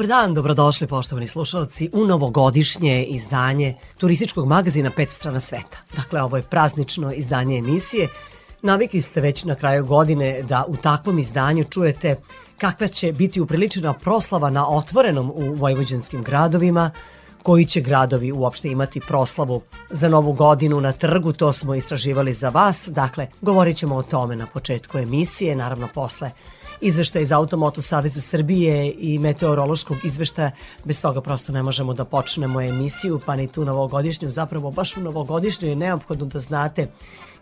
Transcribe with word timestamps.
Dobar 0.00 0.08
dan, 0.08 0.34
dobrodošli 0.34 0.86
poštovani 0.86 1.26
slušalci 1.26 1.90
u 1.92 2.06
novogodišnje 2.06 3.04
izdanje 3.04 3.74
turističkog 3.98 4.46
magazina 4.46 4.90
Pet 4.96 5.12
strana 5.12 5.40
sveta. 5.40 5.78
Dakle, 5.96 6.22
ovo 6.22 6.36
je 6.36 6.42
praznično 6.42 7.12
izdanje 7.12 7.58
emisije. 7.58 8.08
Navikli 8.62 9.00
ste 9.02 9.20
već 9.20 9.44
na 9.44 9.54
kraju 9.54 9.84
godine 9.86 10.42
da 10.42 10.64
u 10.68 10.76
takvom 10.76 11.18
izdanju 11.18 11.64
čujete 11.64 12.16
kakva 12.58 12.88
će 12.88 13.12
biti 13.12 13.40
upriličena 13.40 13.92
proslava 13.92 14.50
na 14.50 14.68
otvorenom 14.68 15.32
u 15.34 15.54
vojvođanskim 15.54 16.22
gradovima, 16.22 16.90
koji 17.42 17.64
će 17.64 17.80
gradovi 17.80 18.32
uopšte 18.32 18.68
imati 18.68 19.00
proslavu 19.00 19.62
za 19.90 20.08
novu 20.08 20.32
godinu 20.32 20.80
na 20.80 20.92
trgu, 20.92 21.32
to 21.32 21.52
smo 21.52 21.74
istraživali 21.74 22.34
za 22.34 22.48
vas. 22.48 22.88
Dakle, 22.92 23.26
govorit 23.40 23.76
ćemo 23.76 23.96
o 23.96 24.02
tome 24.02 24.36
na 24.36 24.46
početku 24.46 24.98
emisije, 24.98 25.56
naravno 25.56 25.88
posle 25.94 26.30
izveštaja 26.80 27.22
iz 27.22 27.32
Automoto 27.32 27.82
Saveza 27.82 28.20
Srbije 28.20 28.94
i 28.98 29.18
meteorološkog 29.18 30.04
izveštaja. 30.04 30.50
Bez 30.84 31.02
toga 31.02 31.20
prosto 31.20 31.52
ne 31.52 31.62
možemo 31.62 31.92
da 31.94 32.04
počnemo 32.04 32.60
emisiju, 32.60 33.20
pa 33.26 33.36
ni 33.36 33.48
tu 33.48 33.64
novogodišnju. 33.64 34.30
Zapravo 34.30 34.70
baš 34.70 34.96
u 34.96 35.00
novogodišnju 35.00 35.68
je 35.68 35.76
neophodno 35.76 36.26
da 36.26 36.38
znate 36.38 36.86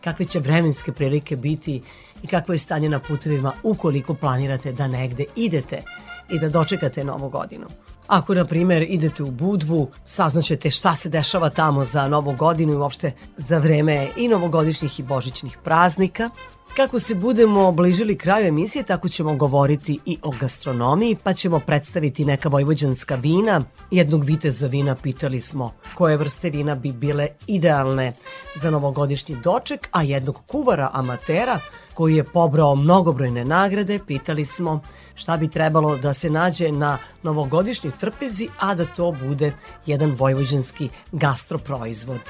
kakve 0.05 0.25
će 0.25 0.41
vremenske 0.41 0.93
prilike 0.93 1.37
biti 1.37 1.83
i 2.23 2.27
kakvo 2.27 2.55
je 2.55 2.59
stanje 2.59 2.89
na 2.89 2.99
putevima 2.99 3.53
ukoliko 3.63 4.15
planirate 4.15 4.73
da 4.73 4.89
negde 4.89 5.25
idete 5.37 5.83
i 6.31 6.39
da 6.39 6.49
dočekate 6.49 7.05
novu 7.05 7.29
godinu. 7.29 7.67
Ako, 8.09 8.35
na 8.35 8.45
primer, 8.45 8.87
idete 8.89 9.23
u 9.23 9.31
Budvu, 9.31 9.89
saznaćete 10.07 10.71
šta 10.71 10.95
se 10.95 11.09
dešava 11.09 11.51
tamo 11.51 11.85
za 11.85 12.09
novu 12.09 12.33
godinu 12.33 12.73
i 12.73 12.77
uopšte 12.77 13.13
za 13.37 13.59
vreme 13.59 14.09
i 14.17 14.29
novogodišnjih 14.29 15.01
i 15.01 15.03
božićnih 15.03 15.59
praznika. 15.65 16.31
Kako 16.77 17.01
se 17.01 17.15
budemo 17.15 17.73
bližili 17.73 18.19
kraju 18.19 18.47
emisije, 18.47 18.83
tako 18.83 19.09
ćemo 19.09 19.35
govoriti 19.35 19.99
i 20.07 20.19
o 20.23 20.31
gastronomiji, 20.41 21.17
pa 21.23 21.33
ćemo 21.33 21.61
predstaviti 21.61 22.25
neka 22.25 22.49
vojvođanska 22.49 23.15
vina. 23.15 23.63
Jednog 23.91 24.25
viteza 24.25 24.67
vina 24.67 24.95
pitali 24.95 25.41
smo 25.41 25.73
koje 25.95 26.17
vrste 26.17 26.51
vina 26.51 26.75
bi 26.75 26.93
bile 26.93 27.29
idealne 27.47 28.13
za 28.55 28.71
novogodišnji 28.71 29.37
doček, 29.37 29.89
a 29.93 30.03
jednog 30.03 30.41
kuvara 30.47 30.91
amatera 30.93 31.61
koji 31.95 32.17
je 32.17 32.25
pobrao 32.25 32.75
mnogobrojne 32.75 33.45
nagrade, 33.45 33.99
pitali 34.07 34.47
smo 34.47 34.81
šta 35.19 35.37
bi 35.37 35.49
trebalo 35.49 35.97
da 35.97 36.15
se 36.15 36.31
nađe 36.31 36.73
na 36.73 36.99
novogodišnjoj 37.23 37.93
trpezi, 38.01 38.49
a 38.59 38.75
da 38.75 38.85
to 38.85 39.13
bude 39.13 39.53
jedan 39.87 40.13
vojvođanski 40.13 40.89
gastroproizvod. 41.13 42.21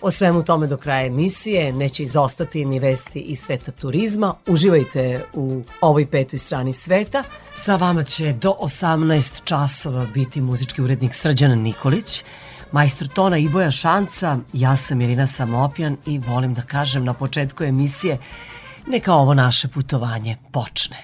O 0.00 0.10
svemu 0.10 0.42
tome 0.42 0.66
do 0.66 0.76
kraja 0.76 1.06
emisije 1.06 1.72
neće 1.72 2.02
izostati 2.02 2.64
ni 2.64 2.78
vesti 2.78 3.20
iz 3.20 3.40
sveta 3.40 3.72
turizma. 3.72 4.34
Uživajte 4.46 5.24
u 5.34 5.62
ovoj 5.80 6.06
petoj 6.06 6.38
strani 6.38 6.72
sveta. 6.72 7.22
Sa 7.54 7.76
vama 7.76 8.02
će 8.02 8.32
do 8.32 8.54
18 8.60 9.44
časova 9.44 10.06
biti 10.14 10.40
muzički 10.40 10.82
urednik 10.82 11.14
Srđan 11.14 11.58
Nikolić, 11.58 12.24
majstor 12.72 13.08
tona 13.08 13.38
Iboja 13.38 13.70
Šanca, 13.70 14.38
ja 14.52 14.76
sam 14.76 15.00
Irina 15.00 15.26
Samopjan 15.26 15.96
i 16.06 16.18
volim 16.18 16.54
da 16.54 16.62
kažem 16.62 17.04
na 17.04 17.14
početku 17.14 17.64
emisije 17.64 18.18
neka 18.86 19.14
ovo 19.14 19.34
naše 19.34 19.68
putovanje 19.68 20.36
počne. 20.52 20.96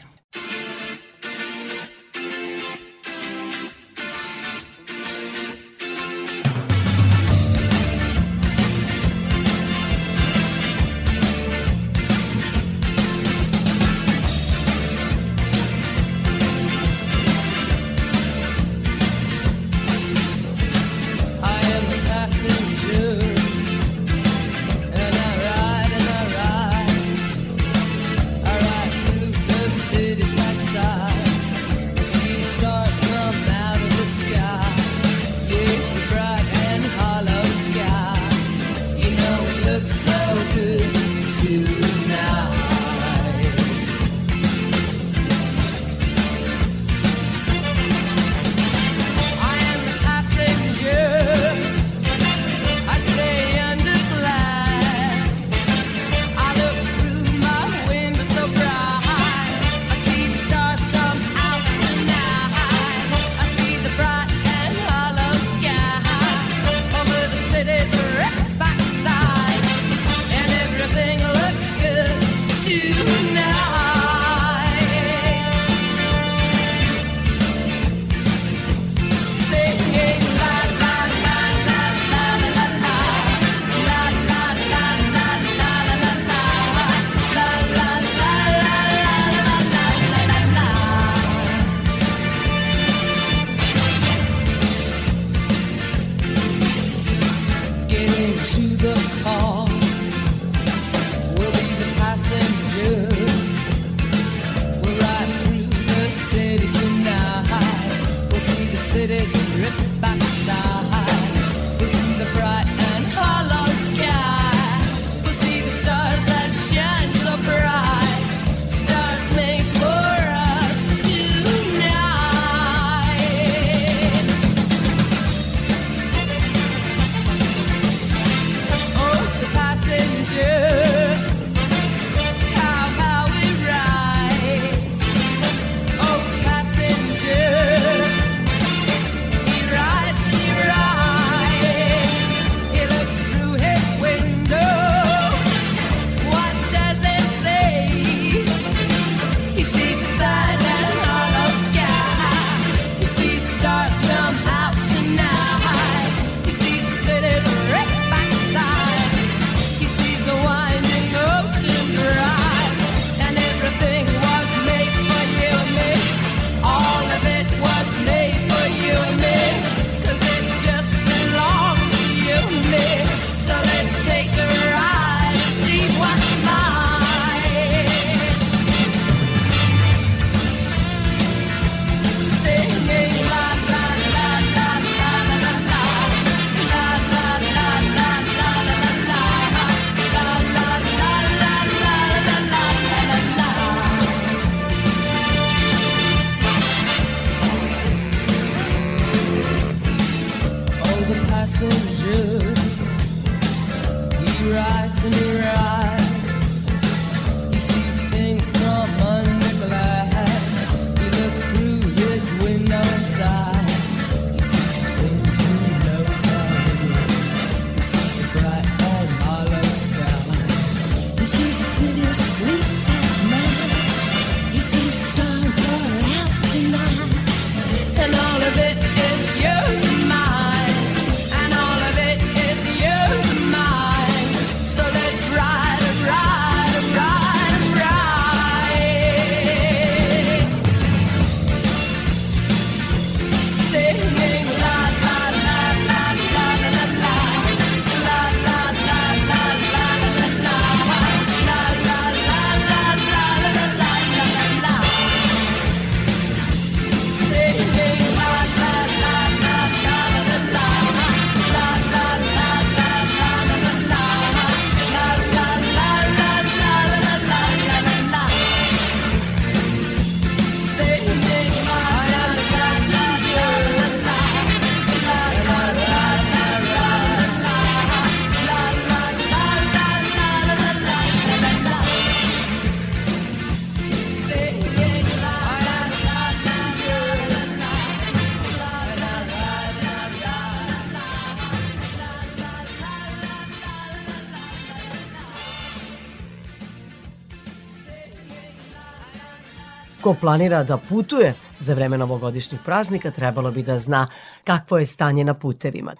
Ko 300.02 300.14
planira 300.20 300.64
da 300.64 300.76
putuje 300.88 301.34
za 301.60 301.74
vreme 301.74 301.98
novogodišnjih 301.98 302.60
praznika 302.64 303.10
trebalo 303.10 303.50
bi 303.50 303.62
da 303.62 303.78
zna 303.78 304.06
kakvo 304.44 304.78
je 304.78 304.86
stanje 304.86 305.24
na 305.24 305.34
putevima. 305.34 305.94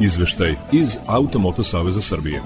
Izveštaj 0.00 0.54
iz 0.72 0.96
Automoto 1.06 1.62
Saveza 1.62 2.00
Srbije. 2.00 2.42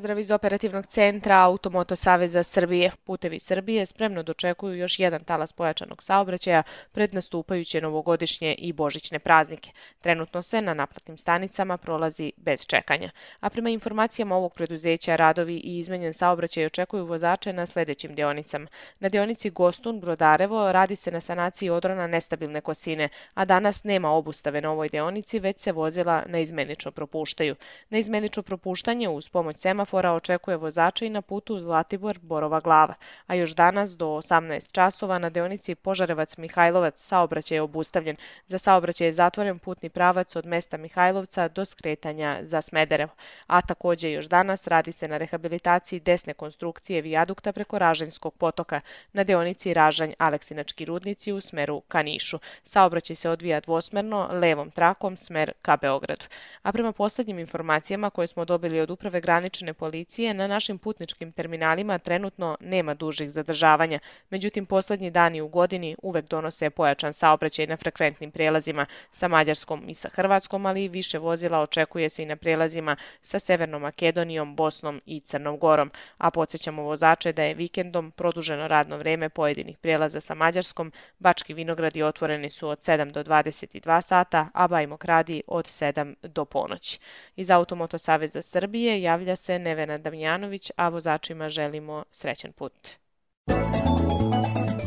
Pozdrav 0.00 0.18
iz 0.18 0.30
operativnog 0.30 0.86
centra 0.86 1.38
Automoto 1.38 1.96
Saveza 1.96 2.42
Srbije. 2.42 2.90
Putevi 3.04 3.40
Srbije 3.40 3.86
spremno 3.86 4.22
dočekuju 4.22 4.74
još 4.74 4.98
jedan 4.98 5.24
talas 5.24 5.52
pojačanog 5.52 6.02
saobraćaja 6.02 6.62
pred 6.92 7.14
nastupajuće 7.14 7.80
novogodišnje 7.80 8.54
i 8.54 8.72
božićne 8.72 9.18
praznike. 9.18 9.70
Trenutno 9.98 10.42
se 10.42 10.62
na 10.62 10.74
naplatnim 10.74 11.18
stanicama 11.18 11.76
prolazi 11.76 12.32
bez 12.36 12.66
čekanja. 12.66 13.10
A 13.40 13.50
prema 13.50 13.70
informacijama 13.70 14.36
ovog 14.36 14.54
preduzeća, 14.54 15.16
radovi 15.16 15.56
i 15.56 15.78
izmenjen 15.78 16.12
saobraćaj 16.12 16.66
očekuju 16.66 17.06
vozače 17.06 17.52
na 17.52 17.66
sledećim 17.66 18.14
deonicama. 18.14 18.66
Na 19.00 19.08
deonici 19.08 19.50
Gostun 19.50 20.00
Brodarevo 20.00 20.72
radi 20.72 20.96
se 20.96 21.10
na 21.10 21.20
sanaciji 21.20 21.70
odrona 21.70 22.06
nestabilne 22.06 22.60
kosine, 22.60 23.08
a 23.34 23.44
danas 23.44 23.84
nema 23.84 24.10
obustave 24.10 24.60
na 24.60 24.70
ovoj 24.70 24.88
deonici, 24.88 25.38
već 25.38 25.60
se 25.60 25.72
vozila 25.72 26.22
na 26.26 26.38
izmenično 26.38 26.90
propuštaju. 26.90 27.56
Na 27.90 27.98
izmenično 27.98 28.42
propuštanje 28.42 29.08
uz 29.08 29.28
pomoć 29.28 29.56
semafora 29.56 29.89
očekuje 29.92 30.56
vozača 30.56 31.04
i 31.04 31.10
na 31.10 31.22
putu 31.22 31.60
Zlatibor 31.60 32.18
Borova 32.22 32.60
glava, 32.60 32.94
a 33.26 33.34
još 33.34 33.50
danas 33.54 33.90
do 33.96 34.06
18 34.06 34.72
časova 34.72 35.18
na 35.18 35.28
deonici 35.28 35.74
Požarevac 35.74 36.36
Mihajlovac 36.36 36.94
saobraćaj 37.00 37.56
je 37.56 37.62
obustavljen. 37.62 38.16
Za 38.46 38.58
saobraćaj 38.58 39.06
je 39.06 39.12
zatvoren 39.12 39.58
putni 39.58 39.88
pravac 39.88 40.36
od 40.36 40.46
mesta 40.46 40.76
Mihajlovca 40.76 41.48
do 41.48 41.64
skretanja 41.64 42.38
za 42.42 42.60
Smederevo, 42.60 43.12
a 43.46 43.60
takođe 43.60 44.12
još 44.12 44.26
danas 44.26 44.66
radi 44.66 44.92
se 44.92 45.08
na 45.08 45.16
rehabilitaciji 45.16 46.00
desne 46.00 46.34
konstrukcije 46.34 47.02
vijadukta 47.02 47.52
preko 47.52 47.78
Ražanjskog 47.78 48.34
potoka 48.34 48.80
na 49.12 49.24
deonici 49.24 49.74
Ražanj 49.74 50.12
Aleksinački 50.18 50.84
rudnici 50.84 51.32
u 51.32 51.40
smeru 51.40 51.80
ka 51.80 52.02
Nišu. 52.02 52.38
Saobraćaj 52.62 53.16
se 53.16 53.30
odvija 53.30 53.60
dvosmerno 53.60 54.28
levom 54.32 54.70
trakom 54.70 55.16
smer 55.16 55.52
ka 55.62 55.76
Beogradu. 55.76 56.24
A 56.62 56.72
prema 56.72 56.92
poslednjim 56.92 57.38
informacijama 57.38 58.10
koje 58.10 58.26
smo 58.26 58.44
dobili 58.44 58.80
od 58.80 58.90
uprave 58.90 59.20
granične 59.20 59.74
policije 59.80 60.34
na 60.34 60.46
našim 60.46 60.78
putničkim 60.78 61.32
terminalima 61.32 61.98
trenutno 61.98 62.56
nema 62.60 62.94
dužih 62.94 63.30
zadržavanja, 63.30 63.98
međutim 64.30 64.66
poslednji 64.66 65.10
dani 65.10 65.40
u 65.40 65.48
godini 65.48 65.96
uvek 66.02 66.24
donose 66.28 66.70
pojačan 66.70 67.12
saobraćaj 67.12 67.66
na 67.66 67.76
frekventnim 67.76 68.30
prelazima 68.30 68.86
sa 69.10 69.28
Mađarskom 69.28 69.84
i 69.88 69.94
sa 69.94 70.08
Hrvatskom, 70.08 70.66
ali 70.66 70.84
i 70.84 70.88
više 70.88 71.18
vozila 71.18 71.60
očekuje 71.60 72.08
se 72.08 72.22
i 72.22 72.26
na 72.26 72.36
prelazima 72.36 72.96
sa 73.22 73.38
Severnom 73.38 73.82
Makedonijom, 73.82 74.56
Bosnom 74.56 75.00
i 75.06 75.20
Crnom 75.20 75.58
Gorom, 75.58 75.90
a 76.18 76.30
podsjećamo 76.30 76.82
vozače 76.82 77.32
da 77.32 77.42
je 77.42 77.54
vikendom 77.54 78.10
produženo 78.10 78.68
radno 78.68 78.96
vreme 78.96 79.28
pojedinih 79.28 79.78
prelaza 79.78 80.20
sa 80.20 80.34
Mađarskom, 80.34 80.92
Bački 81.18 81.54
vinogradi 81.54 82.02
otvoreni 82.02 82.50
su 82.50 82.68
od 82.68 82.78
7 82.78 83.12
do 83.12 83.24
22 83.24 84.00
sata, 84.00 84.48
a 84.54 84.68
Bajmok 84.68 85.04
radi 85.04 85.42
od 85.46 85.64
7 85.64 86.14
do 86.22 86.44
ponoći. 86.44 86.98
Iz 87.36 87.50
Automoto 87.50 87.98
Saveza 87.98 88.42
Srbije 88.42 89.02
javlja 89.02 89.36
se 89.36 89.50
se 89.50 89.58
Nevena 89.70 89.98
Damjanović, 89.98 90.70
a 90.76 90.88
vozačima 90.88 91.48
želimo 91.48 92.04
srećan 92.10 92.52
put. 92.52 92.88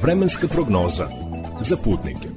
Vremenska 0.01 0.47
prognoza 0.47 1.07
za 1.59 1.77
putnike. 1.77 2.27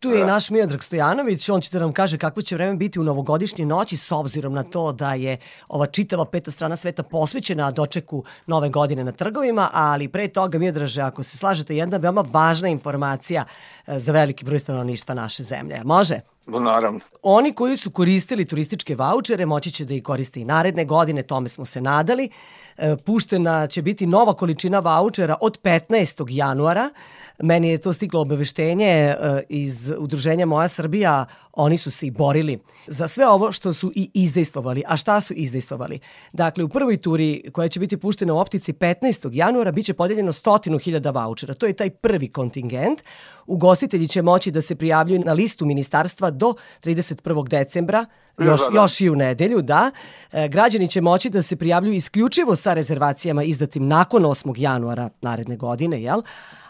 Tu 0.00 0.10
je 0.10 0.20
i 0.20 0.24
naš 0.24 0.50
Miodrag 0.50 0.82
Stojanović, 0.82 1.48
on 1.48 1.60
će 1.60 1.70
da 1.72 1.78
nam 1.78 1.92
kaže 1.92 2.18
kako 2.18 2.42
će 2.42 2.54
vreme 2.54 2.74
biti 2.74 3.00
u 3.00 3.04
novogodišnje 3.04 3.66
noći 3.66 3.96
s 3.96 4.12
obzirom 4.12 4.52
na 4.52 4.62
to 4.62 4.92
da 4.92 5.14
je 5.14 5.36
ova 5.68 5.86
čitava 5.86 6.24
peta 6.24 6.50
strana 6.50 6.76
sveta 6.76 7.02
posvećena 7.02 7.70
dočeku 7.70 8.24
nove 8.46 8.68
godine 8.68 9.04
na 9.04 9.12
trgovima, 9.12 9.70
ali 9.72 10.08
pre 10.08 10.28
toga 10.28 10.58
Miodraže, 10.58 11.02
ako 11.02 11.22
se 11.22 11.36
slažete, 11.36 11.76
jedna 11.76 11.96
veoma 11.96 12.24
važna 12.32 12.68
informacija 12.68 13.44
e, 13.86 13.98
za 13.98 14.12
veliki 14.12 14.44
broj 14.44 14.60
stanovništva 14.60 15.14
naše 15.14 15.42
zemlje. 15.42 15.80
Može? 15.84 16.20
No, 16.46 16.60
naravno. 16.60 17.00
Oni 17.22 17.52
koji 17.52 17.76
su 17.76 17.90
koristili 17.90 18.44
turističke 18.44 18.96
vaučere 18.96 19.46
moći 19.46 19.70
će 19.70 19.84
da 19.84 19.94
ih 19.94 20.02
koriste 20.02 20.40
i 20.40 20.44
naredne 20.44 20.84
godine, 20.84 21.22
tome 21.22 21.48
smo 21.48 21.64
se 21.64 21.80
nadali. 21.80 22.30
E, 22.76 22.96
puštena 22.96 23.66
će 23.66 23.82
biti 23.82 24.06
nova 24.06 24.34
količina 24.34 24.78
vaučera 24.78 25.36
od 25.40 25.58
15. 25.62 26.26
januara. 26.28 26.90
Meni 27.42 27.68
je 27.68 27.78
to 27.78 27.92
stiglo 27.92 28.20
obaveštenje 28.20 28.86
e, 28.86 29.16
iz 29.48 29.92
udruženja 29.98 30.46
Moja 30.46 30.68
Srbija, 30.68 31.26
oni 31.56 31.78
su 31.78 31.90
se 31.90 32.06
i 32.06 32.10
borili 32.10 32.58
za 32.86 33.08
sve 33.08 33.28
ovo 33.28 33.52
što 33.52 33.72
su 33.72 33.92
i 33.94 34.10
izdejstvovali. 34.14 34.82
A 34.86 34.96
šta 34.96 35.20
su 35.20 35.34
izdejstvovali? 35.34 35.98
Dakle, 36.32 36.64
u 36.64 36.68
prvoj 36.68 36.96
turi 36.96 37.42
koja 37.52 37.68
će 37.68 37.80
biti 37.80 37.96
puštena 37.96 38.34
u 38.34 38.38
optici 38.38 38.72
15. 38.72 39.30
januara 39.32 39.72
biće 39.72 39.94
podeljeno 39.94 40.32
100.000 40.32 41.14
vaučera. 41.14 41.54
To 41.54 41.66
je 41.66 41.72
taj 41.72 41.90
prvi 41.90 42.28
kontingent. 42.28 43.02
Ugostitelji 43.46 44.08
će 44.08 44.22
moći 44.22 44.50
da 44.50 44.62
se 44.62 44.76
prijavljuju 44.76 45.20
na 45.20 45.32
listu 45.32 45.66
ministarstva 45.66 46.30
do 46.36 46.54
31. 46.84 47.48
decembra 47.48 48.06
još, 48.38 48.60
da, 48.60 48.66
da. 48.70 48.76
još 48.80 49.00
i 49.00 49.10
u 49.10 49.16
nedelju, 49.16 49.62
da. 49.62 49.90
E, 50.32 50.48
građani 50.48 50.88
će 50.88 51.00
moći 51.00 51.30
da 51.30 51.42
se 51.42 51.56
prijavljuju 51.56 51.94
isključivo 51.94 52.56
sa 52.56 52.74
rezervacijama 52.74 53.42
izdatim 53.42 53.88
nakon 53.88 54.22
8. 54.22 54.54
januara 54.56 55.10
naredne 55.22 55.56
godine, 55.56 56.02
jel? 56.02 56.22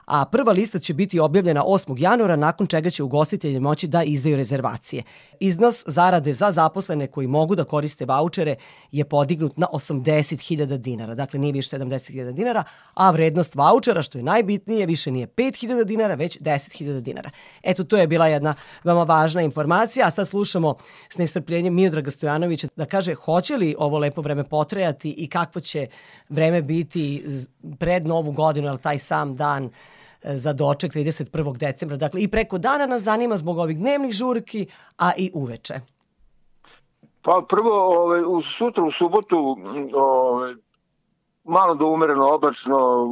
a 0.06 0.24
prva 0.24 0.52
lista 0.52 0.78
će 0.78 0.94
biti 0.94 1.20
objavljena 1.20 1.62
8. 1.62 1.94
januara, 1.98 2.36
nakon 2.36 2.66
čega 2.66 2.90
će 2.90 3.02
ugostitelji 3.02 3.60
moći 3.60 3.86
da 3.86 4.02
izdaju 4.02 4.36
rezervacije. 4.36 5.02
Iznos 5.40 5.84
zarade 5.86 6.32
za 6.32 6.50
zaposlene 6.50 7.06
koji 7.06 7.26
mogu 7.26 7.54
da 7.54 7.64
koriste 7.64 8.04
vaučere 8.04 8.56
je 8.92 9.04
podignut 9.04 9.56
na 9.56 9.66
80.000 9.72 10.76
dinara. 10.76 11.14
Dakle, 11.14 11.38
nije 11.38 11.52
više 11.52 11.78
70.000 11.78 12.32
dinara, 12.32 12.64
a 12.94 13.10
vrednost 13.10 13.54
vaučera, 13.54 14.02
što 14.02 14.18
je 14.18 14.24
najbitnije, 14.24 14.86
više 14.86 15.10
nije 15.10 15.26
5.000 15.26 15.84
dinara, 15.84 16.14
već 16.14 16.38
10.000 16.38 17.00
dinara. 17.00 17.30
Eto, 17.62 17.84
to 17.84 17.96
je 17.96 18.06
bila 18.06 18.26
jedna 18.26 18.54
veoma 18.84 19.02
važna 19.02 19.42
informacija, 19.42 20.06
a 20.06 20.10
sad 20.10 20.28
slušamo 20.28 20.74
s 21.08 21.18
nestrpljenjem 21.18 21.74
Miodraga 21.74 22.10
Stojanovića 22.10 22.68
da 22.76 22.86
kaže 22.86 23.14
hoće 23.14 23.56
li 23.56 23.74
ovo 23.78 23.98
lepo 23.98 24.20
vreme 24.20 24.44
potrajati 24.44 25.10
i 25.10 25.28
kakvo 25.28 25.60
će 25.60 25.86
vreme 26.28 26.62
biti 26.62 27.24
pred 27.78 28.06
novu 28.06 28.32
godinu, 28.32 28.68
ali 28.68 28.78
taj 28.78 28.98
sam 28.98 29.36
dan 29.36 29.70
za 30.34 30.52
doček 30.52 30.92
31. 30.92 31.56
decembra. 31.56 31.96
Dakle, 31.96 32.22
i 32.22 32.28
preko 32.28 32.58
dana 32.58 32.86
nas 32.86 33.02
zanima 33.02 33.36
zbog 33.36 33.58
ovih 33.58 33.78
dnevnih 33.78 34.12
žurki, 34.12 34.66
a 34.98 35.12
i 35.16 35.30
uveče. 35.34 35.80
Pa 37.22 37.42
prvo, 37.48 38.02
ove, 38.02 38.26
u 38.26 38.42
sutra 38.42 38.84
u 38.84 38.90
subotu 38.90 39.56
ove, 39.94 40.54
malo 41.44 41.74
do 41.74 41.86
umereno 41.86 42.28
oblačno 42.34 43.06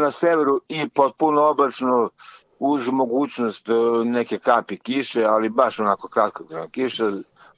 na 0.00 0.10
severu 0.10 0.60
i 0.68 0.88
potpuno 0.88 1.42
oblačno 1.42 2.10
uz 2.58 2.88
mogućnost 2.88 3.68
e, 3.68 3.72
neke 4.04 4.38
kapi 4.38 4.78
kiše, 4.78 5.24
ali 5.24 5.48
baš 5.48 5.80
onako 5.80 6.08
kratka 6.08 6.68
kiša, 6.70 7.10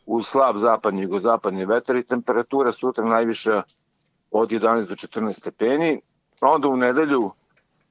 uz 0.06 0.26
slab 0.26 0.56
zapadni 0.56 1.00
i 1.00 1.04
jugozapadni 1.04 1.64
vetar 1.64 1.96
i 1.96 2.06
temperatura 2.06 2.72
sutra 2.72 3.04
najviša 3.04 3.62
od 4.30 4.50
11 4.50 4.88
do 4.88 4.94
14 4.94 5.32
stepeni. 5.32 6.00
Onda 6.40 6.68
u 6.68 6.76
nedelju 6.76 7.30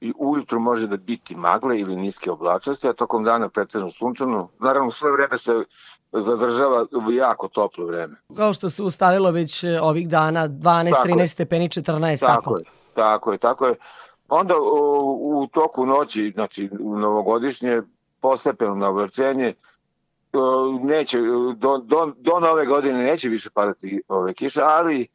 i 0.00 0.12
ujutru 0.18 0.60
može 0.60 0.86
da 0.86 0.96
biti 0.96 1.34
magle 1.34 1.78
ili 1.78 1.96
niske 1.96 2.30
oblačnosti, 2.30 2.88
a 2.88 2.92
tokom 2.92 3.24
dana 3.24 3.48
pretežno 3.48 3.90
sunčano. 3.90 4.48
Naravno, 4.58 4.90
sve 4.90 5.12
vreme 5.12 5.38
se 5.38 5.64
zadržava 6.12 6.86
jako 7.12 7.48
toplo 7.48 7.86
vreme. 7.86 8.14
Kao 8.36 8.52
što 8.52 8.70
se 8.70 8.82
ustalilo 8.82 9.30
već 9.30 9.64
e, 9.64 9.80
ovih 9.82 10.08
dana, 10.08 10.48
12, 10.48 10.90
tako 10.90 11.08
13 11.08 11.26
stepeni, 11.26 11.68
14, 11.68 12.20
tako? 12.20 12.42
Tako 12.42 12.58
je, 12.58 12.64
tako 12.94 13.32
je, 13.32 13.38
tako 13.38 13.66
je. 13.66 13.74
Onda 14.28 14.54
u, 14.58 15.40
u 15.42 15.46
toku 15.46 15.86
noći, 15.86 16.32
znači 16.34 16.70
novogodišnje, 16.80 17.82
postepeno 18.20 18.74
na 18.74 18.88
oblačenje, 18.88 19.54
neće, 20.82 21.18
do, 21.56 21.78
do, 21.78 22.12
do 22.16 22.40
nove 22.40 22.66
godine 22.66 22.98
neće 23.02 23.28
više 23.28 23.50
padati 23.50 24.02
ove 24.08 24.34
kiše, 24.34 24.60
ali 24.64 25.06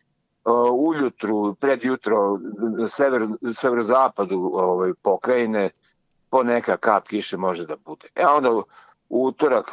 ujutru, 0.72 1.56
pred 1.56 1.84
jutro, 1.84 2.40
sever, 2.88 3.28
severozapadu 3.54 4.52
ovaj, 4.54 4.94
pokrajine, 5.02 5.70
po 6.30 6.44
neka 6.44 6.78
kap 6.78 7.08
kiše 7.08 7.38
može 7.38 7.66
da 7.66 7.76
bude. 7.86 8.08
E 8.16 8.26
onda 8.26 8.62
utorak 9.10 9.72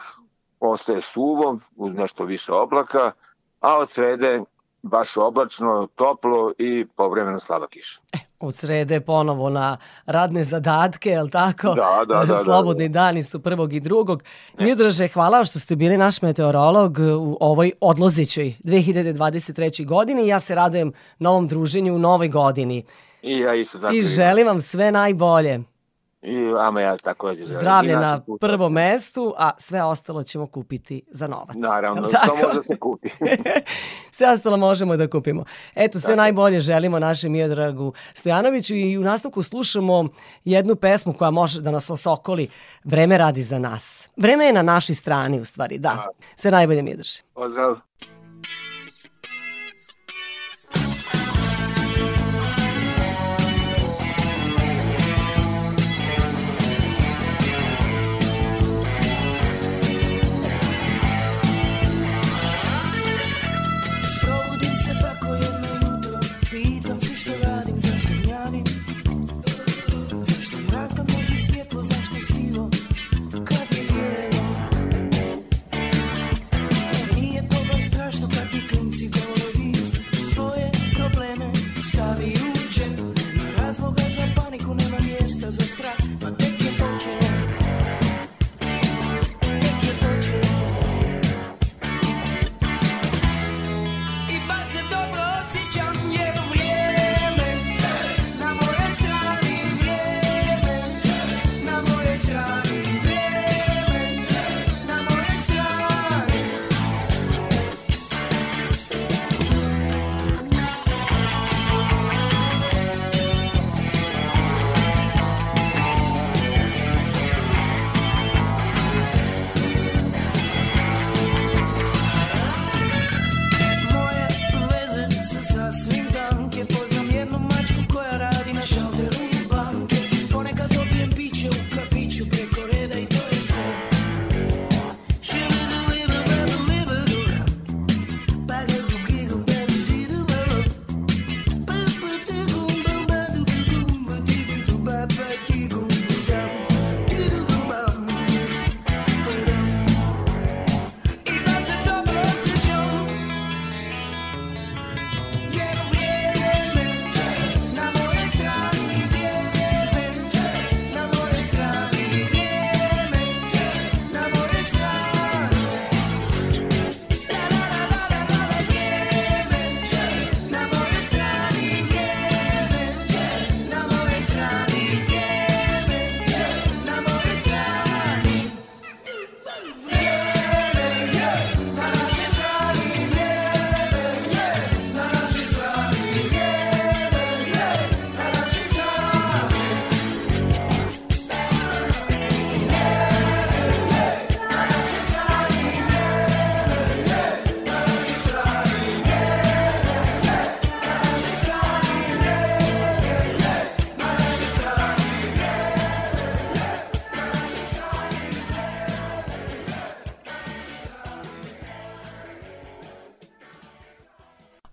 ostaje 0.60 1.00
suvo, 1.00 1.58
uz 1.76 1.94
nešto 1.94 2.24
više 2.24 2.52
oblaka, 2.52 3.12
a 3.60 3.78
od 3.78 3.90
srede 3.90 4.40
baš 4.82 5.16
oblačno, 5.16 5.88
toplo 5.94 6.52
i 6.58 6.86
povremeno 6.96 7.40
slaba 7.40 7.66
kiša. 7.66 8.00
E, 8.12 8.18
od 8.40 8.56
srede 8.56 9.00
ponovo 9.00 9.50
na 9.50 9.76
radne 10.06 10.44
zadatke, 10.44 11.10
je 11.10 11.22
li 11.22 11.30
tako? 11.30 11.74
Da, 11.74 12.04
da, 12.08 12.24
da. 12.24 12.38
Slobodni 12.38 12.88
da, 12.88 12.92
da. 12.92 13.04
dani 13.04 13.22
su 13.22 13.40
prvog 13.40 13.72
i 13.72 13.80
drugog. 13.80 14.22
Ne. 14.58 14.64
Miodraže, 14.64 15.08
hvala 15.08 15.44
što 15.44 15.58
ste 15.58 15.76
bili 15.76 15.96
naš 15.96 16.22
meteorolog 16.22 16.98
u 17.20 17.36
ovoj 17.40 17.72
odlozićoj 17.80 18.54
2023. 18.64 19.86
godini. 19.86 20.26
Ja 20.26 20.40
se 20.40 20.54
radujem 20.54 20.92
novom 21.18 21.48
druženju 21.48 21.94
u 21.94 21.98
novoj 21.98 22.28
godini. 22.28 22.84
I 23.22 23.38
ja 23.38 23.54
isto 23.54 23.78
tako. 23.78 23.94
I 23.94 24.02
želim 24.02 24.46
vam 24.46 24.60
sve 24.60 24.92
najbolje. 24.92 25.60
I 26.22 26.44
vama 26.44 26.80
ja 26.80 26.96
takođe. 26.96 27.46
Zdravlje 27.46 27.96
na 27.96 28.20
prvom 28.40 28.72
mestu, 28.72 29.34
a 29.38 29.50
sve 29.58 29.82
ostalo 29.82 30.22
ćemo 30.22 30.46
kupiti 30.46 31.02
za 31.10 31.26
novac. 31.26 31.56
Naravno, 31.56 32.08
to 32.08 32.46
može 32.46 32.62
se 32.62 32.76
kupi. 32.76 33.08
sve 34.16 34.30
ostalo 34.30 34.56
možemo 34.56 34.96
da 34.96 35.08
kupimo. 35.10 35.44
Eto, 35.74 36.00
sve 36.00 36.08
Tako. 36.08 36.16
najbolje 36.16 36.60
želimo 36.60 36.98
našem 36.98 37.32
Miodragu 37.32 37.92
Stojanoviću 38.14 38.74
i 38.74 38.98
u 38.98 39.02
nastavku 39.02 39.42
slušamo 39.42 40.08
jednu 40.44 40.76
pesmu 40.76 41.12
koja 41.12 41.30
može 41.30 41.60
da 41.60 41.70
nas 41.70 41.90
osokoli. 41.90 42.48
Vreme 42.84 43.18
radi 43.18 43.42
za 43.42 43.58
nas. 43.58 44.08
Vreme 44.16 44.44
je 44.46 44.52
na 44.52 44.62
našoj 44.62 44.94
strani 44.94 45.40
u 45.40 45.44
stvari, 45.44 45.78
da. 45.78 46.08
Sve 46.36 46.50
najbolje 46.50 46.82
Miodraže. 46.82 47.22
Pozdrav. 47.34 47.76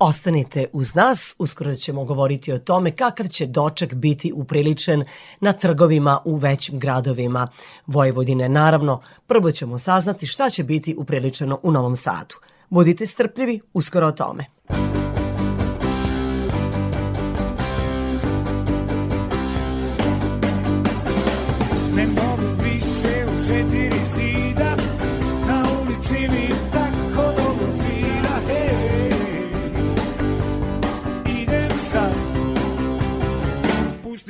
Ostanite 0.07 0.65
uz 0.73 0.95
nas, 0.95 1.35
uskoro 1.39 1.75
ćemo 1.75 2.03
govoriti 2.05 2.51
o 2.53 2.59
tome 2.59 2.91
kakav 2.91 3.27
će 3.27 3.45
doček 3.45 3.93
biti 3.93 4.31
upriličen 4.35 5.03
na 5.39 5.53
trgovima 5.53 6.19
u 6.25 6.35
većim 6.35 6.79
gradovima 6.79 7.47
Vojvodine. 7.87 8.49
Naravno, 8.49 9.01
prvo 9.27 9.51
ćemo 9.51 9.77
saznati 9.77 10.27
šta 10.27 10.49
će 10.49 10.63
biti 10.63 10.95
upriličeno 10.97 11.59
u 11.63 11.71
Novom 11.71 11.95
Sadu. 11.95 12.35
Budite 12.69 13.05
strpljivi, 13.05 13.59
uskoro 13.73 14.07
o 14.07 14.11
tome. 14.11 14.45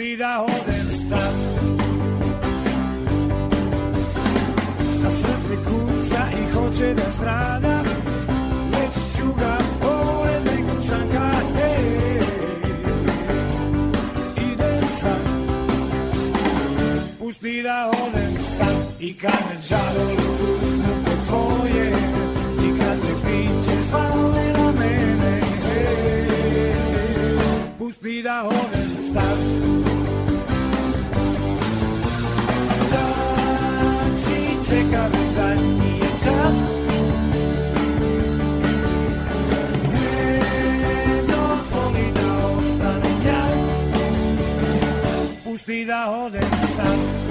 olvidado 0.07 0.45
del 0.65 0.91
SAT. 0.91 1.35
A 5.05 5.09
sad 5.09 5.37
se 5.37 5.55
kuca 5.55 6.23
i 6.41 6.51
hoće 6.51 6.93
da 6.93 7.11
strada, 7.11 7.83
već 8.71 8.93
šuga 9.17 9.57
pored 9.81 10.45
nekog 10.45 10.81
šanka, 10.89 11.31
ej, 11.63 12.19
idem 14.51 14.83
sad, 14.99 15.21
pusti 17.19 17.63
da 17.63 17.91
odem 18.05 18.37
sad 18.57 18.75
i 18.99 19.13
kad 19.17 19.39
me 19.49 19.61
žalo 19.61 20.11
luznu 20.39 21.03
pod 21.05 21.27
svoje 21.27 21.91
i 22.65 22.79
kad 22.79 22.99
se 22.99 23.13
piće 23.25 23.83
svale 23.83 24.53
na 24.53 24.71
mene, 24.71 25.41
ej, 25.77 26.27
pusti 27.79 28.21
da 28.23 28.43
odem 28.43 29.11
sad. 29.13 29.76
Pusti 45.67 45.85
da 45.85 46.11
odem 46.11 46.49
sam 46.75 47.26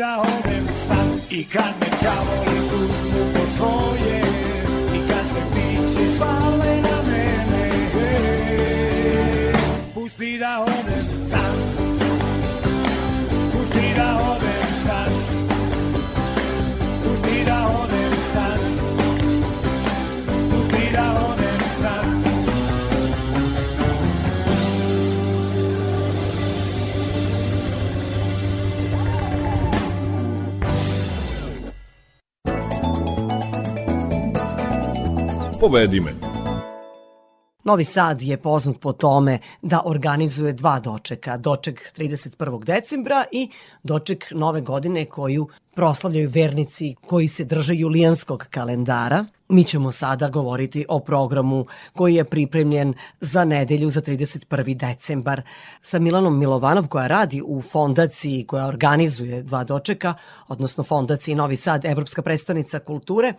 da 0.00 0.20
odem 0.20 0.66
sad 0.86 1.08
I 1.30 1.44
kad 1.44 1.74
me 1.80 1.86
čavoli 2.02 2.60
uzmu 2.74 3.32
pod 3.34 3.48
svoje 3.56 4.22
I 4.94 5.08
kad 5.08 5.26
se 5.32 5.40
piće 5.54 6.10
svale 6.16 6.80
na 6.82 7.02
mene 7.06 7.70
Pusti 9.94 10.38
da 10.38 10.60
odem 10.62 10.69
Povedi 35.60 36.00
me. 36.00 36.14
Novi 37.64 37.84
Sad 37.84 38.22
je 38.22 38.36
poznat 38.36 38.76
po 38.80 38.92
tome 38.92 39.38
da 39.62 39.82
organizuje 39.84 40.52
dva 40.52 40.80
dočeka, 40.80 41.36
doček 41.36 41.92
31. 41.98 42.64
decembra 42.64 43.24
i 43.32 43.50
doček 43.82 44.26
nove 44.30 44.60
godine 44.60 45.04
koju 45.04 45.48
proslavljaju 45.74 46.30
vernici 46.32 46.94
koji 47.06 47.28
se 47.28 47.44
drže 47.44 47.74
julijanskog 47.74 48.46
kalendara. 48.50 49.24
Mi 49.48 49.64
ćemo 49.64 49.92
sada 49.92 50.28
govoriti 50.28 50.86
o 50.88 51.00
programu 51.00 51.66
koji 51.96 52.14
je 52.14 52.24
pripremljen 52.24 52.94
za 53.20 53.44
nedelju 53.44 53.90
za 53.90 54.00
31. 54.00 54.76
decembar 54.76 55.42
sa 55.82 55.98
Milanom 55.98 56.38
Milovanov 56.38 56.88
koja 56.88 57.06
radi 57.06 57.42
u 57.44 57.62
fondaciji 57.62 58.46
koja 58.46 58.66
organizuje 58.66 59.42
dva 59.42 59.64
dočeka, 59.64 60.14
odnosno 60.48 60.84
fondaciji 60.84 61.34
Novi 61.34 61.56
Sad, 61.56 61.84
Evropska 61.84 62.22
predstavnica 62.22 62.78
kulture, 62.78 63.34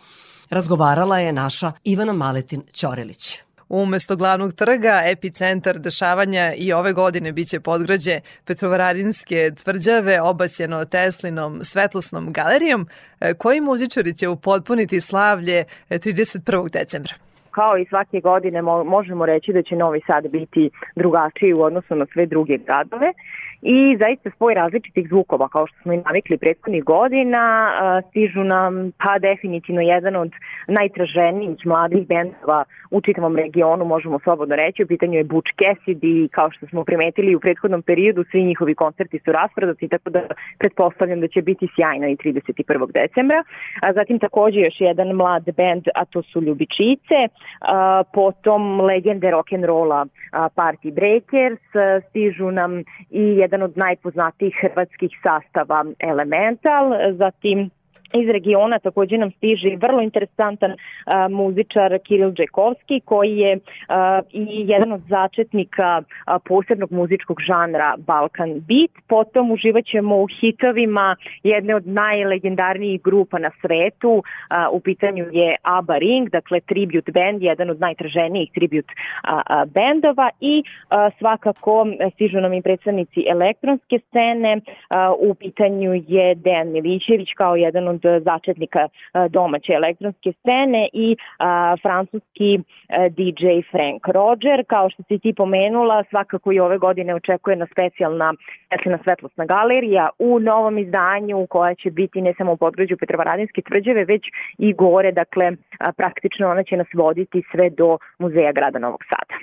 razgovarala 0.51 1.19
je 1.19 1.33
naša 1.33 1.71
Ivana 1.83 2.13
Maletin 2.13 2.61
Ćorelić. 2.73 3.41
Umesto 3.69 4.15
glavnog 4.15 4.53
trga, 4.53 5.01
epicentar 5.05 5.79
dešavanja 5.79 6.53
i 6.57 6.73
ove 6.73 6.93
godine 6.93 7.31
biće 7.31 7.59
podgrađe 7.59 8.19
Petrovaradinske 8.45 9.51
tvrđave 9.63 10.21
obasjeno 10.21 10.85
Teslinom 10.85 11.59
svetlosnom 11.63 12.33
galerijom. 12.33 12.87
E, 13.19 13.33
Koji 13.33 13.61
muzičari 13.61 14.13
će 14.13 14.27
upotpuniti 14.27 15.01
slavlje 15.01 15.63
e, 15.89 15.99
31. 15.99 16.71
decembra? 16.71 17.13
kao 17.51 17.77
i 17.77 17.85
svake 17.85 18.19
godine 18.19 18.61
mo- 18.61 18.83
možemo 18.83 19.25
reći 19.25 19.53
da 19.53 19.61
će 19.63 19.75
Novi 19.75 20.01
Sad 20.07 20.27
biti 20.27 20.69
drugačiji 20.95 21.53
u 21.53 21.61
odnosu 21.61 21.95
na 21.95 22.05
sve 22.13 22.25
druge 22.25 22.57
gradove 22.57 23.13
i 23.61 23.97
zaista 23.99 24.29
spoj 24.35 24.53
različitih 24.53 25.07
zvukova 25.07 25.47
kao 25.49 25.67
što 25.67 25.77
smo 25.81 25.93
i 25.93 25.97
navikli 25.97 26.37
prethodnih 26.37 26.83
godina 26.83 27.71
stižu 28.09 28.43
nam 28.43 28.91
pa 28.97 29.19
definitivno 29.19 29.81
jedan 29.81 30.15
od 30.15 30.31
najtraženijih 30.67 31.65
mladih 31.65 32.07
bendova 32.07 32.63
u 32.91 33.01
čitavom 33.01 33.35
regionu 33.35 33.85
možemo 33.85 34.19
slobodno 34.19 34.55
reći 34.55 34.83
u 34.83 34.87
pitanju 34.87 35.17
je 35.17 35.23
Butch 35.23 35.51
Cassidy 35.61 36.27
kao 36.31 36.51
što 36.51 36.67
smo 36.67 36.83
primetili 36.83 37.35
u 37.35 37.39
prethodnom 37.39 37.81
periodu 37.81 38.23
svi 38.31 38.43
njihovi 38.43 38.75
koncerti 38.75 39.19
su 39.25 39.31
rasprodati 39.31 39.87
tako 39.87 40.09
da 40.09 40.21
pretpostavljam 40.59 41.19
da 41.21 41.27
će 41.27 41.41
biti 41.41 41.67
sjajno 41.75 42.07
i 42.07 42.15
31. 42.15 42.91
decembra 42.91 43.43
a 43.81 43.93
zatim 43.93 44.19
takođe 44.19 44.59
još 44.59 44.75
jedan 44.79 45.07
mlad 45.07 45.45
bend 45.57 45.83
a 45.95 46.05
to 46.05 46.21
su 46.21 46.41
Ljubičice 46.41 47.19
a, 47.59 48.03
potom 48.13 48.81
legende 48.81 49.27
rock'n'rolla 49.27 50.07
Party 50.31 50.93
Breakers 50.93 51.61
stižu 52.09 52.51
nam 52.51 52.79
i 53.09 53.23
jedan 53.41 53.50
od 53.63 53.77
najpoznatijih 53.77 54.55
hrvatskih 54.61 55.11
sastava 55.23 55.85
Elemental 55.99 56.91
zatim 57.17 57.69
iz 58.13 58.29
regiona 58.29 58.79
takođe 58.79 59.17
nam 59.17 59.31
stiže 59.31 59.75
vrlo 59.81 60.01
interesantan 60.01 60.71
a, 61.05 61.27
muzičar 61.27 61.99
Kiril 62.03 62.31
Džekovski 62.31 62.99
koji 63.05 63.37
je 63.37 63.59
a, 63.87 64.21
i 64.31 64.65
jedan 64.67 64.91
od 64.91 65.01
začetnika 65.09 66.01
a, 66.25 66.39
posebnog 66.39 66.91
muzičkog 66.91 67.37
žanra 67.47 67.95
Balkan 67.97 68.49
Beat. 68.49 68.91
Potom 69.07 69.51
uživaćemo 69.51 70.15
u 70.17 70.27
hitovima 70.39 71.15
jedne 71.43 71.75
od 71.75 71.87
najlegendarnijih 71.87 73.01
grupa 73.01 73.39
na 73.39 73.51
svetu. 73.61 74.23
A, 74.49 74.69
u 74.69 74.79
pitanju 74.79 75.25
je 75.31 75.55
ABBA 75.61 75.97
Ring, 75.97 76.29
dakle 76.29 76.59
tribute 76.59 77.11
band, 77.11 77.41
jedan 77.41 77.69
od 77.69 77.79
najtraženijih 77.79 78.51
tribute 78.51 78.93
a, 79.23 79.41
a, 79.45 79.65
bendova 79.65 80.29
i 80.39 80.63
a, 80.89 81.09
svakako 81.19 81.87
stižu 82.13 82.41
nam 82.41 82.53
i 82.53 82.61
predstavnici 82.61 83.25
elektronske 83.29 83.99
scene. 84.07 84.61
A, 84.89 85.13
u 85.19 85.33
pitanju 85.33 85.93
je 86.07 86.35
Dejan 86.35 86.71
Milićević 86.71 87.29
kao 87.37 87.55
jedan 87.55 87.87
od 87.87 88.00
začetnika 88.19 88.87
a, 89.13 89.27
domaće 89.27 89.73
elektronske 89.73 90.31
scene 90.39 90.89
i 90.93 91.15
a, 91.39 91.75
francuski 91.81 92.59
a, 92.59 93.09
DJ 93.09 93.45
Frank 93.71 94.07
Roger. 94.07 94.63
Kao 94.67 94.89
što 94.89 95.03
si 95.03 95.19
ti 95.19 95.33
pomenula, 95.37 96.03
svakako 96.09 96.51
i 96.51 96.59
ove 96.59 96.77
godine 96.77 97.15
očekuje 97.15 97.55
na 97.55 97.67
specijalna 97.71 98.33
Svetlana 98.71 99.03
svetlosna 99.03 99.45
galerija 99.45 100.09
u 100.19 100.39
novom 100.39 100.77
izdanju 100.77 101.47
koja 101.49 101.75
će 101.75 101.91
biti 101.91 102.21
ne 102.21 102.33
samo 102.37 102.51
u 102.51 102.57
podgrađu 102.57 102.97
Petrovaradinske 102.97 103.61
tvrđave, 103.61 104.05
već 104.05 104.23
i 104.57 104.73
gore, 104.73 105.11
dakle 105.11 105.51
a, 105.79 105.91
praktično 105.91 106.49
ona 106.49 106.63
će 106.63 106.77
nas 106.77 106.87
voditi 106.93 107.43
sve 107.51 107.69
do 107.69 107.97
muzeja 108.19 108.51
grada 108.51 108.79
Novog 108.79 109.01
Sada. 109.09 109.35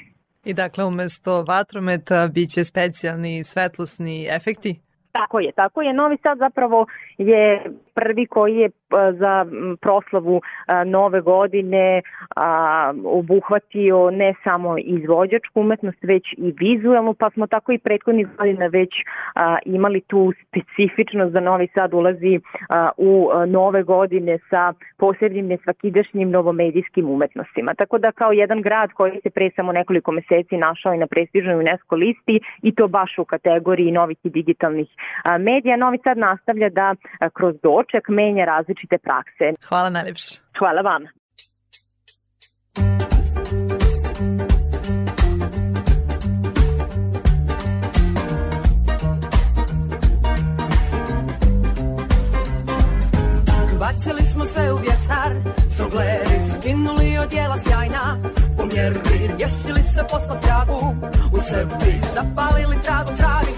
I 0.45 0.55
dakle, 0.55 0.85
umesto 0.85 1.45
vatrometa 1.49 2.29
biće 2.35 2.65
specijalni 2.65 3.45
svetlosni 3.45 4.27
efekti? 4.37 4.81
Tako 5.13 5.41
je, 5.41 5.53
tako 5.53 5.83
je. 5.83 5.93
Novi 5.93 6.17
Sad 6.23 6.39
zapravo 6.39 6.87
je 7.19 7.63
prvi 8.01 8.27
koji 8.27 8.57
je 8.57 8.69
a, 8.69 9.13
za 9.13 9.47
proslavu 9.81 10.41
a, 10.67 10.85
nove 10.85 11.21
godine 11.21 12.03
obuhvatio 13.05 14.11
ne 14.11 14.35
samo 14.45 14.79
izvođačku 14.79 15.61
umetnost, 15.61 15.99
već 16.03 16.25
i 16.33 16.55
vizualnu, 16.59 17.15
pa 17.15 17.31
smo 17.31 17.47
tako 17.47 17.73
i 17.73 17.79
prethodnih 17.79 18.27
godina 18.39 18.67
već 18.67 18.91
imali 19.65 20.01
tu 20.01 20.33
specifičnost 20.49 21.33
da 21.33 21.41
Novi 21.41 21.69
Sad 21.75 21.95
ulazi 21.95 22.41
u 22.97 23.31
a, 23.33 23.47
nove 23.47 23.83
godine 23.83 24.39
sa 24.51 24.73
posebnim 24.99 25.47
nesvakidašnjim 25.47 26.31
novomedijskim 26.31 27.11
umetnostima. 27.11 27.75
Tako 27.75 27.99
da 27.99 28.13
kao 28.13 28.33
jedan 28.33 28.63
grad 28.63 28.93
koji 28.93 29.21
se 29.23 29.31
pre 29.31 29.51
samo 29.57 29.73
nekoliko 29.73 30.13
meseci 30.13 30.57
našao 30.57 30.95
i 30.95 30.99
na 30.99 31.07
prestižnoj 31.07 31.55
UNESCO 31.55 31.97
listi 31.97 32.41
i 32.63 32.75
to 32.75 32.89
baš 32.89 33.19
u 33.19 33.25
kategoriji 33.25 33.93
novih 33.93 34.17
i 34.23 34.31
digitalnih 34.31 34.89
medija, 35.41 35.77
Novi 35.77 35.99
Sad 36.05 36.19
nastavlja 36.19 36.69
da 36.69 36.95
kroz 37.33 37.55
doček 37.89 38.09
menja 38.09 38.45
različite 38.45 38.99
prakse. 38.99 39.55
Hvala 39.69 39.91
najlepše. 39.91 40.41
Hvala 40.59 40.81
vama. 40.83 41.09
Žongleri 55.79 56.39
Skinuli 56.55 57.19
odjela 57.19 57.57
sjajna. 57.65 58.05
Po 58.57 58.67
mjeri 58.67 59.01
Riješili 59.11 59.83
se 59.95 60.03
posla 60.11 60.37
tragu 60.43 60.81
u 61.33 61.39
sebi 61.51 62.01
Zapalili 62.15 62.77
tragu 62.85 63.11
travi. 63.17 63.53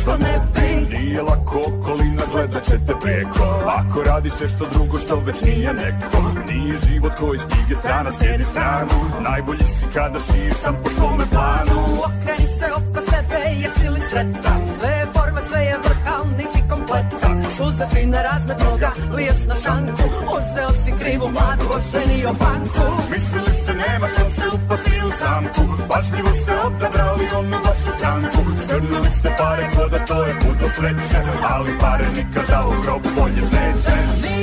Što 0.00 0.18
ne 0.18 0.34
bi 0.54 0.96
Nije 0.96 1.22
lako 1.22 1.58
okolina, 1.68 2.22
gledat 2.32 2.64
ćete 2.64 2.92
preko. 3.00 3.44
Ako 3.66 4.02
radiš 4.02 4.32
što 4.32 4.66
drugo 4.72 4.98
što 4.98 5.16
već 5.16 5.42
nije 5.42 5.72
neko. 5.72 6.18
Nije 6.48 6.78
život 6.78 7.12
koji 7.20 7.38
stige 7.38 7.74
strana 7.80 8.12
slijedi 8.12 8.44
stranu. 8.44 8.96
Najbolji 9.20 9.64
si 9.64 9.86
kada 9.94 10.20
šiješ 10.20 10.56
sam 10.56 10.76
po 10.84 10.90
svome 10.90 11.24
planu. 11.30 11.80
Okreni 12.06 12.46
se 12.58 12.66
oko 12.76 13.00
sebe, 13.10 13.40
jesi 13.62 13.88
li 13.88 14.00
sretan? 14.00 14.60
Sve 14.78 14.88
je 14.88 15.06
forma, 15.14 15.40
sve 15.48 15.60
je 15.64 15.78
vrh, 15.78 15.98
al 16.14 16.24
nisi 16.38 16.60
kompletan 16.70 17.45
Suze 17.56 17.84
svi 17.90 18.06
na 18.06 18.22
razmet 18.22 18.58
noga, 18.64 18.90
liješ 19.16 19.40
na 19.50 19.56
šanku. 19.64 20.04
Uzeo 20.36 20.70
si 20.82 20.90
krivu 21.00 21.28
mladu, 21.36 21.66
oženio 21.76 22.32
banku. 22.42 22.86
Mislili 23.10 23.52
ste 23.60 23.72
nema 23.74 24.06
šanse 24.16 24.44
upasti 24.56 24.94
u 25.08 25.10
zamku. 25.20 25.62
Pažljivo 25.88 26.32
ste 26.40 26.52
odabrali 26.66 27.26
onu 27.38 27.58
vašu 27.66 27.90
stranku. 27.98 28.40
Skrnuli 28.64 29.10
ste 29.18 29.28
pare 29.38 29.66
ko 29.74 29.88
da 29.92 29.98
to 30.06 30.24
je 30.24 30.32
put 30.40 30.58
sreće 30.76 31.18
Ali 31.52 31.72
pare 31.80 32.06
nikada 32.16 32.58
u 32.68 32.82
grob 32.82 33.02
bolje 33.16 33.42
nećeš 33.54 34.10
Mi 34.22 34.38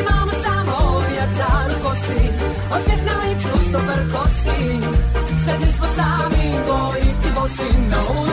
imamo 0.00 0.32
samo 0.44 0.76
vjetar 1.10 1.68
u 1.76 1.78
kosi. 1.84 2.22
Osmijeh 2.74 3.02
na 3.08 3.14
licu 3.22 3.68
što 3.68 3.78
prkosi 3.88 4.60
Sretni 5.44 5.70
smo 5.76 5.86
sami, 5.96 6.46
goli 6.66 7.08
ti 7.22 7.28
bosi. 7.34 7.70
Na 7.90 8.00
ulici 8.20 8.27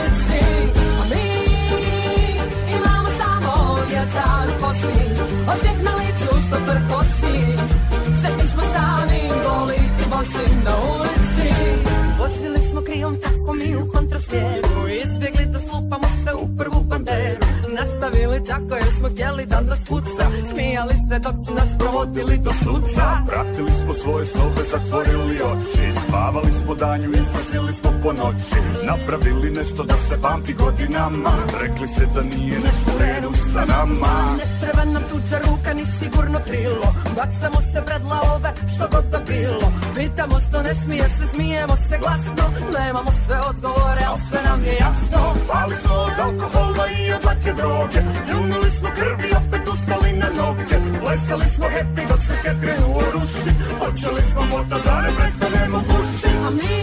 da 19.75 19.79
nas 19.79 19.85
puca. 19.85 20.25
Smijali 20.51 20.93
se 21.09 21.19
dok 21.19 21.35
su 21.45 21.53
nas 21.53 21.69
provodili 21.79 22.37
do 22.37 22.51
suca. 22.63 23.05
Pratili 23.27 23.71
smo 23.83 23.93
svoje 23.93 24.25
snove, 24.25 24.63
zatvorili 24.71 25.35
oči. 25.51 25.87
Spavali 26.07 26.51
smo 26.51 26.75
danju, 26.75 27.09
izlazili 27.09 27.73
smo 27.73 27.91
po 28.03 28.13
noći. 28.13 28.55
Napravili 28.83 29.49
nešto 29.51 29.83
da 29.83 29.97
se 29.97 30.21
pamti 30.21 30.53
godinama. 30.53 31.31
Rekli 31.61 31.87
se 31.87 32.05
da 32.13 32.21
nije 32.21 32.59
nešto 32.59 32.91
redu 32.99 33.31
sa 33.53 33.65
nama. 33.65 34.35
Ne 34.37 34.45
treba 34.61 34.83
nam 34.85 35.03
tuđa 35.09 35.37
ruka 35.37 35.73
ni 35.73 35.85
sigurno 35.85 36.39
krilo. 36.47 36.87
Bacamo 37.15 37.59
se 37.71 37.81
pred 37.85 38.03
lavove 38.03 38.53
što 38.75 38.87
god 38.91 39.05
da 39.11 39.19
bilo. 39.27 39.67
Pitamo 39.95 40.39
što 40.39 40.61
ne 40.61 40.75
smije 40.75 41.09
se, 41.09 41.27
smijemo 41.27 41.75
se 41.75 41.97
glasno. 42.03 42.43
Nemamo 42.79 43.11
sve 43.25 43.37
odgovore, 43.49 44.01
ali 44.09 44.19
sve 44.29 44.39
nam 44.49 44.63
je 44.65 44.73
jasno. 44.73 45.19
Pali 45.51 45.75
smo 45.81 45.93
od 45.93 46.19
alkohola 46.25 46.85
i 46.99 47.13
od 47.13 47.25
lake 47.25 47.53
droge. 47.59 47.99
Ljunuli 48.29 48.69
smo 48.69 48.89
krvi, 48.95 49.29
opet 49.41 49.64
ustali 49.75 50.11
na 50.21 50.29
noge. 50.39 50.77
Plesali 51.01 51.45
smo 51.55 51.65
happy 51.75 52.03
dok 52.09 52.21
se 52.27 52.33
svijet 52.41 52.57
krenuo 52.61 53.01
ruši 53.13 53.51
Počeli 53.79 54.21
smo 54.31 54.41
moto 54.41 54.75
da 54.85 55.01
ne 55.01 55.09
prestanemo 55.17 55.79
buši 55.87 56.31
A 56.47 56.49
mi 56.59 56.77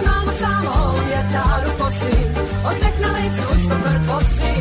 imamo 0.00 0.32
samo 0.42 0.74
vjetar 1.06 1.60
u 1.70 1.72
kosi 1.82 2.16
Osmeh 2.68 2.96
na 3.04 3.10
licu 3.16 3.46
što 3.62 3.74
prkosi 3.84 4.54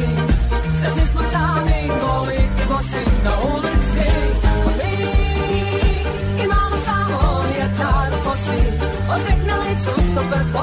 Sretni 0.77 1.05
smo 1.11 1.21
sami, 1.33 1.79
goli 2.01 2.39
i 2.61 2.63
bosi 2.69 3.03
na 3.25 3.33
ulici. 3.53 4.07
A 4.67 4.69
mi 4.79 4.93
imamo 6.45 6.77
samo 6.85 7.43
vjetar 7.51 8.09
u 8.17 8.29
kosi 8.29 8.61
Osmeh 9.13 9.39
na 9.47 9.55
licu 9.63 9.91
što 10.11 10.21
prkosi 10.31 10.62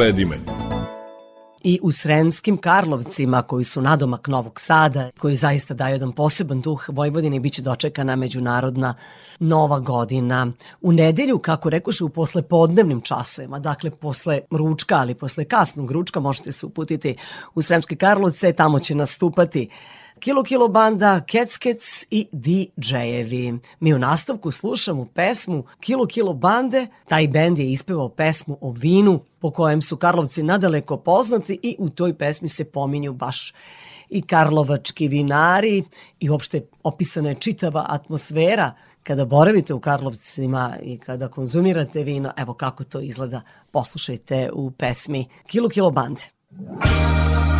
Povedi 0.00 0.24
me. 0.24 0.40
i 1.62 1.78
u 1.82 1.92
Sremskim 1.92 2.56
Karlovcima 2.56 3.42
koji 3.42 3.64
su 3.64 3.82
nadomak 3.82 4.28
Novog 4.28 4.60
Sada, 4.60 5.10
koji 5.18 5.34
zaista 5.34 5.74
daju 5.74 5.94
jedan 5.94 6.12
poseban 6.12 6.60
duh 6.60 6.84
Vojvodine 6.88 7.40
biće 7.40 7.62
dočekana 7.62 8.16
međunarodna 8.16 8.94
nova 9.38 9.80
godina. 9.80 10.52
U 10.80 10.92
nedelju, 10.92 11.38
kako 11.38 11.70
rekoše, 11.70 12.04
u 12.04 12.08
poslepodnevnim 12.08 13.00
časovima, 13.00 13.58
dakle 13.58 13.90
posle 13.90 14.40
ručka, 14.50 14.94
ali 14.94 15.14
posle 15.14 15.44
kasnog 15.44 15.90
ručka 15.90 16.20
možete 16.20 16.52
se 16.52 16.66
uputiti 16.66 17.16
u 17.54 17.62
Sremske 17.62 17.96
Karlovce, 17.96 18.52
tamo 18.52 18.78
će 18.78 18.94
nastupati 18.94 19.68
Kilo 20.20 20.42
Kilo 20.42 20.68
Banda, 20.68 21.20
Kec 21.20 21.58
Kec 21.58 22.04
i 22.10 22.28
DJ-evi. 22.32 23.58
Mi 23.80 23.94
u 23.94 23.98
nastavku 23.98 24.50
slušamo 24.50 25.04
pesmu 25.14 25.64
Kilo 25.80 26.06
Kilo 26.06 26.32
Bande. 26.32 26.86
Taj 27.08 27.28
bend 27.28 27.58
je 27.58 27.72
ispevao 27.72 28.08
pesmu 28.08 28.58
o 28.60 28.70
vinu 28.70 29.20
po 29.38 29.50
kojem 29.50 29.82
su 29.82 29.96
Karlovci 29.96 30.42
nadaleko 30.42 30.96
poznati 30.96 31.58
i 31.62 31.76
u 31.78 31.90
toj 31.90 32.14
pesmi 32.14 32.48
se 32.48 32.64
pominju 32.64 33.12
baš 33.12 33.54
i 34.10 34.22
karlovački 34.22 35.08
vinari 35.08 35.84
i 36.20 36.30
uopšte 36.30 36.66
opisana 36.82 37.28
je 37.28 37.34
čitava 37.34 37.86
atmosfera 37.88 38.72
kada 39.02 39.24
boravite 39.24 39.74
u 39.74 39.80
Karlovcima 39.80 40.76
i 40.82 40.98
kada 40.98 41.28
konzumirate 41.28 42.02
vino, 42.02 42.32
evo 42.36 42.54
kako 42.54 42.84
to 42.84 43.00
izgleda, 43.00 43.40
poslušajte 43.70 44.50
u 44.52 44.70
pesmi 44.70 45.28
Kilo 45.46 45.68
Kilo 45.68 45.90
Bande. 45.90 46.22
Došlo 46.50 47.59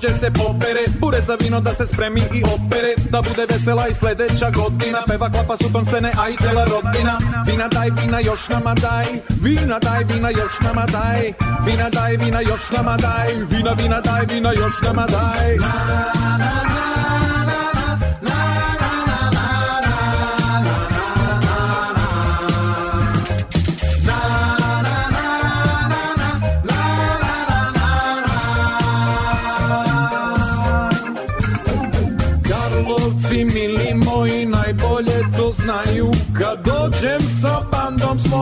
grožđe 0.00 0.18
se 0.18 0.30
popere. 0.30 0.84
Bure 1.00 1.20
za 1.20 1.36
vino 1.40 1.60
da 1.60 1.74
se 1.74 1.86
spremi 1.86 2.20
i 2.20 2.42
opere. 2.44 2.94
Da 3.10 3.22
bude 3.22 3.46
vesela 3.50 3.88
i 3.88 3.94
sledeća 3.94 4.50
godina 4.50 5.02
Peva 5.06 5.30
klapa 5.30 5.56
su 5.56 5.72
ton 5.72 5.86
scene, 5.86 6.12
a 6.18 6.28
i 6.28 6.36
rodina. 6.70 7.18
Vina 7.46 7.68
daj, 7.68 7.90
vina 8.02 8.20
još 8.20 8.48
nama 8.48 8.74
daj. 8.74 9.06
Vina 9.42 9.78
daj, 9.78 10.04
vina 10.04 10.30
još 10.30 10.60
nama 10.60 10.86
daj. 10.86 11.32
Vina 11.66 11.90
daj, 11.90 12.16
vina 12.16 12.40
još 12.40 12.70
nama 12.70 12.96
daj. 12.96 13.28
Vina, 13.50 13.72
vina 13.72 14.00
daj, 14.00 14.26
vina 14.34 14.52
još 14.52 14.82
nama 14.82 15.06
daj. 15.06 15.56
znaju 15.56 16.69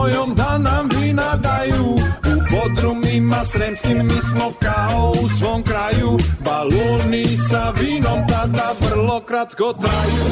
svojom 0.09 0.35
da 0.35 0.57
nam 0.57 0.89
vina 1.01 1.35
daju. 1.35 1.95
U 2.29 2.39
podrumima 2.51 3.45
sremskim 3.45 3.97
mi 3.97 4.21
smo 4.31 4.51
kao 4.61 5.13
u 5.23 5.29
svom 5.39 5.63
kraju. 5.63 6.17
Baloni 6.45 7.37
sa 7.49 7.73
vinom 7.81 8.27
tada 8.27 8.73
vrlo 8.81 9.21
kratko 9.21 9.73
traju. 9.73 10.25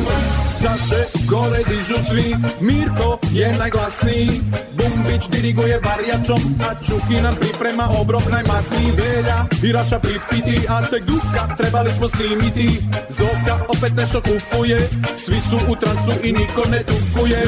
Čaše 0.61 1.03
gore 1.29 1.63
dižu 1.69 2.03
svi, 2.09 2.35
Mirko 2.61 3.19
je 3.31 3.57
najglasniji. 3.57 4.29
Bumbić 4.77 5.29
diriguje 5.29 5.79
varjačom, 5.85 6.41
a 6.69 6.83
Čuki 6.85 7.21
nam 7.21 7.35
priprema 7.35 7.89
obrok 8.01 8.23
najmasniji. 8.31 8.91
Velja 8.91 9.45
i 9.63 9.71
Raša 9.71 9.99
pripiti, 9.99 10.67
a 10.69 10.87
tek 10.87 11.03
Duka 11.03 11.55
trebali 11.57 11.91
smo 11.97 12.09
snimiti. 12.09 12.79
Zoka 13.09 13.65
opet 13.69 13.93
nešto 13.97 14.21
kufuje, 14.21 14.89
svi 15.17 15.35
su 15.49 15.57
u 15.71 15.75
transu 15.75 16.11
i 16.23 16.31
niko 16.31 16.69
ne 16.71 16.83
tukuje 16.83 17.43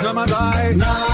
chemin 0.00 0.26
die. 0.26 1.09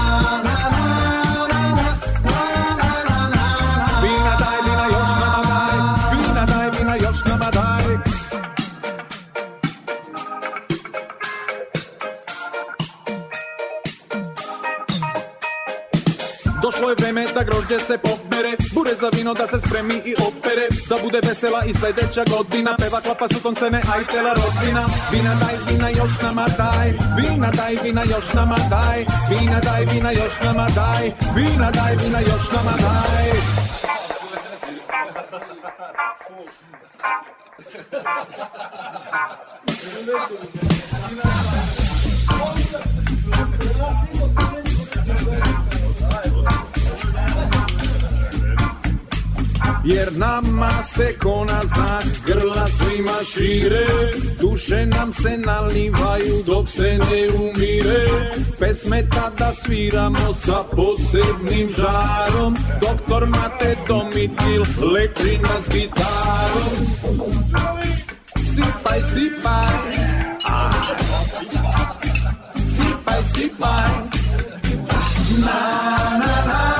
Da 17.37 17.43
grožđe 17.43 17.79
se 17.79 17.97
pobere. 17.97 18.51
Bure 18.73 18.95
za 18.95 19.09
vino 19.13 19.33
da 19.33 19.47
se 19.47 19.59
spremi 19.59 19.97
i 20.05 20.13
opere. 20.29 20.65
Da 20.89 20.95
bude 21.03 21.19
vesela 21.27 21.61
i 21.69 21.73
sledeća 21.73 22.23
godina. 22.33 22.75
Peva 22.79 23.01
klapa 23.01 23.27
su 23.33 23.39
toncene, 23.43 23.81
a 23.91 24.01
i 24.01 24.05
cela 24.11 24.33
rodbina 24.39 24.83
Vina 25.11 25.33
daj, 25.41 25.55
vina 25.69 25.89
još 25.89 26.13
nama 26.23 26.45
daj. 26.57 26.89
Vina 27.17 27.49
daj, 27.51 27.75
vina 27.83 28.03
još 28.03 28.33
nama 28.33 28.57
daj. 28.69 29.05
Vina 29.29 29.59
daj, 29.59 29.85
vina 29.85 30.11
još 30.11 30.33
nama 30.45 30.67
daj. 30.75 31.11
Vina 31.35 31.71
daj, 31.71 31.95
vina 31.95 32.19
još 32.19 32.51
nama 32.55 32.73
daj 32.83 33.27
Jer 49.83 50.17
nama 50.17 50.83
se 50.83 51.17
kona 51.17 51.61
znak 51.65 52.03
grla 52.25 52.67
svima 52.67 53.23
šire. 53.23 53.87
Duše 54.41 54.85
nam 54.85 55.13
se 55.13 55.37
nalivaju 55.37 56.43
dok 56.45 56.69
se 56.69 56.97
ne 56.97 57.29
umire. 57.35 58.07
Pesme 58.59 59.09
tada 59.09 59.53
sviramo 59.53 60.33
sa 60.33 60.63
posebnim 60.75 61.69
žarom. 61.69 62.57
Doktor 62.81 63.27
Mate 63.27 63.75
domicil 63.87 64.63
leči 64.93 65.37
nas 65.37 65.69
gitarom. 65.69 66.73
Sipaj, 68.35 69.01
sipaj. 69.13 69.75
Ah. 70.45 70.71
Sipaj, 72.55 73.23
sipaj. 73.33 73.91
Na, 75.39 75.59
na, 76.19 76.45
na, 76.45 76.76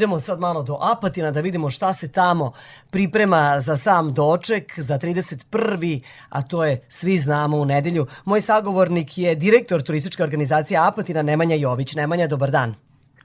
Idemo 0.00 0.18
sad 0.18 0.40
malo 0.40 0.62
do 0.62 0.78
Apatina 0.80 1.30
da 1.30 1.40
vidimo 1.40 1.70
šta 1.70 1.94
se 1.94 2.12
tamo 2.12 2.52
priprema 2.90 3.60
za 3.60 3.76
sam 3.76 4.14
doček 4.14 4.78
za 4.78 4.98
31. 4.98 6.02
a 6.28 6.42
to 6.42 6.64
je 6.64 6.80
svi 6.88 7.18
znamo 7.18 7.56
u 7.56 7.64
nedelju. 7.64 8.06
Moj 8.24 8.40
sagovornik 8.40 9.18
je 9.18 9.34
direktor 9.34 9.82
turističke 9.82 10.22
organizacije 10.22 10.78
Apatina 10.78 11.22
Nemanja 11.22 11.56
Jović. 11.56 11.94
Nemanja, 11.94 12.26
dobar 12.26 12.50
dan. 12.50 12.74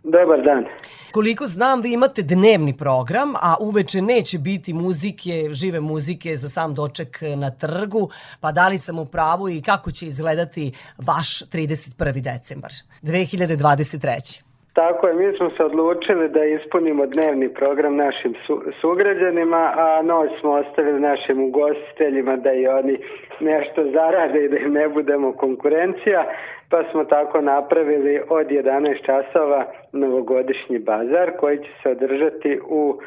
Dobar 0.04 0.44
dan. 0.46 0.66
Koliko 1.12 1.48
znam, 1.48 1.82
vi 1.82 1.94
imate 1.94 2.22
dnevni 2.22 2.78
program, 2.78 3.36
a 3.36 3.56
uveče 3.60 4.02
neće 4.02 4.40
biti 4.40 4.74
muzike, 4.74 5.50
žive 5.52 5.80
muzike 5.80 6.38
za 6.38 6.50
sam 6.50 6.74
doček 6.74 7.20
na 7.36 7.52
trgu, 7.52 8.10
pa 8.40 8.52
da 8.52 8.68
li 8.68 8.78
sam 8.78 9.00
u 9.00 9.06
pravu 9.06 9.50
i 9.50 9.62
kako 9.62 9.92
će 9.92 10.08
izgledati 10.08 10.74
vaš 10.98 11.40
31. 11.40 12.22
decembar 12.22 12.72
2023. 13.02 14.45
Tako 14.76 15.08
je, 15.08 15.14
mi 15.14 15.38
smo 15.38 15.50
se 15.50 15.64
odlučili 15.64 16.30
da 16.30 16.44
ispunimo 16.44 17.06
dnevni 17.06 17.50
program 17.50 17.96
našim 17.96 18.34
su, 18.48 18.64
sugrađanima, 18.82 19.74
a 19.76 20.02
noć 20.02 20.30
smo 20.40 20.52
ostavili 20.52 21.00
našim 21.00 21.44
ugostiteljima 21.44 22.36
da 22.36 22.54
i 22.54 22.68
oni 22.68 22.98
nešto 23.40 23.84
zarade 23.92 24.46
i 24.46 24.50
da 24.50 24.58
im 24.58 24.74
ne 24.74 24.90
budemo 24.90 25.34
konkurencija, 25.34 26.26
pa 26.70 26.84
smo 26.92 27.04
tako 27.06 27.42
napravili 27.42 28.22
od 28.30 28.48
11 28.48 29.06
časova 29.06 29.66
novogodišnji 29.92 30.80
bazar 30.80 31.32
koji 31.40 31.58
će 31.58 31.70
se 31.84 31.90
održati 31.90 32.60
u 32.70 33.00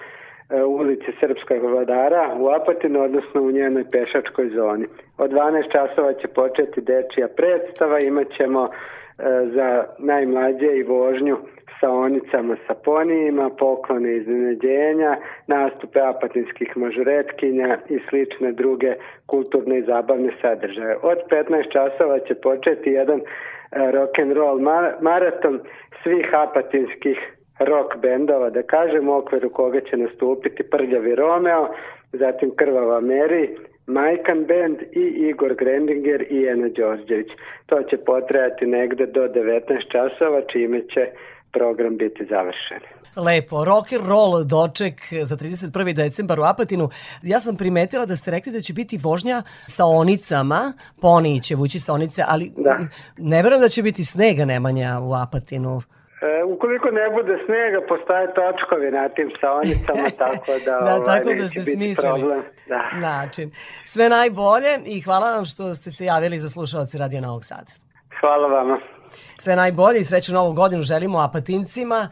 e, 0.50 0.62
ulici 0.64 1.12
Srpskog 1.20 1.62
vladara 1.62 2.34
u 2.38 2.48
Apatinu, 2.48 3.02
odnosno 3.02 3.42
u 3.42 3.50
njenoj 3.50 3.84
pešačkoj 3.90 4.48
zoni. 4.48 4.86
Od 5.18 5.30
12 5.30 5.72
časova 5.72 6.12
će 6.12 6.28
početi 6.28 6.80
dečija 6.80 7.28
predstava, 7.36 7.98
imat 7.98 8.26
ćemo 8.36 8.68
za 9.54 9.84
najmlađe 9.98 10.66
i 10.66 10.82
vožnju 10.82 11.36
saonicama 11.80 12.56
sa 12.66 12.74
ponijima, 12.74 13.50
poklone 13.50 14.16
iznenađenja, 14.16 15.16
nastupe 15.46 16.00
apatinskih 16.00 16.76
mažuretkinja 16.76 17.78
i 17.88 17.98
slične 18.08 18.52
druge 18.52 18.94
kulturne 19.26 19.78
i 19.78 19.82
zabavne 19.82 20.32
sadržaje. 20.42 20.96
Od 21.02 21.18
15 21.30 21.72
časova 21.72 22.18
će 22.18 22.34
početi 22.34 22.90
jedan 22.90 23.20
rock 23.72 24.18
and 24.18 24.32
roll 24.32 24.60
maraton 25.00 25.60
svih 26.02 26.34
apatinskih 26.34 27.18
rock 27.58 27.96
bendova, 27.96 28.50
da 28.50 28.62
kažem, 28.62 29.08
u 29.08 29.16
okviru 29.16 29.50
koga 29.50 29.80
će 29.80 29.96
nastupiti 29.96 30.70
Prljavi 30.70 31.14
Romeo, 31.14 31.68
zatim 32.12 32.50
Krvava 32.56 33.00
Mary, 33.00 33.48
Majkan 33.96 34.40
Band 34.50 34.78
i 35.02 35.04
Igor 35.28 35.54
Grendinger 35.60 36.20
i 36.30 36.38
Ena 36.52 36.68
Đorđević. 36.76 37.30
To 37.66 37.76
će 37.90 37.96
potrajati 37.96 38.66
negde 38.66 39.06
do 39.06 39.20
19 39.20 39.92
časova, 39.92 40.40
čime 40.52 40.80
će 40.80 41.02
program 41.52 41.96
biti 41.96 42.26
završen. 42.30 42.80
Lepo, 43.16 43.64
rock 43.64 43.92
and 43.92 44.06
roll 44.08 44.44
doček 44.44 44.94
za 45.24 45.36
31. 45.36 45.94
decembar 45.94 46.40
u 46.40 46.42
Apatinu. 46.42 46.88
Ja 47.22 47.40
sam 47.40 47.56
primetila 47.56 48.06
da 48.06 48.16
ste 48.16 48.30
rekli 48.30 48.52
da 48.52 48.60
će 48.60 48.72
biti 48.72 48.98
vožnja 49.02 49.42
sa 49.66 49.84
onicama, 49.86 50.72
poni 51.00 51.42
će 51.42 51.54
vući 51.54 51.80
sa 51.80 51.92
onice, 51.92 52.22
ali 52.28 52.52
Da. 52.56 52.78
ne 53.18 53.42
verujem 53.42 53.60
da 53.62 53.68
će 53.68 53.82
biti 53.82 54.04
snega 54.04 54.44
Nemanja 54.44 54.98
u 55.02 55.14
Apatinu. 55.14 55.80
E, 56.20 56.44
ukoliko 56.44 56.90
ne 56.90 57.10
bude 57.16 57.34
snega, 57.46 57.78
postaje 57.88 58.26
točkovi 58.38 58.90
na 58.90 59.08
tim 59.08 59.30
saonicama, 59.40 60.10
tako 60.24 60.52
da, 60.64 60.74
Da, 60.86 60.94
ovaj, 60.94 61.06
tako 61.18 61.34
da 61.40 61.48
ste 61.48 61.60
smislili 61.60 62.20
problem. 62.20 62.42
Da. 62.68 62.82
način. 63.00 63.50
Sve 63.84 64.08
najbolje 64.08 64.72
i 64.86 65.00
hvala 65.00 65.30
vam 65.36 65.44
što 65.44 65.74
ste 65.74 65.90
se 65.90 66.04
javili 66.04 66.40
za 66.40 66.48
slušalci 66.48 66.98
Radio 66.98 67.20
Novog 67.20 67.44
Sada. 67.44 67.72
Hvala 68.20 68.48
vama. 68.48 68.78
Sve 69.38 69.56
najbolje 69.56 70.00
i 70.00 70.04
sreću 70.04 70.34
novu 70.34 70.52
godinu 70.52 70.82
želimo 70.82 71.18
apatincima. 71.18 72.08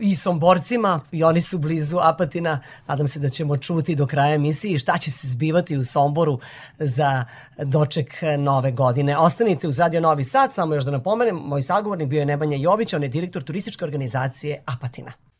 I 0.00 0.16
Somborcima 0.16 1.00
i 1.12 1.24
oni 1.24 1.40
su 1.42 1.58
blizu 1.58 1.98
Apatina. 2.02 2.60
Nadam 2.86 3.08
se 3.08 3.18
da 3.18 3.28
ćemo 3.28 3.56
čuti 3.56 3.94
do 3.94 4.06
kraja 4.06 4.34
emisije 4.34 4.78
šta 4.78 4.98
će 4.98 5.10
se 5.10 5.28
zbivati 5.28 5.76
u 5.76 5.84
Somboru 5.84 6.38
za 6.78 7.24
doček 7.58 8.14
nove 8.38 8.72
godine. 8.72 9.18
Ostanite 9.18 9.68
uz 9.68 9.78
Radio 9.78 10.00
Novi 10.00 10.24
Sad, 10.24 10.54
samo 10.54 10.74
još 10.74 10.84
da 10.84 10.90
napomenem, 10.90 11.36
moj 11.36 11.62
sagovornik 11.62 12.08
bio 12.08 12.18
je 12.18 12.26
Nebanja 12.26 12.56
Jović, 12.56 12.94
on 12.94 13.02
je 13.02 13.08
direktor 13.08 13.42
turističke 13.42 13.84
organizacije 13.84 14.62
Apatina. 14.66 15.31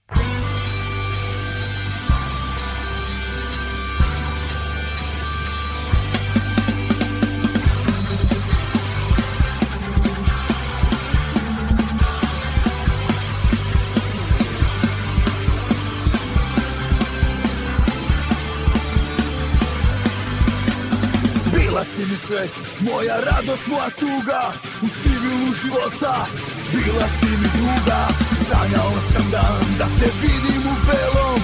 Sve, 22.42 22.92
moja 22.92 23.16
radost, 23.16 23.66
moja 23.66 23.90
tuga. 23.90 24.42
U 24.82 24.86
civilu 25.02 25.52
života, 25.62 26.26
bila 26.72 27.06
si 27.20 27.30
mi 27.30 27.48
druga. 27.56 28.08
Sanjao 28.50 28.92
sam 29.12 29.30
dan 29.30 29.64
da 29.78 29.86
te 30.00 30.10
vidim 30.22 30.62
u 30.72 30.74
belom 30.86 31.40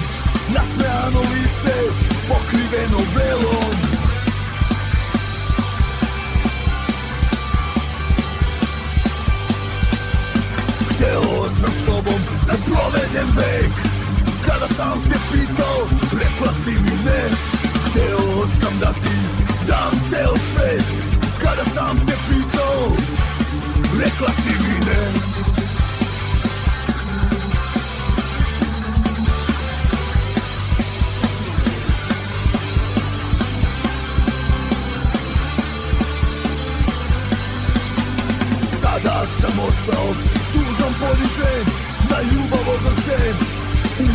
Nasmejano 0.53 1.21
lice, 1.21 1.77
pokriveno 2.27 2.99
velom. 3.15 3.75
Hteo 10.89 11.49
sam 11.59 11.71
s 11.71 11.85
tobom 11.85 12.21
da 12.47 12.53
provedem 12.65 13.29
vek. 13.37 13.71
Kada 14.45 14.67
sam 14.77 15.01
te 15.09 15.17
pitao, 15.31 15.87
rekla 16.11 16.53
si 16.63 16.71
mi 16.71 17.03
ne. 17.05 17.29
Hteo 17.85 18.47
sam 18.61 18.79
da 18.79 18.93
ti 18.93 19.48
dam 19.69 19.93
ceo 20.09 20.35
svet 20.51 20.85
Kada 21.43 21.63
sam 21.75 21.97
te 22.07 22.15
pitao, 22.27 22.81
rekla 24.01 24.31
si 24.41 24.53
mi 24.63 24.75
ne. 24.85 25.01
Sada 38.81 39.25
sam 39.41 39.59
ostao 39.67 40.07
tužan 40.53 40.93
ponižen 40.99 41.65
Na 42.09 42.21
ljubav 42.21 42.65
ogorčen 42.75 43.48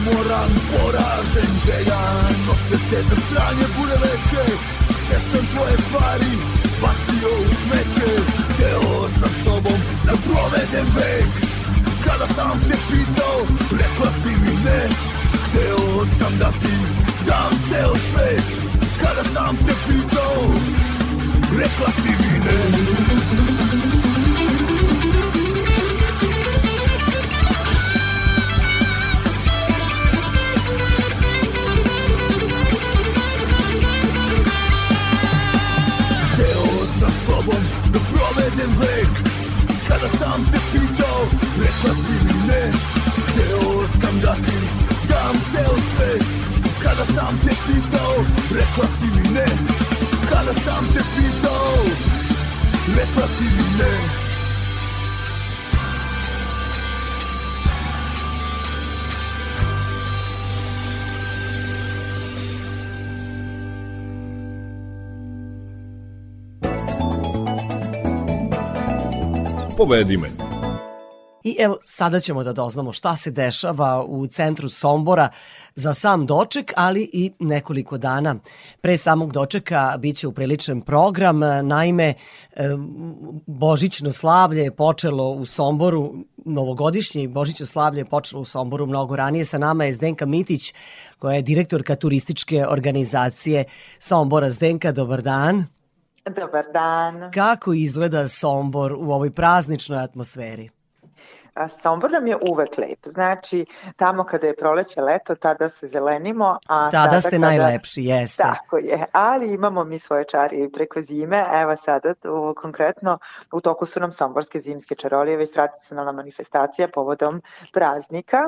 Umoran, 0.04 0.50
poražen, 0.70 1.52
željan 1.64 2.34
Nose 2.46 2.78
te 2.90 3.02
da 3.08 3.16
stranje 3.26 3.66
bude 3.78 3.96
veće. 4.04 4.44
Sve 5.06 5.18
sam 5.30 5.46
tvoje 5.52 5.76
stvari 5.86 6.32
bacio 6.82 7.30
u 7.40 7.46
smeće. 7.60 8.10
Hteo 8.50 9.08
sam 9.18 9.30
s 9.40 9.44
tobom 9.44 9.78
da 10.06 10.12
provedem 10.26 10.88
vek. 10.96 11.30
Kada 12.04 12.26
sam 12.36 12.60
te 12.68 12.76
pitao, 12.90 13.38
rekla 13.80 14.10
si 14.22 14.32
mi 14.42 14.54
ne. 14.64 14.80
Hteo 15.44 16.06
sam 16.18 16.38
da 16.38 16.50
ti 16.60 16.76
dam 17.26 17.52
ceo 17.68 17.94
svet. 17.96 18.44
Kada 19.00 19.24
sam 19.34 19.56
te 19.56 19.74
pitao, 19.86 20.36
rekla 21.58 21.88
si 22.02 22.10
mi 22.22 22.38
ne 22.44 23.33
sam 40.34 40.44
te 40.44 40.58
pitao, 40.72 41.20
rekla 41.58 41.94
si 41.94 42.14
mi 42.26 42.46
ne. 42.48 42.72
Hteo 43.26 43.86
sam 44.00 44.20
da 44.20 44.34
ti 44.34 44.58
dam 45.08 45.36
ceo 45.52 45.76
svet. 45.90 46.24
Kada 46.82 47.04
sam 47.14 47.38
te 47.44 47.54
pitao, 47.66 48.14
rekla 48.50 48.86
si 48.98 49.06
mi 49.16 49.34
ne. 49.34 49.46
Kada 50.30 50.52
sam 50.64 50.84
te 50.94 51.02
pitao, 51.16 51.84
rekla 52.96 53.26
si 53.36 53.44
mi 53.44 53.78
ne 53.78 54.23
Povedi 69.76 70.16
me. 70.16 70.30
I 71.44 71.56
evo, 71.58 71.76
sada 71.84 72.20
ćemo 72.20 72.44
da 72.44 72.52
doznamo 72.52 72.92
šta 72.92 73.16
se 73.16 73.30
dešava 73.30 74.04
u 74.04 74.26
centru 74.26 74.68
Sombora 74.68 75.28
za 75.74 75.94
sam 75.94 76.26
doček, 76.26 76.72
ali 76.76 77.10
i 77.12 77.32
nekoliko 77.38 77.98
dana. 77.98 78.36
Pre 78.80 78.96
samog 78.96 79.32
dočeka 79.32 79.94
biće 79.98 80.28
upriličen 80.28 80.80
program. 80.80 81.40
Naime, 81.62 82.14
Božićno 83.46 84.12
slavlje 84.12 84.62
je 84.62 84.76
počelo 84.76 85.30
u 85.30 85.46
Somboru, 85.46 86.14
novogodišnje 86.44 87.28
Božićno 87.28 87.66
slavlje 87.66 88.00
je 88.00 88.04
počelo 88.04 88.42
u 88.42 88.44
Somboru 88.44 88.86
mnogo 88.86 89.16
ranije. 89.16 89.44
Sa 89.44 89.58
nama 89.58 89.84
je 89.84 89.92
Zdenka 89.92 90.26
Mitić, 90.26 90.74
koja 91.18 91.34
je 91.34 91.42
direktorka 91.42 91.96
turističke 91.96 92.66
organizacije 92.68 93.64
Sombora. 93.98 94.50
Zdenka, 94.50 94.92
dobar 94.92 95.22
dan. 95.22 95.66
Dobar 96.30 96.64
dan. 96.72 97.32
Kako 97.32 97.72
izgleda 97.72 98.28
Sombor 98.28 98.92
u 98.92 99.12
ovoj 99.12 99.30
prazničnoj 99.30 99.98
atmosferi? 99.98 100.70
Sombor 101.80 102.10
nam 102.10 102.26
je 102.26 102.36
uvek 102.50 102.78
lep. 102.78 102.98
Znači, 103.06 103.66
tamo 103.96 104.24
kada 104.24 104.46
je 104.46 104.56
proleće 104.56 105.00
leto, 105.00 105.34
tada 105.34 105.68
se 105.68 105.88
zelenimo. 105.88 106.58
A 106.68 106.90
Tada 106.90 107.04
sada 107.04 107.20
ste 107.20 107.30
kada... 107.30 107.46
najlepši, 107.46 108.02
jeste. 108.04 108.42
Tako 108.42 108.76
je, 108.76 109.06
ali 109.12 109.52
imamo 109.52 109.84
mi 109.84 109.98
svoje 109.98 110.24
čari 110.24 110.64
i 110.64 110.72
preko 110.72 111.02
zime. 111.02 111.44
Evo 111.52 111.76
sada, 111.76 112.14
u, 112.24 112.54
konkretno, 112.54 113.18
u 113.52 113.60
toku 113.60 113.86
su 113.86 114.00
nam 114.00 114.12
somborske 114.12 114.60
zimske 114.60 114.94
čarolije, 114.94 115.36
već 115.36 115.52
tradicionalna 115.52 116.12
manifestacija 116.12 116.88
povodom 116.88 117.42
praznika. 117.72 118.38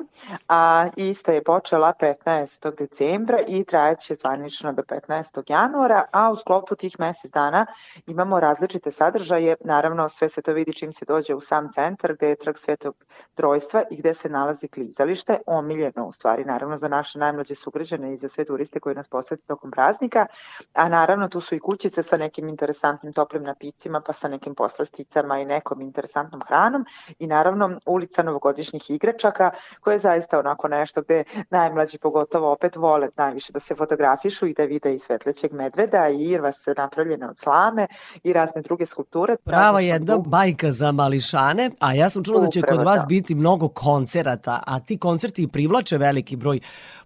A 0.49 0.89
ista 0.97 1.33
je 1.33 1.45
počela 1.45 1.93
15. 2.01 2.77
decembra 2.79 3.39
i 3.49 3.65
trajeće 3.65 4.15
zvanično 4.15 4.73
do 4.73 4.83
15. 4.83 5.43
januara, 5.53 6.05
a 6.13 6.31
u 6.31 6.37
sklopu 6.37 6.75
tih 6.75 6.97
mesec 6.99 7.31
dana 7.31 7.67
imamo 8.07 8.41
različite 8.41 8.91
sadržaje. 8.91 9.57
Naravno, 9.65 10.09
sve 10.09 10.29
se 10.29 10.43
to 10.43 10.53
vidi 10.53 10.73
čim 10.73 10.93
se 10.93 11.05
dođe 11.05 11.35
u 11.35 11.41
sam 11.41 11.73
centar, 11.73 12.15
gde 12.15 12.29
je 12.29 12.37
trg 12.37 12.57
Svetog 12.57 12.96
trojstva 13.37 13.83
i 13.91 13.97
gde 13.97 14.15
se 14.15 14.29
nalazi 14.29 14.69
klizalište, 14.69 15.39
omiljeno 15.47 16.07
u 16.07 16.13
stvari 16.13 16.45
naravno 16.45 16.79
za 16.79 16.89
naše 16.89 17.19
najmlađe 17.19 17.55
sugrađane 17.55 18.13
i 18.13 18.17
za 18.17 18.29
sve 18.29 18.45
turiste 18.45 18.81
koji 18.81 18.95
nas 18.95 19.09
posete 19.09 19.43
tokom 19.47 19.71
praznika, 19.71 20.27
a 20.73 20.89
naravno 20.89 21.29
tu 21.29 21.41
su 21.41 21.55
i 21.55 21.61
kućice 21.61 22.03
sa 22.03 22.17
nekim 22.17 22.49
interesantnim 22.49 23.13
toplim 23.13 23.43
napicima, 23.43 24.01
pa 24.07 24.13
sa 24.13 24.29
nekim 24.29 24.55
poslasticama 24.55 25.39
i 25.39 25.45
nekom 25.45 25.81
interesantnom 25.81 26.43
hranom 26.47 26.85
i 27.19 27.27
naravno 27.27 27.79
ulica 27.87 28.23
novogodišnjih 28.23 28.91
igračaka 28.91 29.51
koja 29.81 29.93
je 29.93 29.99
zaista 29.99 30.39
onako 30.39 30.69
nešto 30.69 31.03
gde 31.03 31.25
najmlađi 31.51 31.99
pogotovo 31.99 32.53
opet 32.53 32.77
vole 32.77 33.09
najviše 33.17 33.53
da 33.53 33.61
se 33.61 33.75
fotografišu 33.75 34.47
i 34.47 34.55
da 34.55 34.65
vide 34.65 34.95
i 34.95 34.99
svetlećeg 34.99 35.53
medveda 35.53 36.09
i 36.09 36.31
irvas 36.31 36.57
napravljene 36.77 37.29
od 37.29 37.39
slame 37.39 37.87
i 38.23 38.33
razne 38.33 38.63
druge 38.63 38.87
skulpture. 38.87 39.37
Prava 39.45 39.81
jedna 39.81 40.19
bajka 40.19 40.73
za 40.73 40.93
mališane, 40.93 41.71
a 41.81 41.93
ja 41.95 42.11
sam 42.11 42.25
čula 42.25 42.41
da 42.41 42.49
će 42.49 42.63
kod 42.63 42.86
vas 42.87 43.01
to. 43.01 43.07
biti 43.07 43.35
mnogo 43.35 43.69
koncerata, 43.69 44.63
a 44.67 44.81
ti 44.81 44.99
koncerti 44.99 45.49
privlače 45.49 45.99
veliki 45.99 46.37
broj 46.37 46.61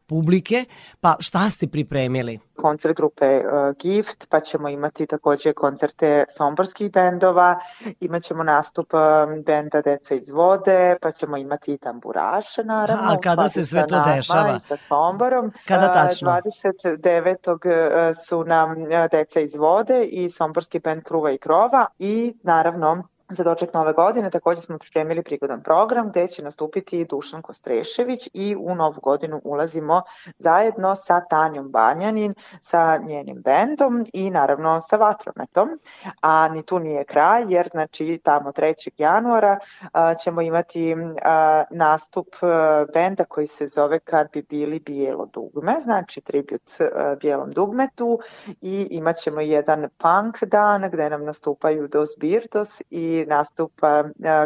publike, 0.07 0.65
pa 1.01 1.17
šta 1.21 1.51
ste 1.51 1.67
pripremili? 1.67 2.39
koncert 2.61 2.97
grupe 2.97 3.27
uh, 3.39 3.75
Gift, 3.79 4.27
pa 4.29 4.41
ćemo 4.41 4.69
imati 4.69 5.07
takođe 5.07 5.53
koncerte 5.53 6.25
somborskih 6.37 6.93
bendova, 6.93 7.61
imat 8.01 8.23
ćemo 8.23 8.43
nastup 8.43 8.95
um, 8.95 9.43
benda 9.47 9.83
Deca 9.83 10.15
iz 10.15 10.31
vode, 10.31 10.97
pa 11.03 11.13
ćemo 11.13 11.37
imati 11.37 11.75
i 11.75 11.79
tamburaše 11.79 12.65
naravno. 12.65 13.13
A 13.13 13.21
kada 13.23 13.49
se 13.49 13.65
sve 13.65 13.87
to 13.87 14.01
dešava? 14.01 14.57
I 14.57 14.61
sa 14.61 14.77
Somborom. 14.77 15.53
Kada 15.69 15.87
Uh, 15.87 15.93
tačno? 15.93 16.31
29. 16.31 17.51
uh, 17.53 18.17
su 18.27 18.45
nam 18.45 18.75
Deca 19.11 19.41
iz 19.41 19.55
vode 19.55 20.05
i 20.05 20.31
somborski 20.31 20.79
bend 20.79 21.03
Kruva 21.03 21.31
i 21.31 21.39
Krova 21.39 21.87
i 21.99 22.35
naravno 22.43 23.03
za 23.31 23.45
doček 23.45 23.75
nove 23.75 23.93
godine 23.93 24.31
takođe 24.31 24.61
smo 24.61 24.79
pripremili 24.79 25.23
prigodan 25.23 25.63
program 25.63 26.11
gde 26.11 26.27
će 26.27 26.43
nastupiti 26.43 27.05
Dušan 27.05 27.43
Kostrešević 27.43 28.29
i 28.33 28.57
u 28.59 28.75
novu 28.75 29.01
godinu 29.03 29.41
ulazimo 29.45 30.03
zajedno 30.39 30.97
sa 30.97 31.21
Tanjom 31.21 31.71
Banjanin, 31.71 32.35
sa 32.61 32.97
njenim 32.97 33.43
bendom 33.43 34.07
i 34.13 34.31
naravno 34.31 34.81
sa 34.81 34.97
Vatrometom. 34.97 35.69
A 36.21 36.49
ni 36.49 36.63
tu 36.63 36.79
nije 36.79 37.05
kraj 37.05 37.45
jer 37.49 37.69
znači 37.69 38.21
tamo 38.25 38.53
3. 38.53 38.91
januara 38.99 39.59
a, 39.93 40.15
ćemo 40.15 40.43
imati 40.43 40.95
a, 41.23 41.65
nastup 41.71 42.29
a, 42.43 42.85
benda 42.95 43.25
koji 43.25 43.47
se 43.47 43.67
zove 43.67 43.99
Kad 43.99 44.29
bi 44.33 44.43
bili 44.43 44.81
bijelo 44.81 45.27
dugme, 45.27 45.77
znači 45.83 46.21
tribut 46.21 46.63
a, 46.81 47.17
bijelom 47.21 47.53
dugmetu 47.53 48.19
i 48.61 48.89
imat 48.91 49.17
ćemo 49.17 49.41
jedan 49.41 49.89
punk 49.99 50.45
dan 50.45 50.91
gde 50.93 51.11
nam 51.11 51.25
nastupaju 51.25 51.89
Dos 51.89 52.09
Birdos 52.19 52.83
i 52.91 53.20
nastupa 53.27 54.05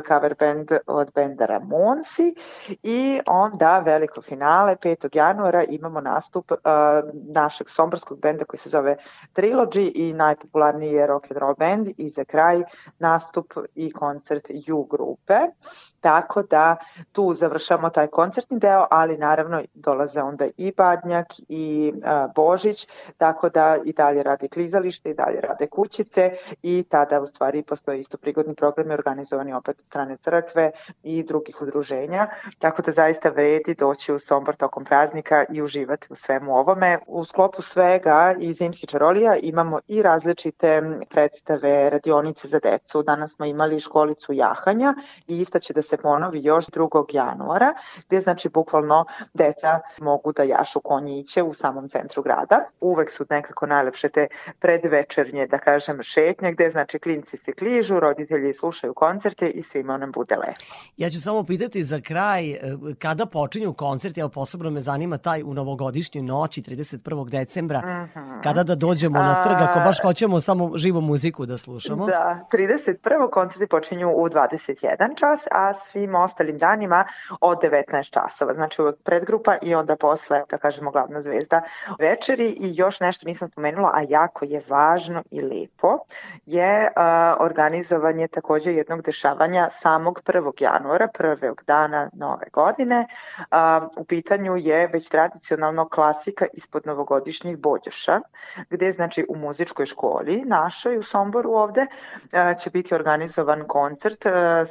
cover 0.09 0.35
band 0.39 0.68
od 0.87 1.11
benda 1.14 1.47
Ramonsi 1.47 2.35
i 2.83 3.20
onda 3.27 3.79
veliko 3.79 4.22
finale 4.22 4.77
5. 4.77 5.16
januara 5.16 5.64
imamo 5.64 6.01
nastup 6.01 6.53
našeg 7.12 7.68
somborskog 7.68 8.20
benda 8.20 8.45
koji 8.45 8.59
se 8.59 8.68
zove 8.68 8.97
Trilogy 9.35 9.93
i 9.95 10.12
najpopularniji 10.12 10.93
je 10.93 11.07
rock 11.07 11.31
and 11.31 11.39
roll 11.39 11.55
band 11.55 11.89
i 11.97 12.11
za 12.11 12.25
kraj 12.25 12.62
nastup 12.99 13.53
i 13.75 13.93
koncert 13.93 14.51
U 14.72 14.85
grupe. 14.85 15.35
Tako 16.01 16.43
da 16.43 16.77
tu 17.12 17.35
završamo 17.35 17.91
taj 17.91 18.07
koncertni 18.07 18.59
deo, 18.59 18.87
ali 18.91 19.16
naravno 19.16 19.62
dolaze 19.75 20.22
onda 20.22 20.47
i 20.57 20.72
Badnjak 20.77 21.27
i 21.49 21.93
Božić, 22.35 22.89
tako 23.16 23.49
da 23.49 23.79
i 23.85 23.93
dalje 23.93 24.22
rade 24.22 24.49
klizalište, 24.49 25.11
i 25.11 25.14
dalje 25.14 25.41
rade 25.41 25.66
kućice 25.66 26.37
i 26.62 26.85
tada 26.89 27.20
u 27.20 27.27
stvari 27.27 27.62
postoji 27.62 28.01
isto 28.01 28.18
prigodni 28.18 28.55
program 28.64 28.90
organizovani 28.90 29.52
opet 29.52 29.78
od 29.78 29.84
strane 29.84 30.16
crkve 30.16 30.70
i 31.02 31.22
drugih 31.22 31.62
udruženja, 31.62 32.26
tako 32.58 32.82
da 32.82 32.92
zaista 32.92 33.28
vredi 33.28 33.74
doći 33.74 34.12
u 34.12 34.18
Sombor 34.18 34.56
tokom 34.56 34.84
praznika 34.84 35.44
i 35.52 35.62
uživati 35.62 36.06
u 36.10 36.14
svemu 36.14 36.56
ovome. 36.56 36.98
U 37.06 37.24
sklopu 37.24 37.62
svega 37.62 38.34
i 38.40 38.52
zimskih 38.52 38.88
čarolija 38.88 39.36
imamo 39.42 39.80
i 39.88 40.02
različite 40.02 40.82
predstave, 41.10 41.90
radionice 41.90 42.48
za 42.48 42.58
decu. 42.58 43.02
Danas 43.02 43.34
smo 43.34 43.46
imali 43.46 43.80
školicu 43.80 44.32
jahanja 44.32 44.94
i 45.28 45.40
ista 45.40 45.58
će 45.58 45.72
da 45.72 45.82
se 45.82 45.96
ponovi 45.96 46.40
još 46.42 46.66
2. 46.66 47.04
januara, 47.12 47.74
gde 48.08 48.20
znači 48.20 48.48
bukvalno 48.48 49.04
deca 49.34 49.80
mogu 50.00 50.32
da 50.32 50.42
jašu 50.42 50.80
konjiće 50.80 51.42
u 51.42 51.54
samom 51.54 51.88
centru 51.88 52.22
grada. 52.22 52.64
Uvek 52.80 53.10
su 53.10 53.26
nekako 53.30 53.66
najlepše 53.66 54.08
te 54.08 54.26
predvečernje, 54.58 55.46
da 55.46 55.58
kažem, 55.58 56.02
šetnje, 56.02 56.52
gde 56.52 56.70
znači 56.70 56.98
klinci 56.98 57.36
se 57.36 57.52
kližu, 57.52 58.00
roditelji 58.00 58.53
slušaju 58.55 58.94
koncerte 58.94 59.46
i 59.46 59.62
svima 59.62 59.96
nam 59.96 60.12
bude 60.12 60.36
lepo. 60.36 60.61
Ja 60.96 61.11
ću 61.11 61.20
samo 61.20 61.44
pitati 61.44 61.84
za 61.84 62.00
kraj, 62.00 62.50
e, 62.50 62.59
kada 62.98 63.26
počinju 63.26 63.72
koncerti, 63.72 64.20
evo 64.20 64.28
posebno 64.28 64.70
me 64.70 64.80
zanima 64.80 65.18
taj 65.18 65.42
u 65.42 65.55
novogodišnjoj 65.55 66.22
noći 66.22 66.62
31. 66.62 67.30
decembra, 67.30 67.80
mm 67.80 68.11
-hmm. 68.14 68.42
kada 68.42 68.62
da 68.62 68.74
dođemo 68.74 69.18
na 69.18 69.42
trg, 69.42 69.57
ako 69.61 69.78
baš 69.78 70.02
hoćemo 70.02 70.40
samo 70.40 70.70
živu 70.76 71.00
muziku 71.00 71.46
da 71.46 71.59
slušamo. 71.59 72.07
Da, 72.07 72.46
31. 72.52 73.30
koncerti 73.30 73.66
počinju 73.66 74.11
u 74.16 74.28
21 74.28 75.18
čas, 75.18 75.40
a 75.50 75.74
svim 75.74 76.14
ostalim 76.14 76.59
danima 76.59 77.05
od 77.40 77.59
19 77.59 78.11
časova. 78.11 78.55
Znači 78.55 78.82
uvek 78.82 78.96
predgrupa 79.05 79.57
i 79.62 79.74
onda 79.74 79.96
posle, 79.96 80.42
da 80.50 80.59
kažemo, 80.59 80.90
glavna 80.90 81.22
zvezda 81.22 81.62
večeri 81.98 82.48
i 82.48 82.72
još 82.74 83.00
nešto 83.00 83.28
nisam 83.28 83.48
spomenula, 83.48 83.90
a 83.94 84.05
jako 84.09 84.44
je 84.44 84.62
važno 84.68 85.22
i 85.30 85.42
lepo, 85.42 85.98
je 86.46 86.92
uh, 86.96 87.02
organizovanje 87.40 88.28
takođe 88.35 88.72
jednog 88.72 89.03
dešavanja 89.03 89.68
samog 89.70 90.20
1. 90.26 90.53
januara, 90.61 91.09
prvog 91.14 91.62
dana 91.66 92.11
nove 92.12 92.47
godine. 92.53 93.07
U 93.97 94.05
pitanju 94.05 94.57
je 94.57 94.87
već 94.93 95.09
tradicionalno 95.09 95.89
klasika 95.89 96.47
ispod 96.53 96.87
novogodišnjih 96.87 97.59
bođoša, 97.59 98.20
gde 98.70 98.93
znači 98.93 99.26
u 99.28 99.37
muzičkoj 99.37 99.87
školi 99.87 100.43
našoj 100.47 100.99
u 100.99 101.03
Somboru 101.03 101.51
ovde 101.51 101.87
će 102.62 102.70
biti 102.70 102.95
organizovan 102.95 103.64
koncert 103.68 104.24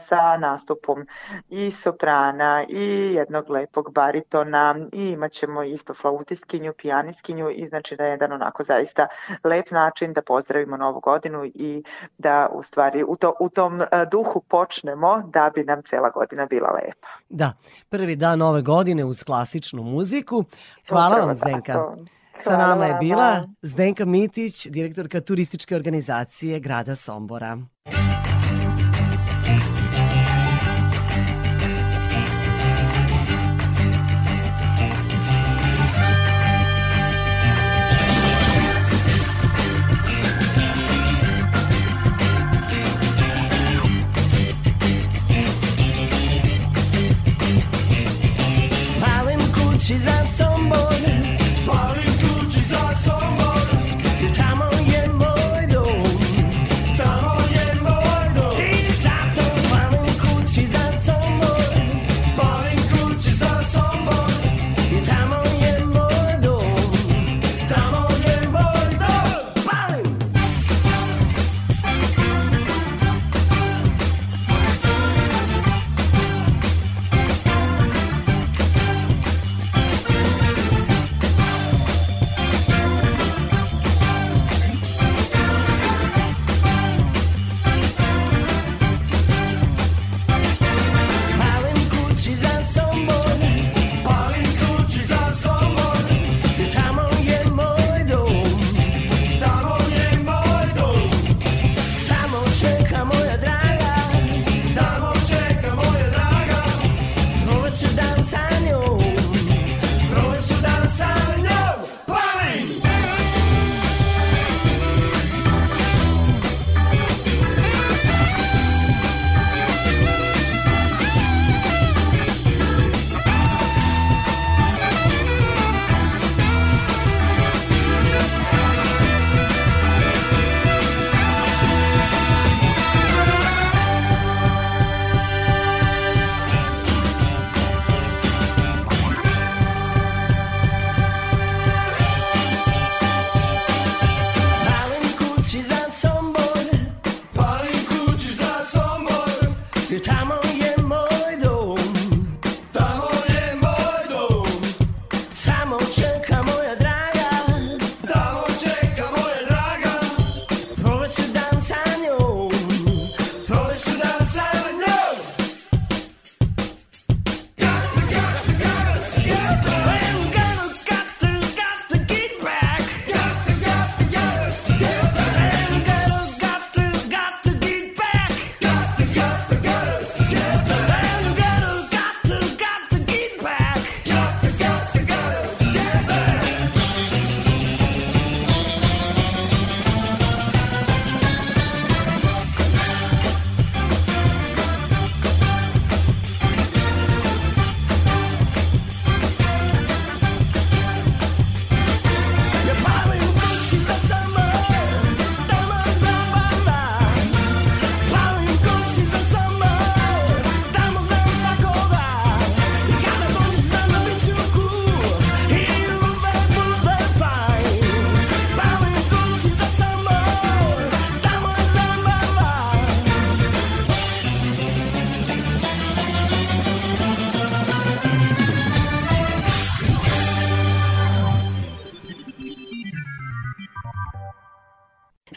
sa 0.08 0.38
nastupom 0.38 1.08
i 1.50 1.72
soprana 1.72 2.64
i 2.70 3.14
jednog 3.14 3.50
lepog 3.50 3.92
baritona 3.94 4.76
i 4.92 5.10
imaćemo 5.10 5.64
isto 5.64 5.94
flautiskinju, 5.94 6.74
pijaniskinju 6.74 7.50
i 7.50 7.68
znači 7.68 7.96
da 7.96 8.06
je 8.06 8.12
jedan 8.12 8.32
onako 8.32 8.64
zaista 8.64 9.08
lep 9.44 9.72
način 9.72 10.14
da 10.14 10.22
pozdravimo 10.22 10.78
novu 10.78 11.00
godinu 11.00 11.46
i 11.46 11.84
da 12.18 12.50
u 12.52 12.64
stvari 12.64 13.04
u, 13.04 13.16
to, 13.16 13.34
u 13.40 13.50
tom 13.56 13.82
uh, 13.82 13.88
duhu 14.12 14.42
počnemo 14.48 15.30
da 15.34 15.52
bi 15.56 15.64
nam 15.64 15.82
cela 15.90 16.10
godina 16.10 16.46
bila 16.46 16.72
lepa. 16.72 17.08
Da, 17.30 17.54
prvi 17.90 18.16
dan 18.16 18.40
nove 18.40 18.62
godine 18.62 19.06
uz 19.06 19.24
klasičnu 19.24 19.84
muziku. 19.84 20.44
Hvala 20.90 21.18
vam 21.18 21.36
Zdenka. 21.36 21.96
Sa 22.40 22.58
nama 22.58 22.86
je 22.86 22.94
bila 23.00 23.44
Zdenka 23.62 24.06
Mitić, 24.06 24.68
direktorka 24.68 25.22
turističke 25.22 25.76
organizacije 25.76 26.60
grada 26.60 26.96
Sombora. 26.96 27.58
She's 27.86 28.23
on 50.72 51.43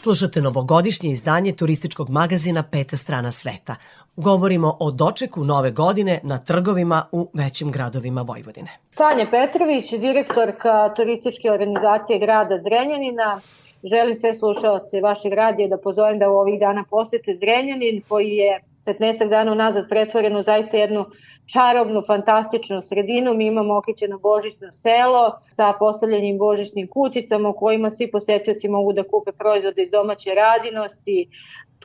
Slušate 0.07 0.41
novogodišnje 0.41 1.09
izdanje 1.09 1.51
turističkog 1.53 2.09
magazina 2.09 2.63
Peta 2.71 2.97
strana 2.97 3.31
sveta. 3.31 3.75
Govorimo 4.15 4.77
o 4.79 4.91
dočeku 4.91 5.43
nove 5.43 5.71
godine 5.71 6.19
na 6.23 6.37
trgovima 6.37 7.05
u 7.11 7.29
većim 7.33 7.71
gradovima 7.71 8.21
Vojvodine. 8.21 8.67
Sanja 8.89 9.27
Petrović, 9.31 9.91
direktorka 9.91 10.93
turističke 10.95 11.51
organizacije 11.51 12.19
grada 12.19 12.59
Zrenjanina. 12.59 13.41
Želim 13.83 14.15
sve 14.15 14.33
slušalce 14.33 15.01
vašeg 15.01 15.33
radija 15.33 15.67
da 15.67 15.77
pozovem 15.77 16.19
da 16.19 16.29
u 16.29 16.37
ovih 16.37 16.59
dana 16.59 16.83
posete 16.89 17.35
Zrenjanin 17.35 18.01
koji 18.07 18.29
je 18.29 18.61
15 18.85 19.29
dana 19.29 19.51
unazad 19.51 19.89
pretvoren 19.89 20.37
u 20.37 20.43
zaista 20.43 20.77
jednu 20.77 21.05
čarobnu, 21.53 22.01
fantastičnu 22.07 22.81
sredinu. 22.81 23.33
Mi 23.33 23.45
imamo 23.45 23.77
okićeno 23.77 24.17
božićno 24.17 24.71
selo 24.71 25.39
sa 25.49 25.73
postavljenim 25.79 26.37
božićnim 26.37 26.87
kućicama 26.87 27.49
u 27.49 27.53
kojima 27.53 27.89
svi 27.89 28.11
posetioci 28.11 28.69
mogu 28.69 28.93
da 28.93 29.03
kupe 29.03 29.31
proizvode 29.31 29.83
iz 29.83 29.91
domaće 29.91 30.33
radinosti, 30.33 31.29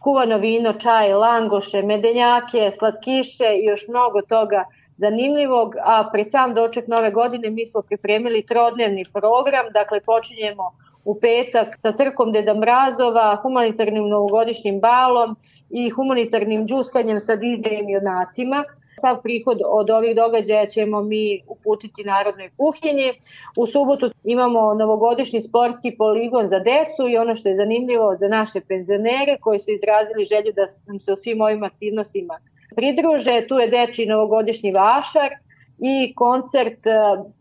kuvano 0.02 0.38
vino, 0.38 0.72
čaj, 0.72 1.12
langoše, 1.12 1.82
medenjake, 1.82 2.70
slatkiše 2.78 3.44
i 3.56 3.64
još 3.64 3.88
mnogo 3.88 4.22
toga 4.22 4.64
zanimljivog, 4.96 5.74
a 5.84 6.08
pred 6.12 6.30
sam 6.30 6.54
doček 6.54 6.86
nove 6.86 7.10
godine 7.10 7.50
mi 7.50 7.66
smo 7.66 7.82
pripremili 7.82 8.46
trodnevni 8.46 9.04
program, 9.12 9.66
dakle 9.72 10.00
počinjemo 10.00 10.70
u 11.04 11.20
petak 11.20 11.78
sa 11.82 11.92
trkom 11.92 12.32
Deda 12.32 12.54
Mrazova, 12.54 13.38
humanitarnim 13.42 14.08
novogodišnjim 14.08 14.80
balom 14.80 15.36
i 15.70 15.90
humanitarnim 15.90 16.66
džuskanjem 16.66 17.20
sa 17.20 17.36
Disneyem 17.36 17.88
i 17.88 17.92
junacima. 17.92 18.64
Sav 19.00 19.22
prihod 19.22 19.60
od 19.66 19.90
ovih 19.90 20.16
događaja 20.16 20.66
ćemo 20.66 21.02
mi 21.02 21.42
uputiti 21.46 22.04
Narodnoj 22.04 22.50
kuhinji. 22.56 23.12
U 23.56 23.66
subotu 23.66 24.10
imamo 24.24 24.74
novogodišnji 24.74 25.42
sportski 25.42 25.96
poligon 25.96 26.46
za 26.46 26.58
decu 26.58 27.08
i 27.08 27.16
ono 27.16 27.34
što 27.34 27.48
je 27.48 27.56
zanimljivo 27.56 28.16
za 28.16 28.28
naše 28.28 28.60
penzionere 28.60 29.38
koji 29.40 29.58
su 29.58 29.70
izrazili 29.70 30.24
želju 30.24 30.52
da 30.52 30.62
nam 30.86 31.00
se 31.00 31.12
u 31.12 31.16
svim 31.16 31.40
ovim 31.40 31.62
aktivnostima 31.62 32.38
pridruže. 32.76 33.46
Tu 33.48 33.58
je 33.58 33.68
deči 33.68 34.06
novogodišnji 34.06 34.72
vašar 34.72 35.30
i 35.78 36.14
koncert 36.14 36.86
eh, 36.86 36.92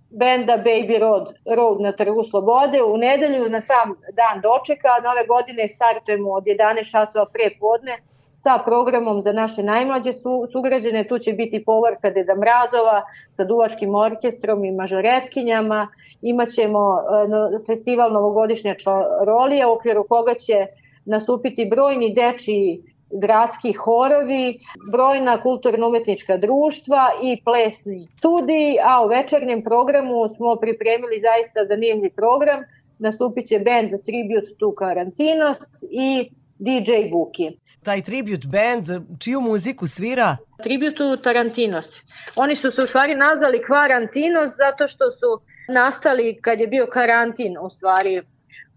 benda 0.09 0.57
Baby 0.57 0.99
Road, 0.99 1.33
Road 1.45 1.81
na 1.81 1.91
Trgu 1.91 2.23
Slobode. 2.23 2.83
U 2.83 2.97
nedelju 2.97 3.49
na 3.49 3.61
sam 3.61 3.95
dan 4.13 4.41
dočeka 4.41 4.89
nove 5.03 5.25
godine 5.27 5.67
startujemo 5.67 6.31
od 6.31 6.43
11 6.43 6.91
časova 6.91 7.25
pre 7.25 7.49
podne 7.59 7.97
sa 8.43 8.57
programom 8.65 9.21
za 9.21 9.33
naše 9.33 9.63
najmlađe 9.63 10.13
su, 10.13 10.47
sugrađene. 10.51 11.07
Tu 11.07 11.19
će 11.19 11.33
biti 11.33 11.63
povorka 11.65 12.09
Deda 12.09 12.35
Mrazova 12.35 13.03
sa 13.33 13.43
duvačkim 13.43 13.95
orkestrom 13.95 14.65
i 14.65 14.71
mažoretkinjama. 14.71 15.87
Imaćemo 16.21 16.79
e, 16.79 17.27
no, 17.27 17.59
festival 17.67 18.13
novogodišnja 18.13 18.75
čarolija 18.75 19.69
u 19.69 19.73
okviru 19.73 20.05
koga 20.09 20.33
će 20.33 20.67
nastupiti 21.05 21.65
brojni 21.65 22.13
dečiji 22.13 22.81
gradski 23.13 23.73
horovi, 23.73 24.59
brojna 24.91 25.41
kulturno-umetnička 25.41 26.37
društva 26.37 27.11
i 27.23 27.41
plesni 27.43 28.07
studiji, 28.17 28.77
a 28.83 29.05
u 29.05 29.07
večernjem 29.07 29.63
programu 29.63 30.27
smo 30.35 30.55
pripremili 30.55 31.21
zaista 31.21 31.65
zanimljiv 31.65 32.11
program. 32.15 32.59
Nastupit 32.99 33.47
će 33.47 33.59
band 33.59 33.89
Tribute 33.89 34.55
to 34.59 34.75
Karantinos 34.75 35.57
i 35.91 36.29
DJ 36.59 36.91
Buki. 37.11 37.51
Taj 37.83 38.01
tribute 38.01 38.47
band, 38.47 38.87
čiju 39.19 39.41
muziku 39.41 39.87
svira? 39.87 40.37
Tribute 40.63 40.95
to 40.95 41.17
Tarantinos. 41.17 42.01
Oni 42.35 42.55
su 42.55 42.71
se 42.71 42.83
u 42.83 42.87
stvari 42.87 43.15
nazvali 43.15 43.61
Kvarantinos 43.61 44.49
zato 44.57 44.87
što 44.87 45.11
su 45.11 45.41
nastali 45.73 46.39
kad 46.41 46.59
je 46.59 46.67
bio 46.67 46.87
karantin 46.87 47.57
u 47.61 47.69
stvari 47.69 48.21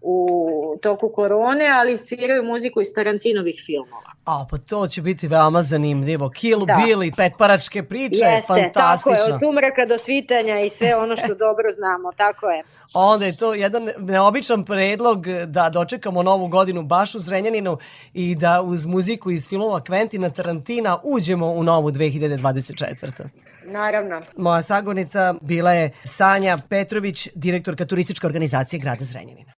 u 0.07 0.77
toku 0.81 1.09
korone, 1.09 1.67
ali 1.67 1.97
sviraju 1.97 2.43
muziku 2.43 2.81
iz 2.81 2.87
Tarantinovih 2.95 3.63
filmova. 3.65 4.11
A, 4.25 4.45
pa 4.51 4.57
to 4.57 4.87
će 4.87 5.01
biti 5.01 5.27
veoma 5.27 5.61
zanimljivo. 5.61 6.29
Kill 6.29 6.65
Da. 6.65 6.81
Bill 6.85 7.03
i 7.03 7.11
petparačke 7.11 7.83
priče, 7.83 8.25
Jeste, 8.25 8.47
tako 8.47 8.59
je, 8.59 8.63
fantastično. 8.63 9.35
od 9.35 9.39
sumraka 9.41 9.85
do 9.85 9.97
svitanja 9.97 10.59
i 10.59 10.69
sve 10.69 10.95
ono 10.95 11.15
što 11.15 11.27
dobro 11.45 11.71
znamo, 11.75 12.11
tako 12.17 12.49
je. 12.49 12.63
Onda 12.93 13.25
je 13.25 13.37
to 13.37 13.53
jedan 13.53 13.89
neobičan 13.97 14.65
predlog 14.65 15.25
da 15.47 15.69
dočekamo 15.69 16.23
novu 16.23 16.47
godinu 16.47 16.83
baš 16.83 17.15
u 17.15 17.19
Zrenjaninu 17.19 17.77
i 18.13 18.35
da 18.35 18.61
uz 18.61 18.85
muziku 18.85 19.31
iz 19.31 19.47
filmova 19.49 19.79
Quentina 19.79 20.33
Tarantina 20.33 20.97
uđemo 21.03 21.47
u 21.47 21.63
novu 21.63 21.91
2024. 21.91 23.23
Naravno. 23.65 24.21
Moja 24.37 24.61
sagovornica 24.61 25.35
bila 25.41 25.71
je 25.71 25.91
Sanja 26.03 26.57
Petrović, 26.69 27.29
direktorka 27.35 27.85
turističke 27.85 28.27
organizacije 28.27 28.79
grada 28.79 29.03
Zrenjanina. 29.03 29.54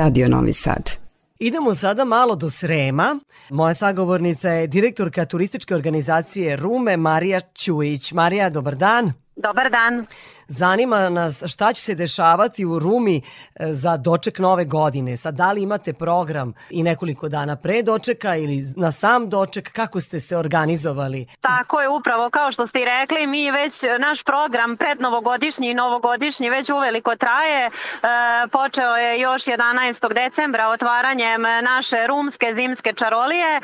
Radio 0.00 0.28
Novi 0.28 0.52
Sad. 0.52 0.90
Idemo 1.38 1.74
sada 1.74 2.04
malo 2.04 2.36
do 2.36 2.50
Srema. 2.50 3.18
Moja 3.50 3.74
sagovornica 3.74 4.48
je 4.48 4.66
direktorka 4.66 5.24
turističke 5.24 5.74
organizacije 5.74 6.56
Rume, 6.56 6.96
Marija 6.96 7.40
Ćujić. 7.40 8.12
Marija, 8.12 8.50
dobar 8.50 8.76
dan. 8.76 9.12
Dobar 9.36 9.70
dan. 9.70 10.06
Zanima 10.52 11.08
nas 11.08 11.42
šta 11.46 11.72
će 11.72 11.82
se 11.82 11.94
dešavati 11.94 12.64
u 12.64 12.78
Rumi 12.78 13.16
e, 13.16 13.74
za 13.74 13.96
doček 13.96 14.38
nove 14.38 14.64
godine. 14.64 15.16
Sad, 15.16 15.34
da 15.34 15.52
li 15.52 15.62
imate 15.62 15.92
program 15.92 16.52
i 16.70 16.82
nekoliko 16.82 17.28
dana 17.28 17.56
pre 17.56 17.82
dočeka 17.82 18.36
ili 18.36 18.64
na 18.76 18.92
sam 18.92 19.28
doček? 19.28 19.72
Kako 19.72 20.00
ste 20.00 20.20
se 20.20 20.36
organizovali? 20.36 21.26
Tako 21.40 21.80
je 21.80 21.88
upravo 21.88 22.30
kao 22.30 22.52
što 22.52 22.66
ste 22.66 22.80
i 22.80 22.84
rekli, 22.84 23.26
mi 23.26 23.50
već 23.50 23.82
naš 23.98 24.22
program 24.22 24.76
prednovogodišnji 24.76 25.70
i 25.70 25.74
novogodišnji 25.74 26.50
već 26.50 26.70
uveliko 26.70 27.16
traje. 27.16 27.66
E, 27.66 27.70
počeo 28.52 28.96
je 28.96 29.20
još 29.20 29.42
11. 29.42 30.14
decembra 30.14 30.68
otvaranjem 30.68 31.42
naše 31.42 32.06
rumske 32.06 32.54
zimske 32.54 32.92
čarolije 32.92 33.56
e, 33.56 33.60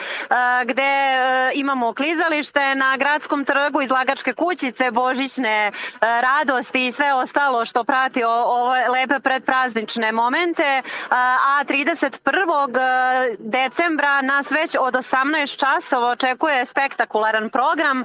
gde 0.65 0.83
e, 0.83 1.51
imamo 1.55 1.95
klizalište 1.95 2.75
na 2.75 2.97
gradskom 2.97 3.45
trgu, 3.45 3.83
izlagačke 3.83 4.33
kućice, 4.33 4.91
božićne 4.91 5.67
e, 5.67 5.71
radosti 6.01 6.76
i 6.77 6.93
sve 6.93 7.15
ostalo 7.15 7.65
što 7.65 7.85
prati 7.85 8.25
ove 8.25 8.89
lepe 8.89 9.21
predpraznične 9.21 10.13
momente. 10.13 10.83
A 11.11 11.37
a 11.47 11.65
31. 11.65 13.37
decembra 13.39 14.23
nas 14.23 14.51
već 14.51 14.77
od 14.81 14.95
18 14.95 15.59
časova 15.59 16.11
očekuje 16.11 16.67
spektakularan 16.67 17.51
program 17.51 18.01
e, 18.01 18.05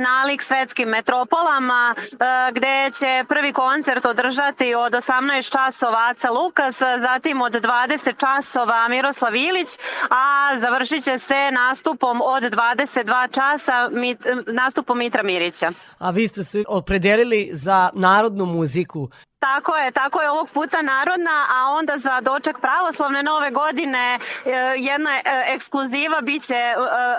nalik 0.00 0.42
svetskim 0.42 0.88
metropolama 0.88 1.94
e, 1.98 2.14
gde 2.52 2.90
će 2.98 3.24
prvi 3.28 3.52
koncert 3.52 4.04
održati 4.06 4.74
od 4.74 4.92
18 4.92 5.52
časova 5.52 5.98
Aca 6.10 6.30
Lukas, 6.30 6.78
zatim 6.78 7.42
od 7.42 7.52
20 7.52 8.12
časova 8.20 8.88
Miroslav 8.88 9.36
Ilić, 9.36 9.68
a 10.10 10.50
završit 10.58 11.04
će 11.04 11.18
se 11.18 11.50
nastupom 11.52 12.20
od 12.24 12.42
22 12.42 13.30
časa 13.34 13.88
mit- 13.92 14.52
nastupom 14.52 14.98
Mitra 14.98 15.22
Mirića. 15.22 15.70
A 15.98 16.10
vi 16.10 16.28
ste 16.28 16.44
se 16.44 16.64
opredelili 16.68 17.50
za 17.52 17.90
narodnu 17.94 18.46
muziku. 18.46 19.10
Tako 19.48 19.76
je, 19.76 19.90
tako 19.90 20.20
je 20.22 20.30
ovog 20.30 20.48
puta 20.50 20.82
narodna, 20.82 21.36
a 21.56 21.58
onda 21.78 21.98
za 21.98 22.20
doček 22.20 22.60
pravoslavne 22.60 23.22
nove 23.22 23.50
godine 23.50 24.18
e, 24.18 24.18
jedna 24.78 25.10
e, 25.10 25.22
ekskluziva 25.54 26.20
biće 26.20 26.54
e, 26.54 26.76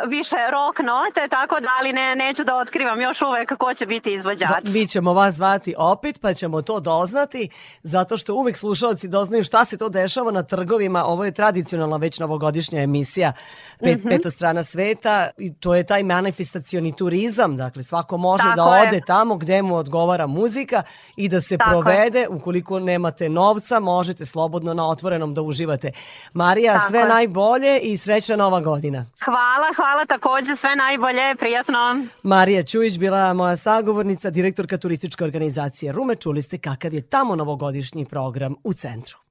više 0.07 0.35
rock 0.51 0.79
note, 0.79 1.27
tako 1.27 1.59
da 1.59 1.69
ali 1.79 1.93
ne, 1.93 2.15
neću 2.15 2.43
da 2.43 2.55
otkrivam 2.55 3.01
još 3.01 3.21
uvek 3.21 3.57
ko 3.57 3.73
će 3.73 3.85
biti 3.85 4.13
izvođač. 4.13 4.49
Da, 4.49 4.79
mi 4.79 4.87
ćemo 4.87 5.13
vas 5.13 5.33
zvati 5.35 5.75
opet 5.77 6.21
pa 6.21 6.33
ćemo 6.33 6.61
to 6.61 6.79
doznati 6.79 7.49
zato 7.83 8.17
što 8.17 8.33
uvek 8.33 8.57
slušalci 8.57 9.07
doznaju 9.07 9.43
šta 9.43 9.65
se 9.65 9.77
to 9.77 9.89
dešava 9.89 10.31
na 10.31 10.43
trgovima. 10.43 11.05
Ovo 11.05 11.25
je 11.25 11.31
tradicionalna 11.31 11.97
već 11.97 12.19
novogodišnja 12.19 12.81
emisija 12.81 13.33
pet, 13.79 13.97
Mhm. 13.99 14.09
peta 14.09 14.29
strana 14.29 14.63
sveta 14.63 15.27
i 15.37 15.53
to 15.53 15.75
je 15.75 15.83
taj 15.83 16.03
manifestacioni 16.03 16.95
turizam. 16.95 17.57
Dakle, 17.57 17.83
svako 17.83 18.17
može 18.17 18.43
Tako 18.43 18.69
da 18.69 18.77
je. 18.77 18.87
ode 18.87 19.01
tamo 19.07 19.35
gde 19.35 19.61
mu 19.61 19.75
odgovara 19.75 20.27
muzika 20.27 20.83
i 21.17 21.29
da 21.29 21.41
se 21.41 21.57
Tako 21.57 21.89
je. 21.89 22.05
Provede. 22.15 22.27
Ukoliko 22.29 22.79
nemate 22.79 23.29
novca, 23.29 23.79
možete 23.79 24.25
slobodno 24.25 24.73
na 24.73 24.89
otvorenom 24.89 25.33
da 25.33 25.41
uživate. 25.41 25.91
Marija, 26.33 26.73
Tako 26.73 26.89
sve 26.89 26.99
je. 26.99 27.05
najbolje 27.05 27.79
i 27.79 27.97
srećna 27.97 28.35
nova 28.35 28.61
godina. 28.61 29.05
Hvala, 29.25 29.67
hvala 29.75 30.05
takođe, 30.05 30.55
sve 30.55 30.75
najbolje, 30.75 31.35
prijatno. 31.39 32.05
Marija 32.23 32.63
Ćujić 32.63 32.97
bila 32.97 33.33
moja 33.33 33.55
sagovornica, 33.55 34.29
direktorka 34.29 34.77
turističke 34.77 35.23
organizacije 35.23 35.91
Rume. 35.91 36.15
Čuli 36.15 36.41
ste 36.41 36.57
kakav 36.57 36.93
je 36.93 37.01
tamo 37.01 37.35
novogodišnji 37.35 38.05
program 38.05 38.55
u 38.63 38.73
centru. 38.73 39.24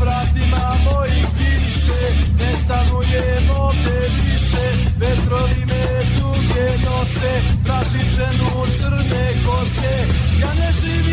Vratima 0.00 0.76
mojim 0.84 1.26
piše 1.38 2.02
Ne 2.38 2.52
stanujem 2.64 3.50
ovdje 3.58 4.00
više 4.16 4.66
Vetrovi 4.98 5.64
me 5.70 5.84
tuge 6.18 6.66
nose 6.84 7.42
Tražim 7.64 8.10
ženu 8.16 8.50
crne 8.78 9.26
kose. 9.46 10.06
Ja 10.40 10.54
ne 10.54 10.72
živim 10.80 11.09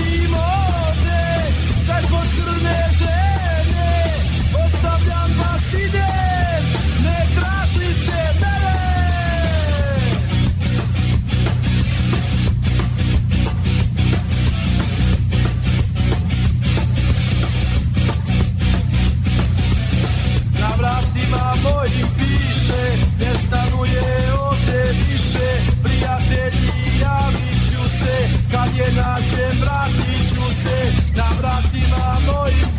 Ne 23.19 23.35
stanuje 23.35 24.33
ovdje 24.49 24.93
više. 25.09 25.47
Prijatelji 25.83 26.99
javit 27.01 27.61
ću 27.69 27.89
se. 27.99 28.29
Kad 28.51 28.69
je 28.77 28.93
nađem 28.93 29.61
vratit 29.61 30.29
ću 30.29 30.43
se. 30.63 30.91
Na 31.15 31.29
vratima 31.39 32.19
mojim 32.25 32.76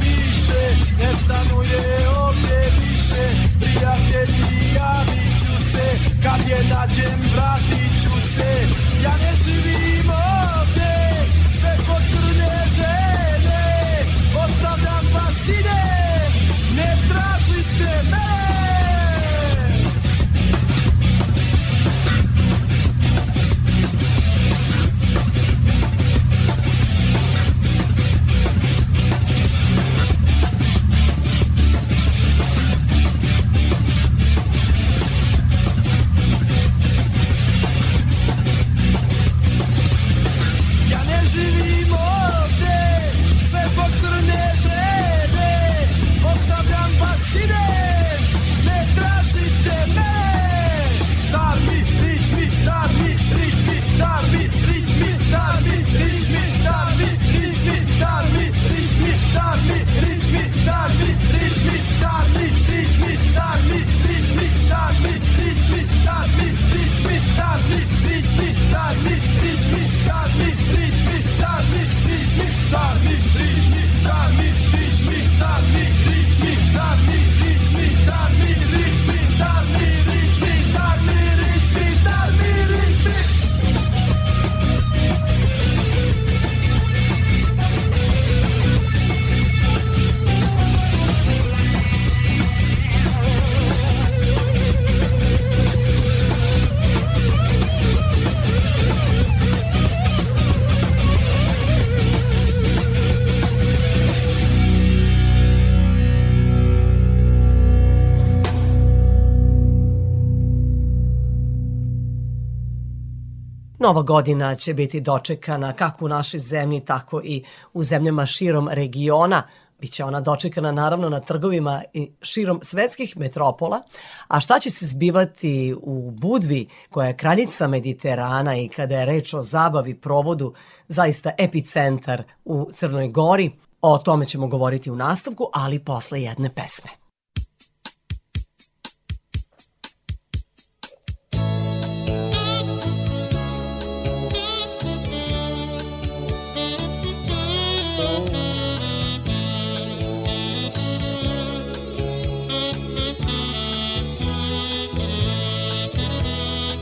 Nova 113.89 114.03
godina 114.03 114.55
će 114.55 114.75
biti 114.75 115.01
dočekana 115.01 115.73
kako 115.73 116.05
u 116.05 116.09
našoj 116.09 116.41
zemlji, 116.41 116.81
tako 116.81 117.21
i 117.25 117.45
u 117.73 117.85
zemljama 117.85 118.27
širom 118.27 118.69
regiona. 118.69 119.43
Biće 119.81 120.05
ona 120.05 120.21
dočekana 120.21 120.73
naravno 120.73 121.09
na 121.09 121.21
trgovima 121.21 121.83
i 121.93 122.11
širom 122.23 122.61
svetskih 122.63 123.17
metropola. 123.17 123.83
A 124.29 124.41
šta 124.41 124.59
će 124.59 124.71
se 124.71 124.87
zbivati 124.87 125.75
u 125.83 126.11
Budvi, 126.11 126.69
koja 126.91 127.09
je 127.09 127.17
kraljica 127.17 127.69
Mediterana 127.69 128.57
i 128.57 128.69
kada 128.69 128.99
je 128.99 129.07
reč 129.07 129.35
o 129.35 129.43
zabavi, 129.43 129.95
provodu, 129.95 130.55
zaista 130.89 131.31
epicentar 131.39 132.23
u 132.45 132.69
Crnoj 132.73 133.09
Gori, 133.09 133.51
o 133.83 133.99
tome 133.99 134.27
ćemo 134.27 134.47
govoriti 134.47 134.91
u 134.91 134.97
nastavku, 134.97 135.51
ali 135.53 135.79
posle 135.79 136.23
jedne 136.23 136.55
pesme. 136.55 137.08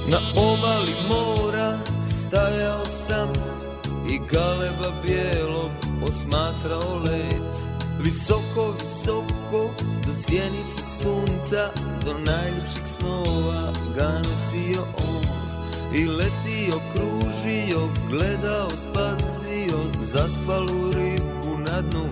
Na 0.09 0.19
obali 0.37 0.95
mora 1.09 1.79
stajao 2.05 2.85
sam 2.85 3.29
i 4.11 4.21
galeba 4.31 4.91
bijelog 5.03 5.71
posmatrao 6.01 6.99
let. 7.05 7.57
Visoko, 8.01 8.75
visoko, 8.83 9.71
do 10.07 10.13
sjenice 10.15 10.83
sunca, 11.01 11.71
do 12.05 12.15
najljepših 12.15 12.87
snova 12.87 13.73
ga 13.97 14.19
nosio 14.19 14.83
on. 14.99 15.25
I 15.95 16.07
letio, 16.07 16.81
kružio, 16.93 17.89
gledao, 18.11 18.69
spasio, 18.71 19.79
zaspalu 20.03 20.93
ribu 20.93 21.59
na 21.59 21.81
dnu 21.81 22.11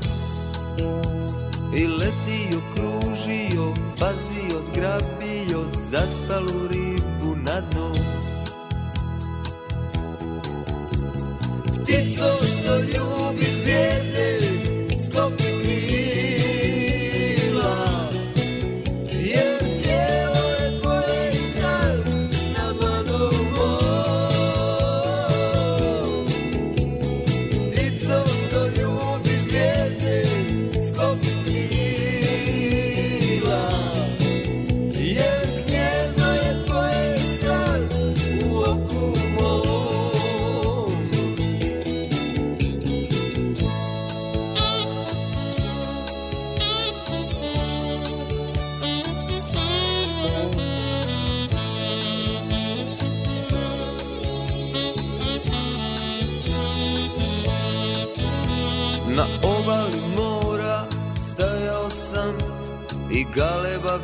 I 1.76 1.86
letio, 1.86 2.60
kružio, 2.74 3.74
spazio, 3.96 4.60
zgrabio, 4.66 5.64
zaspalu 5.90 6.68
ribu 6.70 7.36
na 7.42 7.60
dnu 7.60 7.94
Ptico 11.82 12.44
što 12.44 12.76
ljubi 12.76 13.44
zvijezde, 13.44 14.43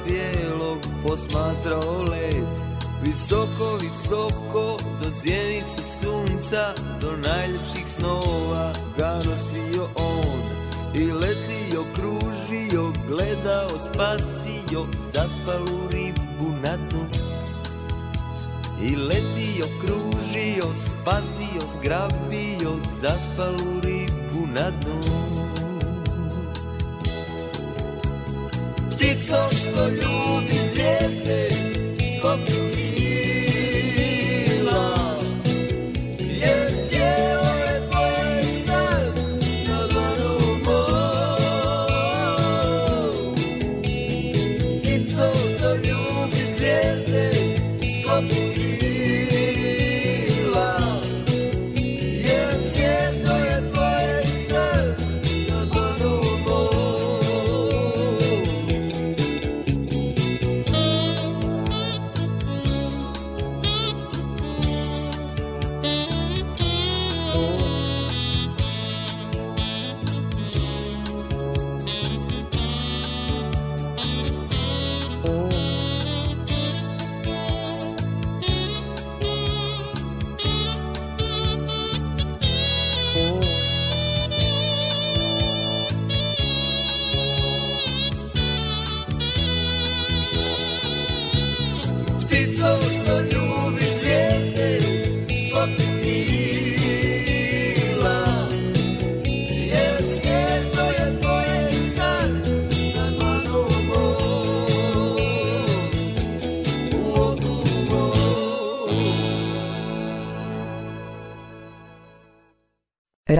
bijelog 0.04 0.78
posmatrao 1.02 2.02
led. 2.02 2.46
Visoko, 3.02 3.78
visoko, 3.80 4.76
do 5.02 5.10
zjenice 5.10 5.82
sunca, 6.00 6.74
do 7.00 7.16
najljepših 7.16 7.86
snova 7.86 8.72
ga 8.98 9.14
nosio 9.14 9.88
on. 9.94 10.42
I 10.94 11.12
letio, 11.12 11.84
kružio, 11.94 12.92
gledao, 13.08 13.68
spasio, 13.68 14.86
zaspalu 15.12 15.88
ribu 15.90 16.48
na 16.62 16.76
dnu. 16.76 17.06
I 18.82 18.96
letio, 18.96 19.66
kružio, 19.80 20.74
spasio, 20.74 21.62
zgrabio, 21.74 22.76
zaspalu 23.00 23.80
ribu 23.82 24.46
na 24.54 24.70
dnu 24.70 25.39
Ptico 29.00 29.48
što 29.50 29.88
ljubi 29.88 30.54
zvijezde, 30.72 31.48
sklopi 32.18 32.69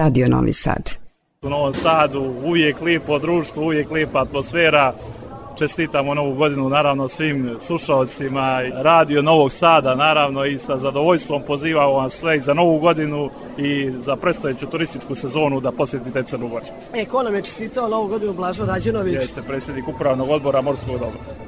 Radio 0.01 0.27
Novi 0.27 0.53
Sad. 0.53 0.97
U 1.41 1.49
Novom 1.49 1.73
Sadu 1.73 2.33
uvijek 2.45 2.81
lijepo 2.81 3.19
društvo, 3.19 3.63
uvijek 3.63 3.91
lijepa 3.91 4.21
atmosfera. 4.21 4.93
Čestitamo 5.57 6.13
novu 6.13 6.33
godinu 6.33 6.69
naravno 6.69 7.07
svim 7.07 7.57
slušalcima 7.65 8.61
Radio 8.75 9.21
Novog 9.21 9.51
Sada 9.51 9.95
naravno 9.95 10.45
i 10.45 10.59
sa 10.59 10.77
zadovoljstvom 10.77 11.41
pozivamo 11.47 11.93
vas 11.93 12.13
sve 12.13 12.37
i 12.37 12.39
za 12.39 12.53
novu 12.53 12.79
godinu 12.79 13.29
i 13.57 13.91
za 13.99 14.15
predstojeću 14.15 14.67
turističku 14.67 15.15
sezonu 15.15 15.59
da 15.59 15.71
posjetite 15.71 16.23
Crnu 16.23 16.47
Goru. 16.47 16.65
E, 16.93 17.05
ko 17.05 17.23
nam 17.23 17.35
je 17.35 17.41
čestitao 17.41 17.89
novu 17.89 18.07
godinu 18.07 18.33
Blažo 18.33 18.65
Rađenović? 18.65 19.13
Jeste 19.13 19.41
predsjednik 19.41 19.87
upravnog 19.87 20.29
odbora 20.29 20.61
Morskog 20.61 20.99
dobra. 20.99 21.40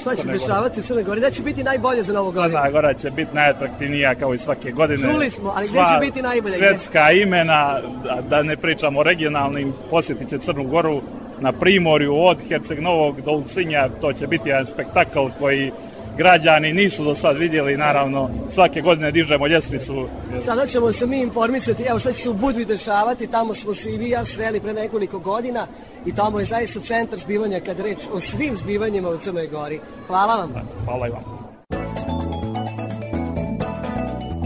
Šta 0.00 0.14
će 0.14 0.22
se 0.22 0.32
dešavati 0.32 0.80
u 0.80 0.82
Crnoj 0.82 1.02
Gori? 1.02 1.20
Da 1.20 1.30
će 1.30 1.42
biti 1.42 1.64
najbolje 1.64 2.02
za 2.02 2.12
novu 2.12 2.32
godinu. 2.32 2.48
Crna 2.48 2.70
Gora 2.70 2.94
će 2.94 3.10
biti 3.10 3.34
najatraktivnija 3.34 4.14
kao 4.14 4.34
i 4.34 4.38
svake 4.38 4.70
godine. 4.70 5.12
Čuli 5.12 5.30
smo, 5.30 5.52
ali 5.56 5.68
gdje 5.68 5.78
Sva 5.78 6.00
će 6.00 6.06
biti 6.06 6.22
najbolje? 6.22 6.54
Svetska 6.54 7.12
imena, 7.12 7.80
da, 8.04 8.22
da 8.28 8.42
ne 8.42 8.56
pričamo 8.56 9.00
o 9.00 9.02
regionalnim, 9.02 9.72
posjetit 9.90 10.28
će 10.28 10.38
Crnu 10.38 10.64
Goru 10.64 11.00
na 11.40 11.52
Primorju 11.52 12.14
od 12.16 12.38
Herceg 12.48 12.80
Novog 12.80 13.20
do 13.20 13.30
Ulcinja. 13.30 13.88
To 14.00 14.12
će 14.12 14.26
biti 14.26 14.48
jedan 14.48 14.66
spektakl 14.66 15.26
koji 15.38 15.72
građani 16.16 16.72
nisu 16.72 17.04
do 17.04 17.14
sad 17.14 17.36
vidjeli. 17.36 17.76
Naravno, 17.76 18.30
svake 18.50 18.80
godine 18.80 19.10
dižemo 19.10 19.46
ljestvicu. 19.46 20.08
Sada 20.44 20.66
ćemo 20.66 20.92
se 20.92 21.06
mi 21.06 21.20
informisati, 21.20 21.82
evo 21.82 21.98
šta 21.98 22.12
će 22.12 22.18
se 22.18 22.30
u 22.30 22.34
Budvi 22.34 22.64
dešavati, 22.64 23.26
tamo 23.26 23.54
smo 23.54 23.74
se 23.74 23.94
i 23.94 23.98
vi 23.98 24.10
ja 24.10 24.24
sreli 24.24 24.60
pre 24.60 24.72
nekoliko 24.72 25.18
godina 25.18 25.66
i 26.06 26.14
tamo 26.14 26.40
je 26.40 26.46
zaista 26.46 26.80
centar 26.80 27.18
zbivanja 27.18 27.60
kad 27.60 27.80
reč 27.80 27.98
o 28.12 28.20
svim 28.20 28.56
zbivanjima 28.56 29.08
u 29.08 29.18
Crnoj 29.18 29.46
Gori. 29.46 29.80
Hvala 30.06 30.36
vam. 30.36 30.52
Hvala 30.84 31.06
i 31.06 31.10
vam. 31.10 31.44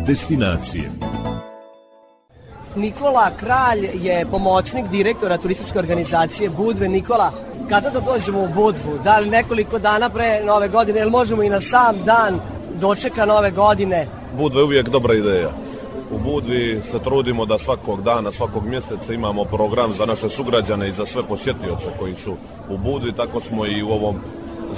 destinacije. 0.09 0.91
Nikola 2.77 3.31
Kralj 3.37 3.89
je 3.95 4.27
pomoćnik 4.31 4.87
direktora 4.89 5.39
turističke 5.39 5.79
organizacije 5.79 6.51
Budve. 6.51 6.89
Nikola, 6.89 7.33
kada 7.69 7.91
da 7.91 8.01
dođemo 8.01 8.43
u 8.43 8.49
Budvu? 8.55 8.99
Da 9.05 9.19
li 9.19 9.31
nekoliko 9.31 9.79
dana 9.79 10.09
pre 10.09 10.41
nove 10.45 10.69
godine 10.69 11.01
ili 11.01 11.11
možemo 11.11 11.43
i 11.43 11.49
na 11.49 11.61
sam 11.61 11.97
dan 12.05 12.41
dočeka 12.81 13.27
nove 13.27 13.51
godine? 13.51 14.07
Budva 14.37 14.61
je 14.61 14.65
uvijek 14.65 14.89
dobra 14.89 15.15
ideja. 15.15 15.51
U 16.11 16.19
Budvi 16.19 16.81
se 16.91 16.99
trudimo 16.99 17.47
da 17.47 17.59
svakog 17.59 18.03
dana, 18.03 18.33
svakog 18.33 18.65
mjeseca 18.65 19.13
imamo 19.13 19.45
program 19.45 19.95
za 19.95 20.07
naše 20.07 20.29
sugrađane 20.29 20.89
i 20.89 20.93
za 20.93 21.07
sve 21.07 21.23
posjetioce 21.23 21.87
koji 21.99 22.15
su 22.15 22.37
u 22.71 22.79
Budvi. 22.79 23.13
Tako 23.13 23.41
smo 23.41 23.67
i 23.67 23.83
u 23.83 23.89
ovom 23.89 24.17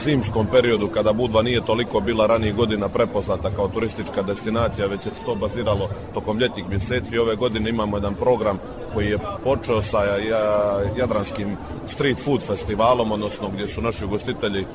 zimskom 0.04 0.46
periodu 0.46 0.88
kada 0.88 1.12
Budva 1.12 1.42
nije 1.42 1.60
toliko 1.66 2.00
bila 2.00 2.26
ranijih 2.26 2.54
godina 2.54 2.88
prepoznata 2.88 3.50
kao 3.56 3.68
turistička 3.68 4.22
destinacija, 4.22 4.86
već 4.86 5.06
je 5.06 5.12
to 5.24 5.34
baziralo 5.34 5.88
tokom 6.14 6.38
ljetnih 6.38 6.68
mjeseci. 6.68 7.18
Ove 7.18 7.36
godine 7.36 7.70
imamo 7.70 7.96
jedan 7.96 8.14
program 8.14 8.58
koji 8.94 9.06
je 9.06 9.18
počeo 9.44 9.82
sa 9.82 10.04
ja- 10.04 10.80
Jadranskim 10.98 11.56
street 11.86 12.18
food 12.24 12.42
festivalom, 12.42 13.12
odnosno 13.12 13.48
gdje 13.48 13.68
su 13.68 13.82
naši 13.82 14.04
ugostitelji 14.04 14.60
e, 14.60 14.66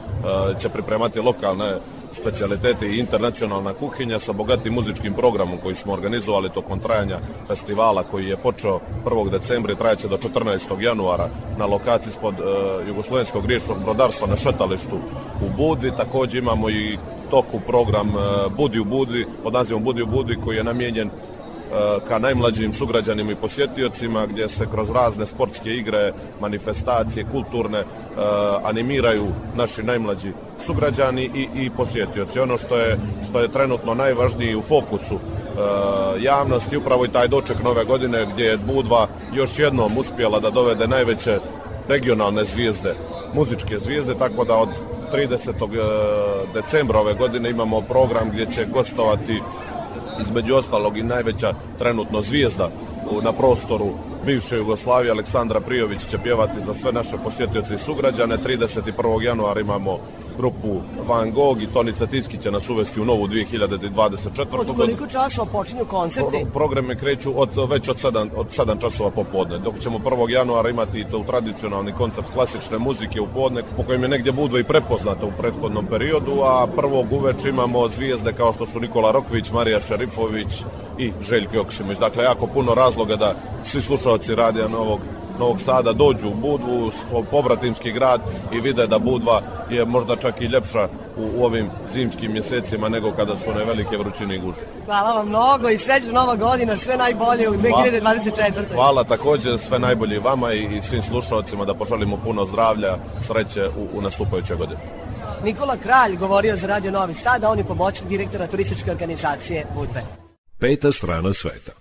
će 0.61 0.69
pripremati 0.69 1.19
lokalne 1.19 1.77
specijalitete 2.15 2.87
i 2.87 2.99
internacionalna 2.99 3.73
kuhinja 3.73 4.19
sa 4.19 4.33
bogatim 4.33 4.73
muzičkim 4.73 5.13
programom 5.13 5.57
koji 5.63 5.75
smo 5.75 5.93
organizovali 5.93 6.49
tokom 6.49 6.79
trajanja 6.79 7.19
festivala 7.47 8.03
koji 8.03 8.25
je 8.25 8.37
počeo 8.37 8.79
1. 9.05 9.29
decembra 9.29 9.73
i 9.73 9.75
trajaće 9.75 10.07
do 10.07 10.17
14. 10.17 10.81
januara 10.81 11.29
na 11.57 11.65
lokaciji 11.65 12.13
spod 12.13 12.35
e, 12.39 12.87
Jugoslovenskog 12.87 13.45
riječnog 13.45 13.83
brodarstva 13.83 14.27
na 14.27 14.37
šetalištu 14.37 14.95
u 15.41 15.49
Budvi. 15.57 15.91
Također 15.97 16.43
imamo 16.43 16.69
i 16.69 16.97
toku 17.29 17.59
program 17.59 18.07
e, 18.07 18.49
Budi 18.57 18.79
u 18.79 18.85
Budvi, 18.85 19.25
pod 19.43 19.53
nazivom 19.53 19.83
Budi 19.83 20.01
u 20.01 20.07
Budvi 20.07 20.35
koji 20.43 20.57
je 20.57 20.63
namijenjen 20.63 21.09
ka 22.07 22.19
najmlađim 22.19 22.73
sugrađanima 22.73 23.31
i 23.31 23.35
posjetiocima 23.35 24.25
gdje 24.25 24.49
se 24.49 24.65
kroz 24.71 24.89
razne 24.89 25.25
sportske 25.25 25.69
igre, 25.69 26.13
manifestacije, 26.41 27.25
kulturne 27.31 27.79
e, 27.79 27.85
animiraju 28.63 29.27
naši 29.55 29.83
najmlađi 29.83 30.31
sugrađani 30.65 31.23
i, 31.23 31.47
i 31.55 31.69
posjetioci. 31.69 32.39
Ono 32.39 32.57
što 32.57 32.77
je, 32.77 32.97
što 33.29 33.39
je 33.39 33.51
trenutno 33.51 33.93
najvažnije 33.93 34.57
u 34.57 34.61
fokusu 34.61 35.15
e, 35.15 35.19
javnosti 36.19 36.77
upravo 36.77 37.05
i 37.05 37.09
taj 37.09 37.27
doček 37.27 37.63
nove 37.63 37.85
godine 37.85 38.25
gdje 38.33 38.43
je 38.43 38.57
Budva 38.57 39.07
još 39.33 39.59
jednom 39.59 39.97
uspjela 39.97 40.39
da 40.39 40.49
dovede 40.49 40.87
najveće 40.87 41.39
regionalne 41.87 42.43
zvijezde, 42.45 42.95
muzičke 43.33 43.79
zvijezde, 43.79 44.13
tako 44.13 44.43
da 44.43 44.55
od 44.55 44.69
30. 45.13 45.49
e, 45.49 45.83
decembra 46.53 46.99
ove 46.99 47.13
godine 47.13 47.49
imamo 47.49 47.81
program 47.81 48.29
gdje 48.33 48.45
će 48.45 48.65
gostovati 48.65 49.41
između 50.21 50.55
ostalog 50.55 50.97
i 50.97 51.03
najveća 51.03 51.53
trenutno 51.79 52.21
zvijezda 52.21 52.69
na 53.23 53.31
prostoru 53.31 53.89
bivše 54.25 54.57
Jugoslavije, 54.57 55.11
Aleksandra 55.11 55.59
Prijović 55.59 55.99
će 56.09 56.17
pjevati 56.17 56.61
za 56.61 56.73
sve 56.73 56.91
naše 56.91 57.17
posjetioce 57.23 57.73
i 57.73 57.77
sugrađane. 57.77 58.37
31. 58.37 59.21
januara 59.21 59.61
imamo 59.61 59.99
grupu 60.37 60.81
Van 61.07 61.31
Gogh 61.31 61.61
i 61.61 61.67
Tonica 61.67 62.07
Tiski 62.07 62.37
će 62.37 62.51
nas 62.51 62.69
uvesti 62.69 63.01
u 63.01 63.05
novu 63.05 63.27
2024. 63.27 64.59
Od 64.59 64.75
koliko 64.75 65.07
časova 65.07 65.47
počinju 65.51 65.85
koncerti? 65.85 66.29
Pro- 66.29 66.51
Programe 66.53 66.95
kreću 66.95 67.41
od, 67.41 67.49
već 67.69 67.89
od 67.89 67.97
7, 67.97 68.29
od 68.35 68.47
7 68.57 68.81
časova 68.81 69.11
popodne, 69.11 69.57
dok 69.57 69.79
ćemo 69.79 69.97
1. 69.97 70.29
januara 70.29 70.69
imati 70.69 71.05
to 71.11 71.23
tradicionalni 71.27 71.91
koncert 71.91 72.27
klasične 72.33 72.77
muzike 72.77 73.21
u 73.21 73.27
podne, 73.33 73.63
po 73.77 73.83
kojem 73.83 74.03
je 74.03 74.09
negdje 74.09 74.31
Budva 74.31 74.59
i 74.59 74.63
prepoznata 74.63 75.25
u 75.25 75.31
prethodnom 75.39 75.85
periodu, 75.85 76.41
a 76.43 76.67
prvog 76.75 77.11
uveč 77.11 77.45
imamo 77.45 77.89
zvijezde 77.89 78.33
kao 78.33 78.53
što 78.53 78.65
su 78.65 78.79
Nikola 78.79 79.11
Rokvić, 79.11 79.51
Marija 79.51 79.79
Šerifović 79.81 80.63
i 80.97 81.11
Željko 81.21 81.55
Joksimović. 81.55 81.99
Dakle, 81.99 82.23
jako 82.23 82.47
puno 82.47 82.73
razloga 82.73 83.15
da 83.15 83.35
svi 83.63 83.81
slušalci 83.81 84.35
radija 84.35 84.67
Novog 84.67 84.99
Novog 85.39 85.61
Sada 85.61 85.93
dođu 85.93 86.27
u 86.27 86.33
Budvu, 86.35 86.91
svoj 86.91 87.23
pobratimski 87.31 87.91
grad 87.91 88.21
i 88.53 88.59
vide 88.59 88.87
da 88.87 88.99
Budva 88.99 89.41
je 89.69 89.85
možda 89.85 90.15
čak 90.15 90.41
i 90.41 90.45
ljepša 90.45 90.87
u, 91.17 91.41
u 91.41 91.45
ovim 91.45 91.69
zimskim 91.93 92.31
mjesecima 92.31 92.89
nego 92.89 93.11
kada 93.11 93.35
su 93.35 93.49
one 93.49 93.65
velike 93.65 93.97
vrućine 93.97 94.35
i 94.35 94.39
gužve. 94.39 94.63
Hvala 94.85 95.15
vam 95.15 95.27
mnogo 95.27 95.69
i 95.69 95.77
srećna 95.77 96.11
nova 96.11 96.35
godina, 96.35 96.77
sve 96.77 96.97
najbolje 96.97 97.49
u 97.49 97.53
2024. 97.53 98.51
Hvala 98.73 99.03
također 99.03 99.59
sve 99.59 99.79
najbolje 99.79 100.15
i 100.15 100.19
vama 100.19 100.53
i, 100.53 100.63
i 100.63 100.81
svim 100.81 101.01
slušalcima 101.01 101.65
da 101.65 101.73
poželimo 101.73 102.17
puno 102.23 102.45
zdravlja, 102.45 102.97
sreće 103.21 103.67
u, 103.67 103.97
u 103.97 104.01
nastupajućoj 104.01 104.57
godini. 104.57 104.81
Nikola 105.43 105.77
Kralj 105.77 106.17
govorio 106.17 106.55
za 106.55 106.67
Radio 106.67 106.91
Novi 106.91 107.13
Sad, 107.13 107.43
a 107.43 107.49
on 107.49 107.57
je 107.57 107.63
pomoćnik 107.63 108.09
direktora 108.09 108.47
turističke 108.47 108.91
organizacije 108.91 109.65
Budve. 109.75 110.03
Peta 110.59 110.91
strana 110.91 111.33
sveta. 111.33 111.71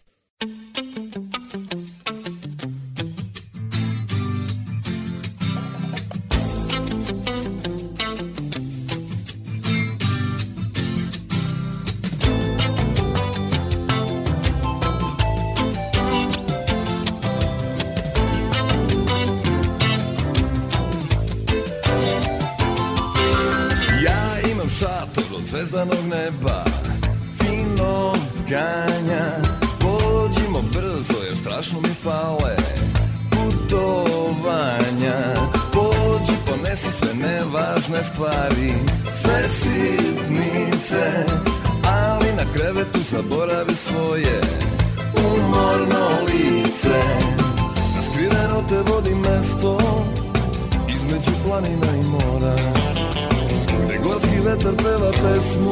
Zvezdanog 25.55 25.99
neba 26.11 26.65
Finog 27.39 28.17
tkanja. 28.39 29.27
Pođimo 29.81 30.63
brzo 30.73 31.25
jer 31.27 31.37
strašno 31.37 31.81
mi 31.81 31.89
fale 31.89 32.57
Putovanja. 33.31 35.19
Pođi 35.73 36.37
ponesi 36.47 36.93
sve 36.93 37.15
nevažne 37.15 38.05
stvari 38.13 38.73
Sve 39.15 39.49
sitnice 39.49 41.25
Ali 41.87 42.33
na 42.37 42.53
krevetu 42.55 43.01
zaboravi 43.11 43.75
svoje 43.75 44.41
Umorno 45.17 46.09
lice. 46.29 47.01
Skriveno 48.11 48.65
te 48.69 48.93
vodi 48.93 49.15
mesto 49.15 49.79
Između 50.89 51.31
planina 51.47 51.97
i 52.01 52.05
mora 52.05 52.94
Gorski 54.15 54.41
vetar 54.41 54.75
peva 54.77 55.11
pesmu. 55.11 55.71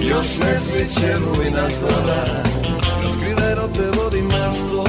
Još 0.00 0.38
ne 0.38 0.58
sviće 0.58 1.14
rujna 1.14 1.68
zora 1.80 2.42
Raskriveno 3.02 3.68
te 3.74 4.00
vodi 4.00 4.22
mesto 4.22 4.84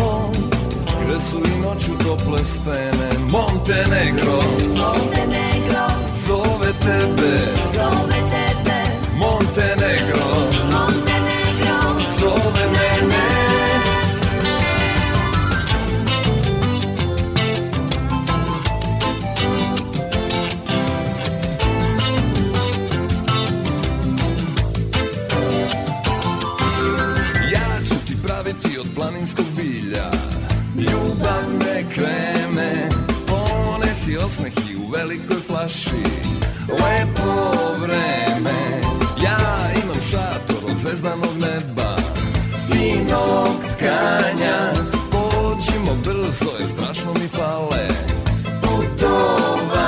Gde 1.03 1.19
su 1.19 1.37
i 1.37 1.61
noću 1.61 1.91
tople 2.03 2.45
stene. 2.45 3.09
Montenegro. 3.31 4.41
Montenegro, 4.75 5.87
Zove 6.27 6.71
tebe. 6.81 7.37
Zove 7.73 8.19
tebe, 8.29 8.79
Montenegro, 9.17 10.46
planinskog 29.27 29.45
bilja. 29.55 30.11
Ljubavne 30.75 31.83
kreme 31.93 32.89
Ponesi 33.27 34.17
osmeh 34.17 34.53
i 34.71 34.75
u 34.75 34.91
velikoj 34.91 35.37
flaši. 35.47 36.03
Lepo 36.69 37.51
vreme 37.81 38.81
Ja 39.23 39.37
imam 39.83 40.01
šator 40.11 40.71
od 40.71 40.79
zvezdanog 40.79 41.33
neba. 41.41 41.95
Finog 42.67 43.55
tkanja 43.75 44.73
Pođimo 45.11 45.95
brzo 46.03 46.51
jer 46.59 46.69
strašno 46.69 47.13
mi 47.13 47.27
fale. 47.27 47.87
Putovanja 48.61 49.85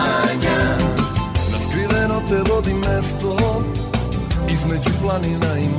Na 1.51 1.59
skriveno 1.69 2.21
te 2.29 2.51
vodi 2.53 2.73
mesto 2.73 3.63
Između 4.49 4.89
planina 5.01 5.59
i 5.59 5.78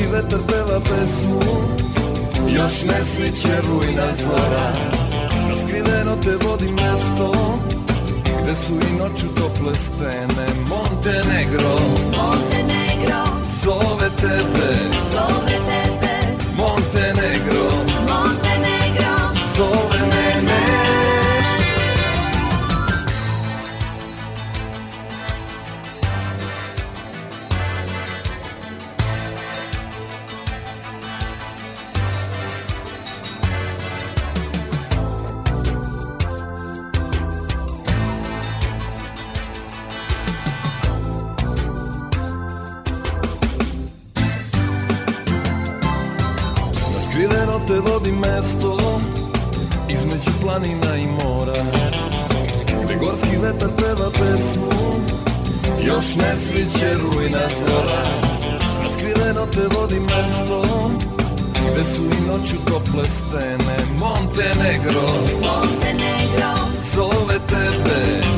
gorski 0.00 0.06
vetar 0.06 0.40
peva 0.46 0.80
pesmu. 0.80 1.40
Još 2.48 2.84
ne 2.84 3.04
sviće 3.04 3.48
rujna 3.68 4.06
zora 4.22 4.72
Raskriveno 5.50 6.16
te 6.16 6.46
vodi 6.46 6.68
mesto 6.70 7.58
Gde 8.42 8.54
su 8.54 8.72
i 8.72 8.98
noću 8.98 9.26
tople 9.34 9.74
stene. 9.74 10.46
Montenegro. 10.68 11.78
Montenegro, 12.16 13.24
Zove 13.64 14.10
tebe. 14.20 14.74
Zove 15.12 15.56
tebe, 15.66 16.36
Montenegro. 16.56 17.70
Montenegro, 18.08 19.16
Zove 19.56 19.89
sviće 56.70 56.94
rujna 56.94 57.48
zora. 57.60 58.02
Raskriveno 58.82 59.46
te 59.46 59.76
vodi 59.76 60.00
mesto 60.00 60.62
Gde 61.72 61.84
su 61.84 62.02
i 62.02 62.26
noću 62.28 62.56
tople 62.66 63.04
stene. 63.04 63.76
Montenegro 63.98 65.02
Montenegro, 65.40 66.54
Zove 66.94 67.38
tebe 67.48 68.29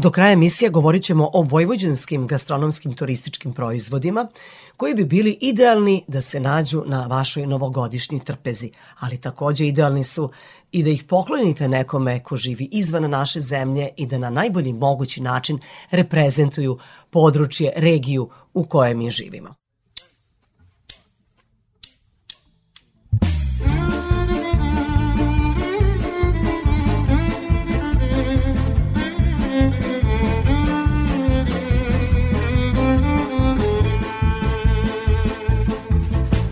Do 0.00 0.10
kraja 0.10 0.32
emisije 0.32 0.70
govorit 0.70 1.02
ćemo 1.02 1.30
o 1.32 1.42
vojvođanskim 1.42 2.26
gastronomskim 2.26 2.92
turističkim 2.92 3.52
proizvodima 3.52 4.28
koji 4.76 4.94
bi 4.94 5.04
bili 5.04 5.38
idealni 5.40 6.04
da 6.08 6.20
se 6.20 6.40
nađu 6.40 6.82
na 6.86 7.06
vašoj 7.06 7.46
novogodišnjoj 7.46 8.20
trpezi, 8.20 8.70
ali 8.98 9.20
takođe 9.20 9.66
idealni 9.66 10.04
su 10.04 10.30
i 10.72 10.82
da 10.82 10.90
ih 10.90 11.04
poklonite 11.04 11.68
nekome 11.68 12.22
ko 12.22 12.36
živi 12.36 12.68
izvan 12.72 13.10
naše 13.10 13.40
zemlje 13.40 13.88
i 13.96 14.06
da 14.06 14.18
na 14.18 14.30
najbolji 14.30 14.72
mogući 14.72 15.22
način 15.22 15.58
reprezentuju 15.90 16.78
područje, 17.10 17.72
regiju 17.76 18.30
u 18.54 18.64
kojoj 18.64 18.94
mi 18.94 19.10
živimo. 19.10 19.54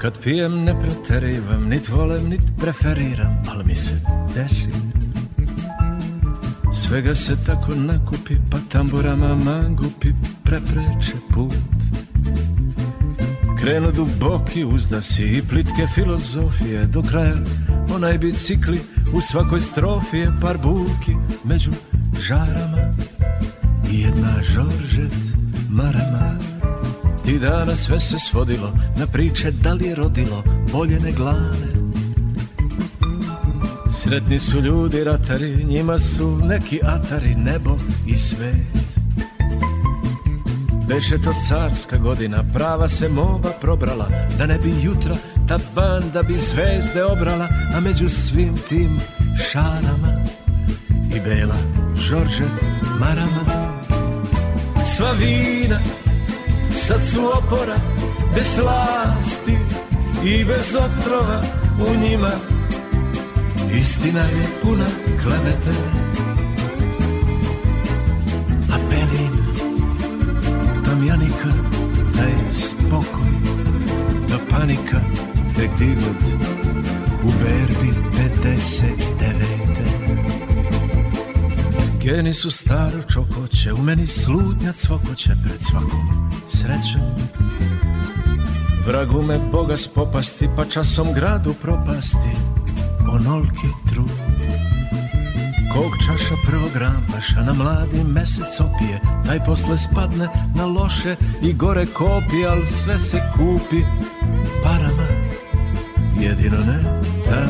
Kad 0.07 0.23
pijem 0.23 0.65
ne 0.65 0.75
preterivam, 0.81 1.69
nit 1.69 1.89
volem, 1.89 2.29
nit 2.29 2.41
preferiram, 2.61 3.43
ali 3.49 3.65
mi 3.65 3.75
se 3.75 4.01
desi. 4.35 4.69
Svega 6.75 7.15
se 7.15 7.37
tako 7.47 7.75
nakupi, 7.75 8.35
pa 8.51 8.59
tamburama 8.69 9.35
mangupi 9.35 10.13
prepreče 10.45 11.13
put. 11.35 11.53
Krenu 13.61 13.93
duboki 13.93 14.65
uzdasi 14.65 15.25
i 15.25 15.43
plitke 15.43 15.87
filozofije 15.95 16.85
do 16.85 17.03
kraja 17.03 17.37
onaj 17.95 18.19
bicikli 18.19 18.81
u 19.15 19.21
svakoj 19.21 19.61
strofi 19.61 20.17
je 20.17 20.33
par 20.41 20.59
bulki 20.59 21.17
među 21.45 21.71
žarama 22.21 22.95
i 23.93 24.01
jedna 24.01 24.43
žoržet 24.43 25.15
marama. 25.71 26.56
Ti 27.27 27.39
dana 27.39 27.77
sve 27.77 28.01
se 28.01 28.19
svodilo 28.19 28.73
na 28.97 29.07
priče 29.07 29.51
da 29.51 29.73
li 29.73 29.87
je 29.87 29.95
rodilo 29.95 30.45
bolje 30.73 31.01
ne 31.01 31.13
glane. 31.13 31.67
Sretni 33.91 34.39
su 34.39 34.61
ljudi 34.61 35.05
ratari, 35.05 35.65
njima 35.65 35.99
su 35.99 36.39
neki 36.45 36.81
atari, 36.83 37.35
nebo 37.35 37.77
i 38.07 38.19
svet. 38.19 38.99
Beše 40.89 41.19
to 41.19 41.33
carska 41.49 41.99
godina, 41.99 42.45
prava 42.53 42.89
se 42.89 43.09
moba 43.09 43.51
probrala, 43.61 44.09
da 44.39 44.47
ne 44.47 44.59
bi 44.59 44.75
jutra 44.83 45.17
ta 45.49 45.59
banda 45.75 46.23
bi 46.23 46.35
zvezde 46.39 47.05
obrala, 47.05 47.49
a 47.77 47.81
među 47.81 48.09
svim 48.09 48.55
tim 48.69 49.01
šarama 49.51 50.25
i 51.17 51.21
bela 51.21 51.57
Žoržet 51.97 52.53
marama. 53.01 53.81
Sva 54.97 55.13
vina 55.13 55.81
sad 56.77 57.01
su 57.13 57.21
opora 57.21 57.77
bez 58.35 58.47
slasti 58.55 59.59
i 60.25 60.45
bez 60.45 60.75
otrova 60.75 61.43
u 61.79 62.01
njima. 62.01 62.31
Istina 63.81 64.21
je 64.21 64.47
puna 64.63 64.87
klevete, 65.23 65.79
a 68.73 68.77
pelin 68.91 69.33
tamjanika 70.85 71.53
taj 72.17 72.53
spokoj, 72.53 73.33
da 74.29 74.39
panika 74.51 75.01
tek 75.57 75.71
divot 75.79 76.23
u 77.25 77.29
berbi 77.43 77.93
59. 79.21 79.66
Geni 82.07 82.33
su 82.33 82.51
staro 82.51 83.03
čokoće, 83.13 83.73
u 83.73 83.83
meni 83.83 84.07
slutnja 84.07 84.73
cvokoće 84.73 85.31
pred 85.45 85.61
svakom 85.61 86.31
srećom. 86.49 87.03
Vragu 88.87 89.23
me 89.23 89.39
Boga 89.53 89.77
spopasti, 89.77 90.49
pa 90.57 90.65
časom 90.65 91.13
gradu 91.13 91.55
propasti, 91.63 92.37
onolki 93.13 93.69
trud. 93.89 94.11
Kog 95.73 95.93
čaša 96.07 96.35
prvog 96.47 96.77
rampaša 96.77 97.43
na 97.43 97.53
mladi 97.53 98.05
mesec 98.05 98.61
opije, 98.61 99.01
taj 99.27 99.45
posle 99.45 99.79
spadne 99.79 100.29
na 100.55 100.67
loše 100.67 101.17
i 101.43 101.53
gore 101.53 101.87
kopi, 101.87 102.47
al 102.49 102.67
sve 102.67 102.99
se 102.99 103.23
kupi 103.33 103.83
parama, 104.63 105.07
jedino 106.21 106.59
ne 106.59 106.83
ta 107.29 107.47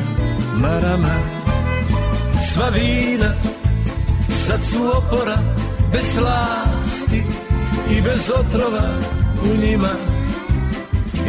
marama. 0.60 1.14
Sva 2.52 2.68
vina 2.68 3.34
sad 4.28 4.60
su 4.72 4.82
opora 4.96 5.38
bez 5.92 6.04
slasti 6.12 7.22
i 7.90 8.02
bez 8.02 8.30
otrova 8.30 8.98
u 9.42 9.66
njima. 9.66 9.88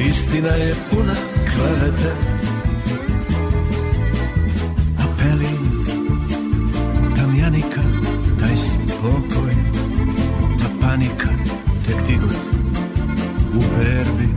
Istina 0.10 0.50
je 0.50 0.76
puna 0.90 1.16
klevete, 1.56 2.14
a 4.98 5.04
pelin 5.18 5.86
tamjanika, 7.16 7.82
taj 8.40 8.56
spokoj, 8.58 9.54
ta 10.60 10.88
panika, 10.88 11.30
tek 11.88 12.08
digot 12.08 12.36
u 13.54 13.62
berbi 13.78 14.28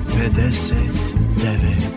59. 1.42 1.89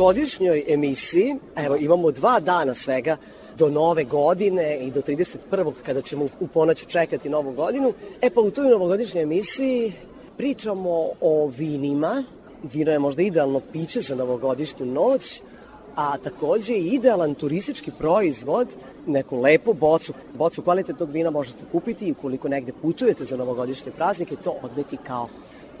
novogodišnjoj 0.00 0.64
emisiji, 0.68 1.36
evo 1.56 1.76
imamo 1.76 2.10
dva 2.10 2.40
dana 2.40 2.74
svega 2.74 3.16
do 3.58 3.68
nove 3.70 4.04
godine 4.04 4.78
i 4.78 4.90
do 4.90 5.00
31. 5.00 5.72
kada 5.86 6.00
ćemo 6.00 6.28
u 6.40 6.46
ponoć 6.46 6.86
čekati 6.86 7.28
novu 7.28 7.52
godinu. 7.52 7.92
E 8.22 8.30
pa 8.30 8.40
u 8.40 8.50
toj 8.50 8.70
novogodišnjoj 8.70 9.22
emisiji 9.22 9.92
pričamo 10.36 11.08
o 11.20 11.50
vinima. 11.58 12.24
Vino 12.72 12.92
je 12.92 12.98
možda 12.98 13.22
idealno 13.22 13.60
piće 13.72 14.00
za 14.00 14.14
novogodišnju 14.14 14.86
noć. 14.86 15.42
a 15.96 16.18
takođe 16.18 16.74
i 16.74 16.94
idealan 16.94 17.34
turistički 17.34 17.90
proizvod, 17.98 18.68
neku 19.06 19.40
lepu 19.40 19.72
bocu, 19.74 20.12
bocu 20.34 20.62
kvalitetnog 20.62 21.10
vina 21.10 21.30
možete 21.30 21.64
kupiti 21.72 22.06
i 22.06 22.12
ukoliko 22.12 22.48
negde 22.48 22.72
putujete 22.72 23.24
za 23.24 23.36
novogodišnje 23.36 23.92
praznike, 23.92 24.36
to 24.36 24.54
odneti 24.62 24.96
kao 24.96 25.28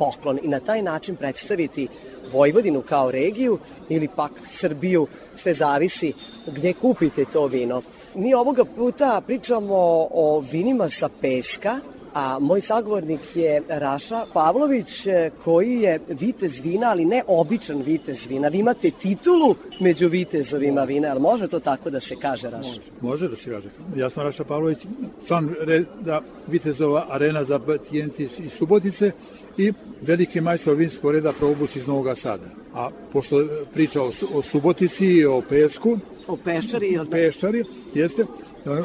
poklon 0.00 0.38
i 0.42 0.48
na 0.48 0.60
taj 0.60 0.82
način 0.82 1.16
predstaviti 1.16 1.88
Vojvodinu 2.32 2.82
kao 2.82 3.10
regiju 3.10 3.58
ili 3.88 4.08
pak 4.16 4.32
Srbiju, 4.44 5.06
sve 5.36 5.54
zavisi 5.54 6.12
gde 6.46 6.72
kupite 6.72 7.24
to 7.24 7.46
vino. 7.46 7.82
Mi 8.14 8.34
ovoga 8.34 8.64
puta 8.64 9.20
pričamo 9.26 10.08
o 10.10 10.44
vinima 10.52 10.88
sa 10.88 11.08
peska, 11.20 11.80
a 12.14 12.38
moj 12.38 12.60
sagovornik 12.60 13.20
je 13.34 13.62
Raša 13.68 14.24
Pavlović 14.32 15.06
e, 15.06 15.30
koji 15.44 15.80
je 15.80 16.00
vitez 16.08 16.60
vina, 16.60 16.90
ali 16.90 17.04
ne 17.04 17.22
običan 17.26 17.82
vitez 17.82 18.26
vina. 18.26 18.48
Vi 18.48 18.58
imate 18.58 18.90
titulu 18.90 19.54
među 19.80 20.08
vitezovima 20.08 20.84
vina, 20.84 21.08
ali 21.10 21.20
može 21.20 21.48
to 21.48 21.60
tako 21.60 21.90
da 21.90 22.00
se 22.00 22.16
kaže, 22.16 22.50
Raša? 22.50 22.68
Može. 22.68 22.80
Može 23.00 23.28
da 23.28 23.36
se 23.36 23.50
kaže. 23.50 23.68
Ja 23.96 24.10
sam 24.10 24.22
Raša 24.22 24.44
Pavlović, 24.44 24.78
član 25.26 25.54
reda 25.60 26.20
Vitezova 26.46 27.06
arena 27.10 27.44
za 27.44 27.58
Batijentis 27.58 28.38
iz 28.38 28.52
Subotice 28.52 29.12
i 29.58 29.72
veliki 30.02 30.40
majstor 30.40 30.74
vinskog 30.74 31.12
reda 31.12 31.32
Probus 31.32 31.76
iz 31.76 31.86
Novog 31.86 32.18
Sada. 32.18 32.46
A 32.74 32.90
pošto 33.12 33.44
priča 33.74 34.02
o, 34.02 34.12
o 34.34 34.42
Subotici 34.42 35.06
i 35.06 35.26
o 35.26 35.42
Pesku, 35.48 35.98
O 36.30 36.36
peščari 36.36 36.86
ili 36.86 37.04
da? 37.04 37.10
Peščari, 37.10 37.64
jeste, 37.94 38.26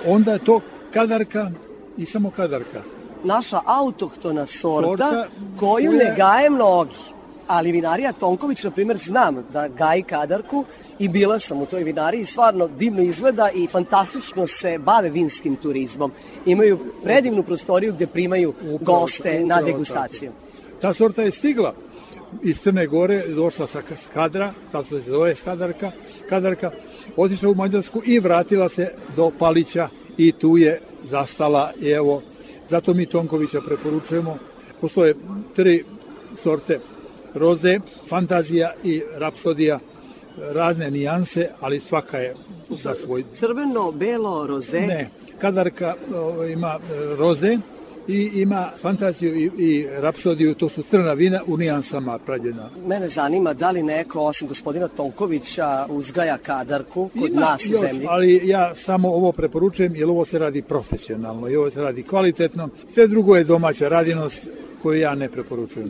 onda 0.07 0.33
je 0.33 0.39
to 0.39 0.59
kadarka 0.93 1.51
i 1.97 2.05
samo 2.05 2.31
kadarka. 2.31 2.81
Naša 3.23 3.61
autohtona 3.65 4.45
sorta, 4.45 4.87
Sorta 4.89 5.27
koju 5.59 5.91
ne 5.91 6.13
gaje 6.17 6.49
mnogi. 6.49 6.95
Ali 7.47 7.71
vinarija 7.71 8.11
Tonković, 8.11 8.63
na 8.63 8.71
primjer, 8.71 8.97
znam 8.97 9.43
da 9.53 9.67
gaji 9.67 10.01
kadarku 10.03 10.63
i 10.99 11.09
bila 11.09 11.39
sam 11.39 11.61
u 11.61 11.65
toj 11.65 11.83
vinariji 11.83 12.25
stvarno 12.25 12.67
divno 12.67 13.01
izgleda 13.01 13.49
i 13.55 13.67
fantastično 13.67 14.47
se 14.47 14.77
bave 14.77 15.09
vinskim 15.09 15.55
turizmom. 15.55 16.11
Imaju 16.45 16.79
predivnu 17.03 17.43
prostoriju 17.43 17.93
gde 17.93 18.07
primaju 18.07 18.53
goste 18.81 19.39
na 19.39 19.45
upravo 19.45 19.65
degustaciju. 19.65 20.31
Ta 20.85 20.93
sorta 20.93 21.21
je 21.21 21.31
stigla 21.31 21.73
iz 22.43 22.59
Crne 22.61 22.87
Gore, 22.87 23.23
došla 23.27 23.67
sa 23.67 23.81
Skadra, 23.95 24.53
tako 24.71 24.89
se 24.89 25.09
zove 25.11 25.35
Skadarka, 25.35 25.91
Kadarka, 26.29 26.71
otišla 27.17 27.49
u 27.49 27.55
Mađarsku 27.55 28.01
i 28.05 28.19
vratila 28.19 28.69
se 28.69 28.91
do 29.15 29.31
Palića 29.39 29.89
i 30.17 30.31
tu 30.31 30.57
je 30.57 30.79
zastala 31.03 31.71
evo, 31.95 32.21
zato 32.69 32.93
mi 32.93 33.05
Tonkovića 33.05 33.61
preporučujemo. 33.61 34.37
Postoje 34.81 35.15
tri 35.55 35.83
sorte 36.43 36.79
roze, 37.33 37.79
fantazija 38.09 38.73
i 38.83 39.01
rapsodija, 39.15 39.79
razne 40.37 40.91
nijanse, 40.91 41.49
ali 41.61 41.79
svaka 41.79 42.17
je 42.17 42.35
za 42.69 42.93
svoj 42.93 43.23
Crveno, 43.33 43.91
belo, 43.91 44.47
roze. 44.47 44.81
ne, 44.81 45.09
Kadarka 45.41 45.95
o, 46.15 46.45
ima 46.45 46.79
e, 46.79 47.15
roze 47.15 47.57
i 48.07 48.31
ima 48.35 48.69
fantaziju 48.81 49.35
i, 49.35 49.51
i 49.57 49.87
rapsodiju, 49.97 50.53
to 50.53 50.69
su 50.69 50.83
crna 50.83 51.13
vina 51.13 51.41
u 51.47 51.57
nijansama 51.57 52.17
prađena. 52.17 52.69
Mene 52.87 53.07
zanima 53.07 53.53
da 53.53 53.71
li 53.71 53.83
neko, 53.83 54.19
osim 54.19 54.47
gospodina 54.47 54.87
Tonkovića, 54.87 55.85
uzgaja 55.89 56.37
kadarku 56.37 57.09
kod 57.19 57.31
Ima 57.31 57.41
nas 57.41 57.65
u 57.65 57.71
još, 57.71 57.81
zemlji. 57.81 58.07
Ali 58.09 58.41
ja 58.43 58.75
samo 58.75 59.09
ovo 59.09 59.31
preporučujem 59.31 59.95
jer 59.95 60.09
ovo 60.09 60.25
se 60.25 60.39
radi 60.39 60.61
profesionalno 60.61 61.49
i 61.49 61.55
ovo 61.55 61.69
se 61.69 61.81
radi 61.81 62.03
kvalitetno. 62.03 62.69
Sve 62.87 63.07
drugo 63.07 63.35
je 63.35 63.43
domaća 63.43 63.87
radinost 63.87 64.47
koju 64.81 64.99
ja 64.99 65.15
ne 65.15 65.29
preporučujem. 65.29 65.89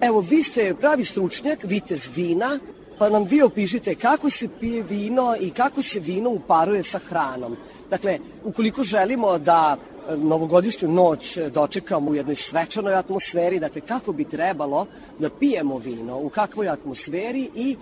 Evo, 0.00 0.20
vi 0.20 0.42
ste 0.42 0.74
pravi 0.80 1.04
stručnjak, 1.04 1.58
vitez 1.64 2.08
vina, 2.16 2.58
pa 2.98 3.08
nam 3.08 3.24
vi 3.24 3.42
opišite 3.42 3.94
kako 3.94 4.30
se 4.30 4.48
pije 4.60 4.82
vino 4.82 5.36
i 5.40 5.50
kako 5.50 5.82
se 5.82 6.00
vino 6.00 6.30
uparuje 6.30 6.82
sa 6.82 6.98
hranom. 6.98 7.56
Dakle, 7.90 8.18
ukoliko 8.44 8.84
želimo 8.84 9.38
da 9.38 9.76
novogodišnju 10.16 10.88
noć 10.88 11.38
dočekamo 11.54 12.10
u 12.10 12.14
jednoj 12.14 12.34
svečanoj 12.34 12.94
atmosferi, 12.94 13.60
dakle, 13.60 13.80
kako 13.80 14.12
bi 14.12 14.24
trebalo 14.24 14.86
da 15.18 15.30
pijemo 15.30 15.78
vino, 15.78 16.18
u 16.18 16.28
kakvoj 16.28 16.68
atmosferi 16.68 17.50
i 17.54 17.76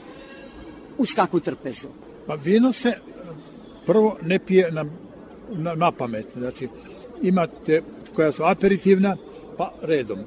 uz 0.99 1.15
kakvu 1.15 1.41
trpezu. 1.41 1.89
Pa 2.27 2.35
vino 2.35 2.73
se 2.73 2.89
e, 2.89 2.99
prvo 3.87 4.17
ne 4.23 4.39
pije 4.39 4.73
na, 4.73 4.85
na, 5.51 5.75
na 5.75 5.93
pamet. 5.93 6.27
Znači, 6.37 6.69
imate 7.23 7.83
koja 8.15 8.33
su 8.33 8.43
aperitivna, 8.45 9.17
pa 9.59 9.73
redom. 9.83 10.19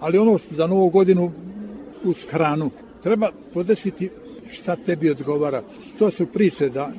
Ali 0.00 0.18
ono 0.18 0.38
što 0.38 0.54
za 0.54 0.66
novu 0.66 0.88
godinu 0.88 1.32
uz 2.04 2.16
hranu 2.30 2.70
treba 3.02 3.30
podesiti 3.54 4.10
šta 4.50 4.76
tebi 4.76 5.10
odgovara. 5.10 5.62
To 5.98 6.10
su 6.10 6.26
priče 6.26 6.68
da 6.68 6.90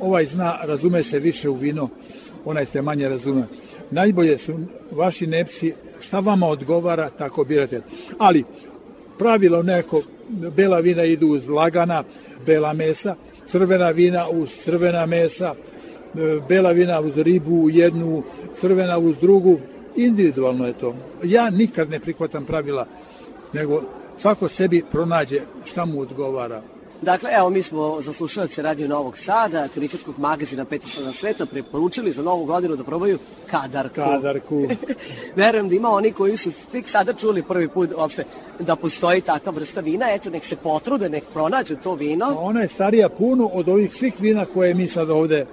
ovaj 0.00 0.26
zna, 0.26 0.58
razume 0.62 1.02
se 1.02 1.18
više 1.18 1.48
u 1.48 1.54
vino, 1.54 1.88
onaj 2.44 2.66
se 2.66 2.82
manje 2.82 3.08
razume. 3.08 3.46
Najbolje 3.92 4.38
su 4.38 4.52
vaši 4.90 5.26
nepsi, 5.26 5.74
šta 6.00 6.20
vama 6.20 6.46
odgovara, 6.46 7.10
tako 7.10 7.44
birate. 7.44 7.80
Ali, 8.18 8.44
pravilo 9.18 9.62
neko, 9.62 10.02
bela 10.28 10.80
vina 10.80 11.04
idu 11.04 11.28
uz 11.28 11.48
lagana, 11.48 12.04
bela 12.46 12.72
mesa, 12.72 13.14
crvena 13.50 13.90
vina 13.90 14.28
uz 14.28 14.50
crvena 14.64 15.06
mesa, 15.06 15.54
e, 15.54 16.40
bela 16.48 16.70
vina 16.72 17.00
uz 17.00 17.12
ribu 17.16 17.70
jednu, 17.70 18.22
crvena 18.60 18.98
uz 18.98 19.16
drugu, 19.20 19.58
individualno 19.96 20.66
je 20.66 20.72
to. 20.72 20.94
Ja 21.24 21.50
nikad 21.50 21.90
ne 21.90 22.00
prihvatam 22.00 22.44
pravila, 22.44 22.86
nego 23.52 23.82
svako 24.18 24.48
sebi 24.48 24.82
pronađe 24.92 25.40
šta 25.64 25.84
mu 25.84 26.00
odgovara. 26.00 26.62
Dakle, 27.02 27.30
evo, 27.38 27.50
mi 27.50 27.62
smo 27.62 28.00
za 28.00 28.12
slušalce 28.12 28.62
Radio 28.62 28.88
Novog 28.88 29.18
Sada, 29.18 29.68
turističkog 29.68 30.18
magazina 30.18 30.64
Peta 30.64 30.86
strana 30.86 31.12
sveta, 31.12 31.46
preporučili 31.46 32.12
za 32.12 32.22
novu 32.22 32.44
godinu 32.44 32.76
da 32.76 32.84
probaju 32.84 33.18
kadarku. 33.46 33.94
Kadarku. 33.94 34.62
Verujem 35.36 35.68
da 35.68 35.74
ima 35.74 35.90
oni 35.90 36.12
koji 36.12 36.36
su 36.36 36.50
tek 36.72 36.88
sada 36.88 37.12
čuli 37.12 37.42
prvi 37.42 37.68
put 37.68 37.90
uopšte 37.96 38.24
da 38.58 38.76
postoji 38.76 39.20
takva 39.20 39.52
vrsta 39.52 39.80
vina. 39.80 40.06
Eto, 40.10 40.30
nek 40.30 40.44
se 40.44 40.56
potrude, 40.56 41.08
nek 41.08 41.24
pronađu 41.32 41.76
to 41.76 41.94
vino. 41.94 42.36
Ona 42.38 42.60
je 42.60 42.68
starija 42.68 43.08
puno 43.08 43.46
od 43.46 43.68
ovih 43.68 43.94
svih 43.94 44.14
vina 44.20 44.44
koje 44.44 44.74
mi 44.74 44.88
sad 44.88 45.10
ovde 45.10 45.46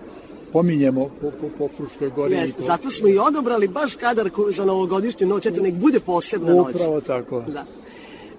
pominjemo 0.54 1.10
po, 1.22 1.32
po, 1.32 1.50
po 1.58 1.68
Fruškoj 1.78 2.10
gori. 2.10 2.36
Jeste, 2.36 2.58
po... 2.58 2.66
zato 2.66 2.92
smo 2.92 3.08
i 3.08 3.18
odobrali 3.18 3.68
baš 3.68 3.96
kadarku 3.96 4.52
za 4.52 4.66
novogodišnju 4.66 5.28
noć. 5.28 5.46
Eto, 5.46 5.62
nek 5.62 5.74
bude 5.74 6.00
posebna 6.00 6.54
noć. 6.54 6.76
Upravo 6.76 7.02
tako. 7.02 7.44
Da. 7.48 7.66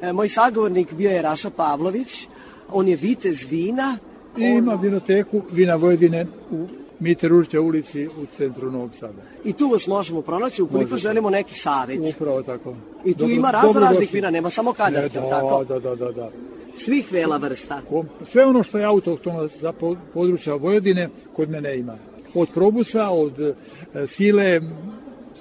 E, 0.00 0.12
moj 0.12 0.28
sagovornik 0.28 0.92
bio 0.92 1.10
je 1.10 1.22
Raša 1.22 1.50
Pavlović. 1.50 2.28
On 2.72 2.88
je 2.88 2.96
vitez 2.96 3.46
vina. 3.50 3.98
I 4.36 4.42
ima 4.44 4.74
vinoteku 4.74 5.42
Vina 5.52 5.74
Vojvodine 5.74 6.26
u 6.50 6.66
Mite 7.00 7.28
Ružića 7.28 7.60
ulici 7.60 8.06
u 8.06 8.26
centru 8.36 8.70
Novog 8.70 8.94
Sada. 8.94 9.22
I 9.44 9.52
tu 9.52 9.68
vas 9.68 9.86
možemo 9.86 10.22
pronaći 10.22 10.62
ukoliko 10.62 10.90
Možete. 10.90 11.08
želimo 11.08 11.30
neki 11.30 11.54
savjet. 11.54 12.00
Upravo 12.14 12.42
tako. 12.42 12.74
I 13.04 13.14
tu 13.14 13.18
Dobro- 13.18 13.34
ima 13.34 13.50
razno 13.50 13.68
dobro 13.68 13.84
raznih 13.84 14.14
vina, 14.14 14.30
nema 14.30 14.50
samo 14.50 14.72
kadarke, 14.72 15.18
E, 15.18 15.20
jel 15.20 15.30
da, 15.30 15.40
tako? 15.40 15.64
Da, 15.64 15.78
da, 15.78 15.94
da, 15.96 16.12
da. 16.12 16.30
Svih 16.76 17.12
vela 17.12 17.36
vrsta. 17.36 17.80
Sve 18.24 18.46
ono 18.46 18.62
što 18.62 18.78
je 18.78 18.84
autohtono 18.84 19.48
za 19.60 19.72
po- 19.72 19.96
područja 20.14 20.54
Vojvodine 20.54 21.08
kod 21.32 21.50
mene 21.50 21.78
ima. 21.78 21.96
Od 22.34 22.48
probusa, 22.54 23.08
od 23.08 23.38
e, 23.40 23.54
sile, 24.06 24.60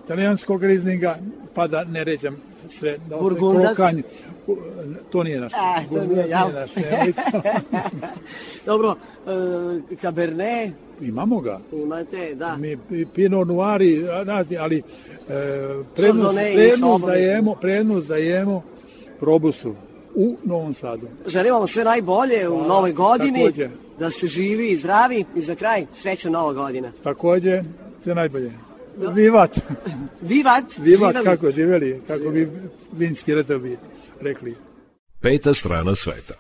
italijanskog 0.06 0.64
rizninga, 0.64 1.18
pa 1.54 1.68
da 1.68 1.84
ne 1.84 2.04
ređam 2.04 2.38
sve. 2.70 2.98
Da 3.10 3.18
Burgundac? 3.18 3.76
krokanj. 3.76 4.02
To 5.12 5.24
nije 5.24 5.40
naš. 5.40 5.54
A, 5.56 5.82
to 5.90 6.06
nije, 6.06 6.08
Burgundac 6.08 6.30
jel? 6.30 6.54
naš. 6.54 6.72
Dobro, 8.66 8.96
e, 9.92 9.96
Cabernet 10.02 10.74
Imamo 11.02 11.40
ga. 11.40 11.60
imate, 11.74 12.36
da. 12.36 12.56
Mi 12.56 12.78
pi- 12.90 13.06
Pinot 13.16 13.48
Noiri, 13.48 14.08
ali 14.60 14.78
e, 14.78 14.82
prednost, 15.96 16.38
prednost 16.56 17.06
dajemo, 17.06 17.56
prednost 17.56 18.08
dajemo 18.08 18.64
probusu 19.20 19.76
u 20.16 20.36
Novom 20.44 20.74
Sadu. 20.74 21.08
Želim 21.28 21.54
vam 21.54 21.68
sve 21.68 21.84
najbolje 21.84 22.50
u 22.50 22.68
novoj 22.68 22.92
godini, 22.94 23.40
takođe. 23.40 23.70
da 24.00 24.10
ste 24.12 24.28
živi 24.28 24.70
i 24.70 24.78
zdravi 24.78 25.26
i 25.36 25.42
za 25.42 25.56
kraj 25.56 25.86
srećna 25.94 26.32
nova 26.32 26.54
godina. 26.54 26.92
Takođe, 27.04 27.62
sve 28.04 28.16
najbolje. 28.16 28.52
Vivat! 29.16 29.60
Vivat! 30.22 30.64
Vivat, 30.78 31.16
kako 31.24 31.52
živeli, 31.52 32.02
kako 32.08 32.30
bi 32.30 32.50
vinski 32.98 33.36
redovi 33.36 33.78
rekli. 34.22 34.56
Peta 35.22 35.54
strana 35.54 35.96
sveta. 35.96 36.34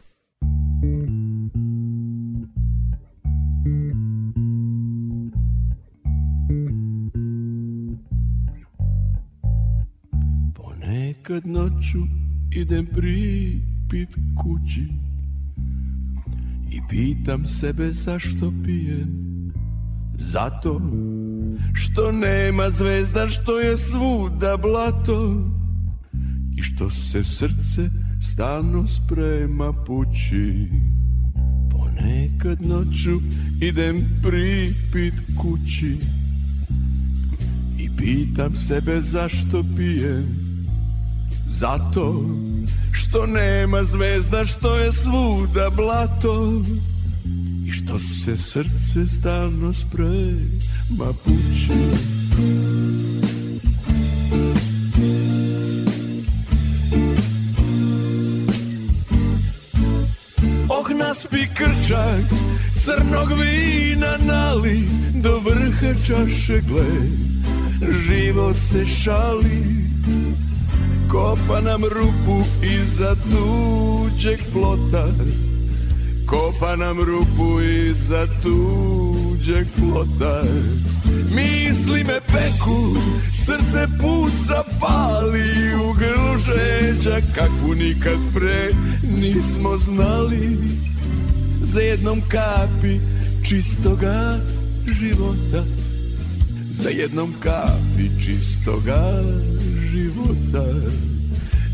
Ponekad 10.55 11.47
noću 11.47 11.99
idem 12.51 12.85
pripit 12.85 14.15
kući 14.37 14.87
I 16.71 16.81
pitam 16.89 17.47
sebe 17.47 17.91
zašto 17.91 18.53
pijem 18.65 19.29
Zato 20.13 20.81
što 21.73 22.11
nema 22.11 22.69
zvezda, 22.69 23.27
što 23.27 23.59
je 23.59 23.77
svuda 23.77 24.57
blato 24.57 25.49
I 26.59 26.61
što 26.61 26.89
se 26.89 27.23
srce 27.23 27.89
stalno 28.21 28.87
sprema 28.87 29.73
pući. 29.73 30.67
Ponekad 31.71 32.61
noću 32.61 33.19
idem 33.61 34.05
pripit 34.23 35.13
kući. 35.37 35.97
I 37.77 37.89
pitam 37.97 38.55
sebe 38.55 39.01
zašto 39.01 39.63
pijem. 39.75 40.25
Zato 41.47 42.25
što 42.91 43.25
nema 43.25 43.83
zvezda, 43.83 44.45
što 44.45 44.77
je 44.77 44.91
svuda 44.91 45.69
blato. 45.75 46.63
I 47.67 47.71
što 47.71 47.99
se 47.99 48.37
srce 48.37 49.07
stalno 49.07 49.73
sprema 49.73 51.13
pući 51.25 51.73
krčak 61.59 62.25
crnog 62.75 63.29
vina 63.39 64.17
nali 64.19 64.79
Do 65.13 65.39
vrha 65.39 65.93
čaše 66.05 66.61
gle 66.61 66.91
Život 68.07 68.55
se 68.57 68.85
šali. 68.85 69.63
Kopa 71.11 71.61
nam 71.61 71.83
rupu 71.83 72.43
iza 72.63 73.15
tuđeg 73.15 74.39
plota 74.53 75.07
Kopa 76.25 76.75
nam 76.75 76.97
rupu 76.99 77.61
iza 77.61 78.27
tuđeg 78.43 79.67
plota. 79.79 80.43
Misli 81.35 82.03
me 82.03 82.19
peku, 82.27 82.95
srce 83.33 83.87
puca 84.01 84.63
pali 84.79 85.75
U 85.75 85.93
grlu 85.93 86.37
žeđa 86.37 87.19
kakvu 87.35 87.75
nikad 87.75 88.17
pre 88.33 88.71
nismo 89.03 89.77
znali 89.77 90.57
Za 91.61 91.81
jednom 91.81 92.21
kapi 92.21 92.99
čistoga 93.43 94.39
života. 94.99 95.63
Za 96.71 96.89
jednom 96.89 97.33
kapi 97.39 98.09
čistoga 98.21 99.23
života. 99.91 100.65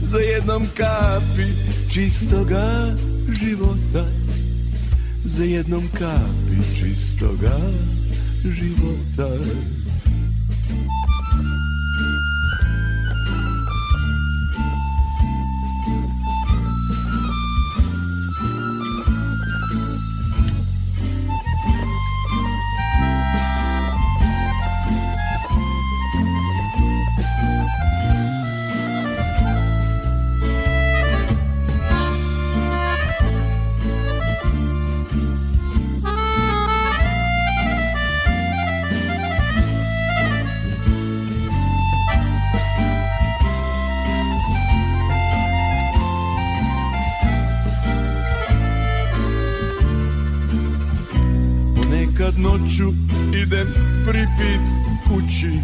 Za 0.02 0.20
jednom 0.20 0.68
kapi 0.78 1.48
čistoga 1.90 2.96
života. 3.42 4.06
Za 5.26 5.44
jednom 5.44 5.84
kapi 5.94 6.58
čistoga 6.74 7.58
života 8.44 9.30
pripit 54.38 54.62
kući. 55.08 55.60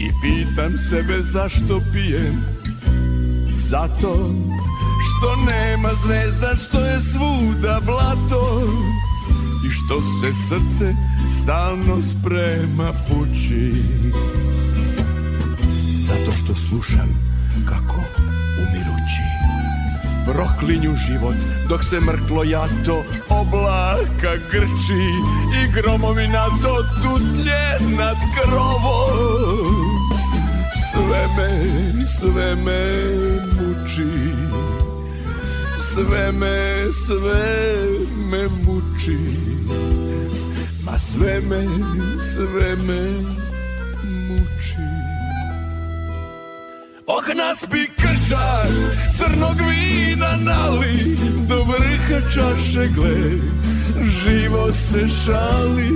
I 0.00 0.10
pitam 0.22 0.72
sebe 0.90 1.22
zašto 1.22 1.80
pijem. 1.92 2.44
Zato 3.58 4.34
što 5.02 5.36
nema 5.36 5.90
zvezda, 6.04 6.56
što 6.56 6.80
je 6.80 7.00
svuda 7.00 7.80
blato. 7.86 8.62
I 9.66 9.70
što 9.70 10.00
se 10.02 10.32
srce 10.48 10.94
stalno 11.42 12.02
sprema 12.02 12.92
pući. 13.08 13.72
Zato 16.06 16.32
što 16.32 16.54
slušam 16.54 17.08
kako 17.64 18.00
umirući. 18.58 19.22
Proklinju 20.26 20.96
život 21.06 21.36
dok 21.68 21.84
se 21.84 22.00
mrklo 22.00 22.44
jato 22.44 23.04
oblaka 23.52 24.36
grči 24.50 25.04
I 25.60 25.68
gromovi 25.72 26.28
na 26.28 26.46
to 26.62 26.76
tutlje 27.02 27.96
nad 27.98 28.16
krovom. 28.34 29.84
Sve 30.90 31.26
me, 31.36 32.06
sve 32.06 32.54
me 32.54 32.84
muči. 33.56 34.32
Sve 35.78 36.32
me, 36.32 36.92
sve 36.92 37.88
me 38.30 38.48
muči. 38.48 39.18
Ma 40.84 40.98
sve 40.98 41.40
me, 41.40 41.66
sve 42.20 42.76
me 42.76 43.10
muči. 44.02 44.88
Oh 47.06 47.34
naspi 47.34 48.01
krčar 48.32 48.68
crnog 49.16 49.56
vina 49.68 50.36
nali 50.36 51.16
Do 51.48 51.64
vrha 51.64 52.20
čaše 52.34 52.88
gle 52.88 53.52
Život 54.22 54.74
se 54.74 55.08
šali. 55.24 55.90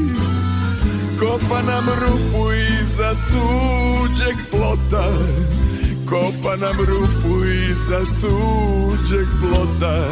Kopa 1.18 1.62
nam 1.62 1.86
rupu 1.88 2.52
iza 2.52 3.14
tuđeg 3.32 4.36
plota. 4.50 5.12
Kopa 6.08 6.56
nam 6.56 6.76
rupu 6.78 7.44
iza 7.44 8.00
tuđeg 8.20 9.26
plota. 9.40 10.08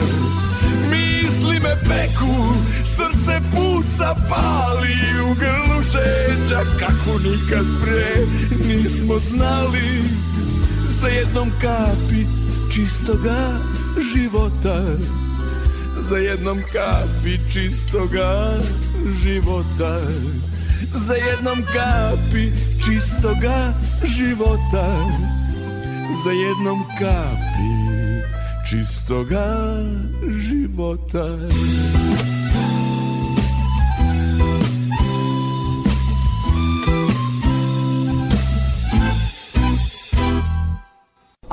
Misli 0.91 1.61
me 1.61 1.77
peku, 1.77 2.55
srce 2.85 3.41
puca 3.51 4.15
pali 4.29 4.97
U 5.31 5.35
grlu 5.35 5.83
šeđa 5.83 6.61
kako 6.79 7.19
nikad 7.19 7.67
pre 7.83 8.27
nismo 8.67 9.19
znali 9.19 10.05
Za 10.95 11.09
jednom 11.09 11.51
kapi 11.61 12.23
čistoga 12.71 13.59
života. 14.15 14.79
Za 15.99 16.19
jednom 16.19 16.63
kapi 16.73 17.39
čistoga 17.53 18.63
života. 19.23 20.01
Za 20.95 21.15
jednom 21.15 21.59
kapi 21.75 22.53
čistoga 22.85 23.75
života. 24.07 24.87
Za 26.25 26.31
jednom 26.31 26.79
kapi 26.99 27.75
čistoga 28.71 29.83
života 30.41 31.27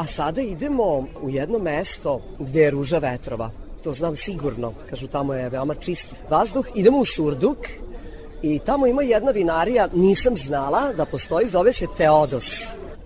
A 0.02 0.06
sada 0.06 0.42
idemo 0.42 1.08
u 1.22 1.30
jedno 1.30 1.60
mesto 1.60 2.22
gde 2.40 2.62
je 2.62 2.72
ruža 2.72 2.98
vetrova. 2.98 3.52
To 3.84 3.94
znam 3.94 4.16
sigurno, 4.16 4.74
kažu 4.90 5.08
tamo 5.08 5.34
je 5.34 5.50
veoma 5.50 5.76
čist 5.76 6.08
vazduh. 6.30 6.66
Idemo 6.76 6.98
u 6.98 7.06
Surduk 7.06 7.58
i 8.42 8.60
tamo 8.60 8.88
ima 8.88 9.02
jedna 9.02 9.32
vinarija, 9.32 9.88
nisam 9.94 10.36
znala 10.36 10.94
da 10.94 11.06
postoji, 11.06 11.48
zove 11.48 11.74
se 11.74 11.88
Teodos. 11.98 12.46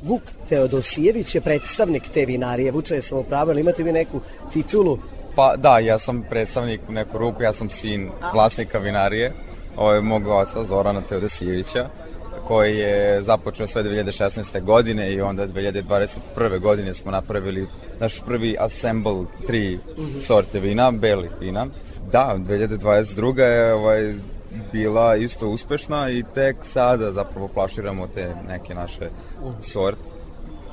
Vuk 0.01 0.21
Teodosijević 0.49 1.35
je 1.35 1.41
predstavnik 1.41 2.03
te 2.13 2.25
vinarije. 2.25 2.71
Vuče, 2.71 3.01
sam 3.01 3.17
upravo, 3.17 3.51
ali 3.51 3.61
imate 3.61 3.83
vi 3.83 3.91
neku 3.91 4.19
titulu? 4.53 4.97
Pa 5.35 5.55
da, 5.57 5.79
ja 5.79 5.97
sam 5.97 6.23
predstavnik 6.29 6.81
u 6.89 6.91
neku 6.91 7.17
ruku, 7.17 7.43
ja 7.43 7.53
sam 7.53 7.69
sin 7.69 8.09
vlasnika 8.33 8.79
vinarije, 8.79 9.33
ovo 9.77 9.91
je 9.91 10.01
mog 10.01 10.27
oca 10.27 10.63
Zorana 10.63 11.01
Teodosijevića, 11.01 11.89
koji 12.47 12.77
je 12.77 13.21
započeo 13.21 13.67
sve 13.67 13.83
2016. 13.83 14.61
godine 14.61 15.13
i 15.13 15.21
onda 15.21 15.47
2021. 15.47 16.59
godine 16.59 16.93
smo 16.93 17.11
napravili 17.11 17.67
naš 17.99 18.21
prvi 18.25 18.55
assemble 18.59 19.25
tri 19.47 19.79
sorte 20.21 20.59
vina, 20.59 20.91
belih 20.91 21.31
vina. 21.39 21.67
Da, 22.11 22.35
2022. 22.37 23.39
je 23.39 23.73
ovaj, 23.73 24.13
bila 24.71 25.15
isto 25.15 25.49
uspešna 25.49 26.09
i 26.09 26.23
tek 26.33 26.55
sada 26.61 27.11
zapravo 27.11 27.47
plaširamo 27.47 28.07
te 28.07 28.35
neke 28.47 28.75
naše 28.75 29.09
sorte. 29.61 30.14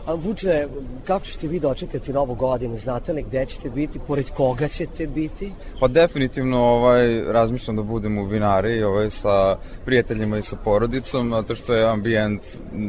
A 0.05 0.15
Vuče, 0.15 0.67
kako 1.07 1.27
ćete 1.27 1.47
vi 1.47 1.61
dočekati 1.61 2.13
novu 2.13 2.35
godinu? 2.35 2.77
Znate 2.77 3.13
li 3.13 3.23
gde 3.23 3.47
ćete 3.47 3.71
biti? 3.71 3.99
Pored 3.99 4.31
koga 4.31 4.69
ćete 4.69 5.07
biti? 5.07 5.53
Pa 5.81 5.89
definitivno 5.89 6.59
ovaj, 6.61 7.23
razmišljam 7.23 7.77
da 7.77 7.83
budem 7.83 8.19
u 8.19 8.25
vinari 8.25 8.83
ovaj, 8.83 9.11
sa 9.11 9.57
prijateljima 9.85 10.39
i 10.39 10.43
sa 10.43 10.57
porodicom, 10.57 11.31
zato 11.31 11.55
što 11.55 11.75
je 11.75 11.87
ambijent 11.87 12.41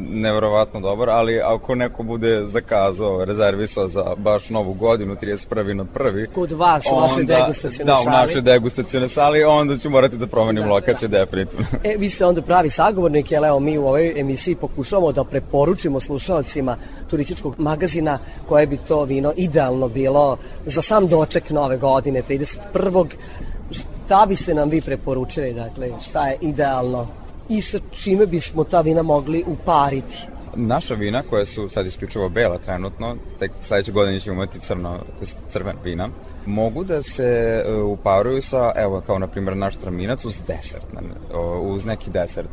nevjerovatno 0.10 0.80
dobar, 0.80 1.10
ali 1.10 1.40
ako 1.40 1.76
neko 1.76 2.04
bude 2.04 2.42
zakazao, 2.44 3.26
rezervisao 3.26 3.88
za 3.88 4.16
baš 4.18 4.50
novu 4.50 4.74
godinu, 4.74 5.16
31. 5.16 5.74
na 5.74 5.86
prvi, 5.86 6.28
Kod 6.28 6.52
vas, 6.52 6.86
u 6.88 6.96
vašoj 6.96 7.22
onda- 7.22 7.36
degustacionoj 7.36 7.86
Da, 7.86 8.00
u 8.00 8.04
sali. 8.04 8.16
našoj 8.18 8.42
degustacionoj 8.42 9.10
sali, 9.10 9.44
onda 9.44 9.78
ću 9.78 9.90
morati 9.90 10.18
da 10.18 10.28
promenim 10.28 10.70
lokaciju, 10.70 11.10
definitivno. 11.10 11.66
E, 11.84 11.96
vi 11.98 12.10
ste 12.10 12.26
onda 12.26 12.42
pravi 12.42 12.70
sagovornik, 12.70 13.32
jer 13.32 13.44
evo 13.44 13.60
mi 13.60 13.78
u 13.78 13.86
ovoj 13.86 14.14
emisiji 14.18 14.56
pokušavamo 14.56 15.12
da 15.12 15.24
preporučimo 15.24 16.00
slušalcima 16.00 16.78
turističkog 17.04 17.56
magazina 17.58 18.20
koje 18.48 18.68
bi 18.68 18.78
to 18.78 19.04
vino 19.04 19.34
idealno 19.38 19.90
bilo 19.90 20.38
za 20.66 20.82
sam 20.82 21.08
doček 21.08 21.50
nove 21.50 21.78
godine, 21.78 22.24
31. 22.30 23.08
Šta 23.72 24.26
biste 24.28 24.54
nam 24.54 24.70
vi 24.70 24.82
preporučili, 24.82 25.54
dakle, 25.54 25.90
šta 26.10 26.28
je 26.28 26.38
idealno 26.42 27.08
i 27.50 27.62
sa 27.62 27.80
čime 27.92 28.26
bismo 28.26 28.64
ta 28.64 28.82
vina 28.82 29.02
mogli 29.02 29.44
upariti? 29.48 30.18
Naša 30.56 30.94
vina, 30.94 31.24
koja 31.30 31.46
su 31.46 31.70
sad 31.70 31.86
isključivo 31.86 32.30
bela 32.30 32.58
trenutno, 32.58 33.16
tek 33.40 33.52
sledeće 33.64 33.92
godine 33.92 34.20
ćemo 34.20 34.34
imati 34.34 34.60
crno, 34.60 35.00
crvena 35.50 35.80
vina, 35.84 36.10
mogu 36.46 36.84
da 36.84 37.04
se 37.04 37.64
e, 37.66 37.74
uparuju 37.74 38.42
sa, 38.42 38.72
evo, 38.76 39.02
kao 39.02 39.20
na 39.20 39.28
primjer 39.28 39.58
naš 39.58 39.76
traminac 39.76 40.26
uz 40.26 40.38
desert, 40.48 40.86
uz 41.62 41.86
neki 41.86 42.10
desert. 42.10 42.50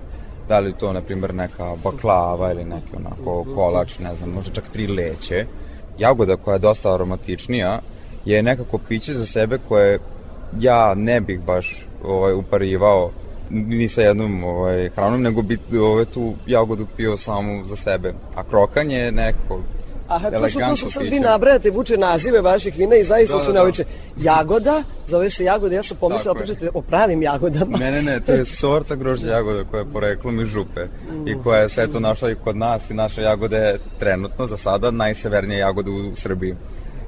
Da 0.51 0.59
li 0.59 0.73
to, 0.73 0.93
na 0.93 1.01
primjer, 1.01 1.35
neka 1.35 1.77
baklava 1.85 2.53
ili 2.53 2.65
neki 2.65 2.97
onako 2.97 3.55
kolač, 3.55 3.99
ne 3.99 4.15
znam, 4.15 4.31
možda 4.31 4.55
čak 4.55 4.65
tri 4.73 4.87
leće. 4.87 5.47
Jagoda 5.99 6.37
koja 6.37 6.55
je 6.55 6.59
dosta 6.59 6.95
aromatičnija 6.95 7.81
je 8.25 8.43
nekako 8.43 8.79
piće 8.79 9.15
za 9.15 9.27
sebe 9.27 9.59
koje 9.69 9.99
ja 10.61 10.95
ne 10.95 11.21
bih 11.21 11.41
baš 11.41 11.87
ovaj, 12.05 12.35
uparivao 12.35 13.11
ni 13.51 13.89
sa 13.89 14.03
jednom 14.03 14.45
ovaj, 14.45 14.89
hranom, 14.89 15.23
nego 15.23 15.43
bi 15.43 15.59
ovaj, 15.81 16.05
tu 16.05 16.35
jagodu 16.47 16.87
pio 16.97 17.17
samo 17.17 17.65
za 17.65 17.77
sebe. 17.77 18.15
A 18.35 18.45
krokanje 18.45 18.97
je 18.97 19.13
neko 19.13 19.61
Aha, 20.11 20.31
to 20.31 20.49
su, 20.49 20.59
to 20.61 20.77
su 20.77 20.91
sad 20.91 21.03
vi 21.03 21.21
nabrajate, 21.21 21.71
vuče 21.71 21.97
nazive 21.97 22.41
vaših 22.41 22.77
vina 22.77 22.97
i 22.97 23.05
zaista 23.05 23.35
Da, 23.35 23.41
su 23.41 23.47
da, 23.47 23.53
da. 23.53 23.59
neobične. 23.59 23.85
Jagoda, 24.19 24.77
zove 25.07 25.31
se 25.31 25.45
jagoda, 25.45 25.75
ja 25.75 25.83
sam 25.83 25.97
pomislila 25.97 26.35
pričate 26.35 26.71
o 26.75 26.83
pravim 26.83 27.23
jagodama. 27.23 27.79
Ne, 27.79 27.91
ne, 27.93 28.03
ne, 28.03 28.21
to 28.21 28.33
je 28.33 28.45
sorta 28.61 28.95
grožđa 28.95 29.31
jagode 29.31 29.65
koja 29.65 29.81
je 29.81 29.93
poreklom 29.93 30.41
iz 30.41 30.49
župe 30.49 30.87
i 31.27 31.35
koja 31.45 31.61
je 31.61 31.69
sve 31.69 31.87
to 31.87 32.01
našla 32.01 32.31
i 32.31 32.35
kod 32.35 32.57
nas 32.57 32.91
i 32.91 32.95
naša 32.95 33.23
jagoda 33.23 33.57
je 33.57 33.79
trenutno 33.99 34.47
za 34.47 34.57
sada 34.57 34.91
najsevernija 34.91 35.59
jagoda 35.59 35.91
u 35.91 36.17
Srbiji. 36.17 36.55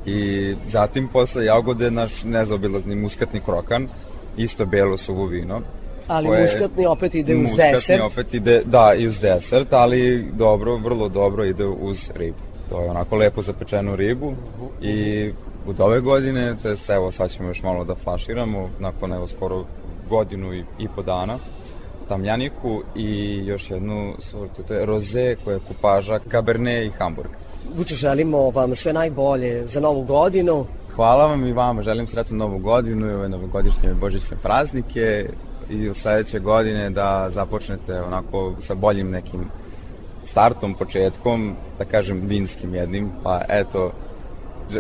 I 0.07 0.19
zatim 0.67 1.09
posle 1.09 1.45
jagode 1.45 1.91
naš 1.91 2.25
nezaobilazni 2.25 2.95
muskatni 2.97 3.41
krokan, 3.41 3.89
isto 4.37 4.67
belo 4.67 4.97
suvo 4.97 5.27
vino. 5.27 5.61
Ali 6.09 6.27
koje- 6.29 6.43
muskatni 6.43 6.87
opet 6.87 7.15
ide 7.15 7.35
uz 7.35 7.41
muskatni 7.41 7.73
desert. 7.73 8.03
opet 8.03 8.35
ide, 8.35 8.63
da, 8.65 8.95
i 8.95 9.07
uz 9.07 9.21
desert, 9.21 9.73
ali 9.73 10.27
dobro, 10.33 10.77
vrlo 10.77 11.09
dobro 11.09 11.45
ide 11.45 11.67
uz 11.67 12.11
ribu. 12.15 12.37
To 12.73 12.81
je 12.81 12.91
onako 12.91 13.17
lepo 13.17 13.43
zapečenu 13.43 13.97
ribu 13.97 14.33
i 14.83 15.31
od 15.67 15.81
ove 15.81 16.01
godine, 16.01 16.57
to 16.63 16.69
jest 16.69 16.91
evo 16.91 17.11
sad 17.11 17.31
ćemo 17.31 17.49
još 17.49 17.63
malo 17.63 17.85
da 17.85 17.95
flaširamo, 17.95 18.69
nakon 18.79 19.13
evo 19.13 19.27
skoro 19.27 19.65
godinu 20.09 20.55
i, 20.55 20.65
i 20.79 20.89
po 20.97 21.03
dana, 21.03 21.39
tamjaniku 22.09 22.83
i 22.97 23.41
još 23.47 23.71
jednu 23.71 24.15
sortu, 24.19 24.63
to 24.63 24.75
je 24.75 24.87
roze 24.87 25.37
koja 25.45 25.55
je 25.55 25.61
kupaža 25.69 26.21
Cabernet 26.31 26.87
i 26.87 26.91
Hamburg. 26.91 27.31
Vuče, 27.77 27.95
želimo 27.95 28.51
vam 28.51 28.75
sve 28.75 28.93
najbolje 28.93 29.67
za 29.67 29.81
novu 29.81 30.03
godinu. 30.03 30.67
Hvala 30.97 31.27
vam 31.27 31.47
i 31.47 31.53
vama, 31.53 31.83
želim 31.83 32.07
sretnu 32.07 32.37
novu 32.37 32.59
godinu 32.59 33.07
i 33.07 33.15
ove 33.15 33.29
novogodišnje 33.29 33.91
i 33.91 34.01
božićne 34.01 34.37
praznike 34.43 35.27
i 35.71 35.89
od 35.89 35.97
sledeće 35.97 36.39
godine 36.39 36.91
da 36.91 37.31
započnete 37.31 38.03
onako 38.03 38.53
sa 38.59 38.75
boljim 38.75 39.11
nekim 39.11 39.41
startom, 40.33 40.75
početkom, 40.75 41.57
da 41.79 41.85
kažem 41.85 42.23
vinskim 42.27 42.75
jednim, 42.75 43.11
pa 43.23 43.43
eto, 43.49 43.93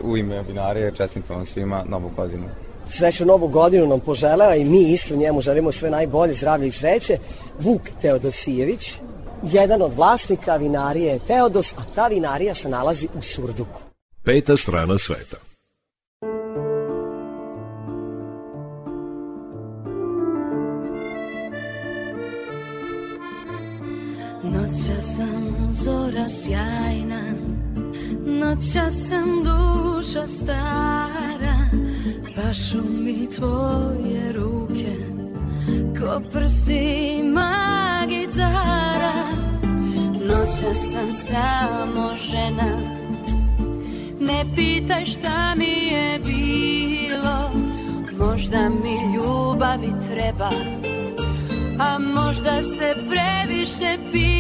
u 0.03 0.16
ime 0.16 0.43
vinarije 0.43 0.93
čestitam 0.97 1.37
vam 1.37 1.45
svima 1.45 1.85
novu 1.89 2.11
godinu. 2.16 2.49
Sreću 2.89 3.27
novu 3.27 3.49
godinu 3.49 3.87
nam 3.87 4.01
poželeo 4.01 4.55
i 4.55 4.65
mi 4.65 4.93
isto 4.93 5.16
njemu 5.16 5.41
želimo 5.41 5.73
sve 5.73 5.91
najbolje, 5.91 6.35
zdravlje 6.35 6.69
i 6.69 6.73
sreće. 6.73 7.19
Vuk 7.61 7.83
Teodosijević, 8.01 8.95
jedan 9.43 9.83
od 9.83 9.93
vlasnika 9.97 10.57
vinarije 10.57 11.19
Teodos, 11.27 11.73
a 11.73 11.83
ta 11.95 12.09
vinarija 12.09 12.55
se 12.55 12.69
nalazi 12.69 13.09
u 13.19 13.23
Surduku. 13.23 13.81
Peta 14.24 14.57
strana 14.57 14.99
sveta. 14.99 15.37
Noća 24.55 25.01
sam 25.01 25.70
zora 25.70 26.29
sjajna 26.29 27.23
Noća 28.27 28.91
sam 28.91 29.45
duša 29.45 30.27
stara. 30.27 31.57
Pašu 32.37 32.79
mi 32.91 33.31
tvoje 33.31 34.33
ruke 34.33 34.97
Ko 36.01 36.20
prstima 36.33 37.51
gitara. 38.09 39.12
Noća 40.12 40.74
sam 40.74 41.12
samo 41.12 42.15
žena 42.15 42.79
Ne 44.20 44.45
pitaj 44.57 45.07
šta 45.07 45.55
mi 45.55 45.95
je 45.95 46.19
bilo. 46.19 47.51
Možda 48.19 48.69
mi 48.69 49.15
ljubavi 49.15 49.93
treba 50.11 50.51
A 51.79 51.99
možda 51.99 52.62
se 52.62 52.95
previše 53.09 53.99
pilo 54.12 54.32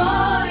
si 0.00 0.49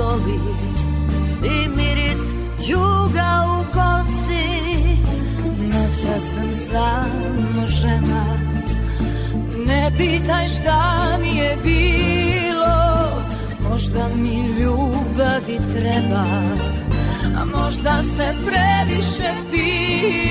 soli 0.00 0.40
I 1.44 1.68
miris 1.68 2.22
juga 2.68 3.30
u 3.56 3.64
kosi. 3.72 4.46
Noća 5.72 6.20
sam 6.20 6.50
samo 6.68 7.66
žena 7.66 8.24
Ne 9.66 9.92
pitaj 9.96 10.48
šta 10.48 11.18
mi 11.20 11.36
je 11.36 11.56
bilo. 11.62 12.76
Možda 13.70 14.08
mi 14.16 14.36
ljubavi 14.60 15.58
treba 15.76 16.24
A 17.36 17.44
možda 17.44 18.02
se 18.02 18.34
previše 18.46 19.32
pilo 19.50 20.29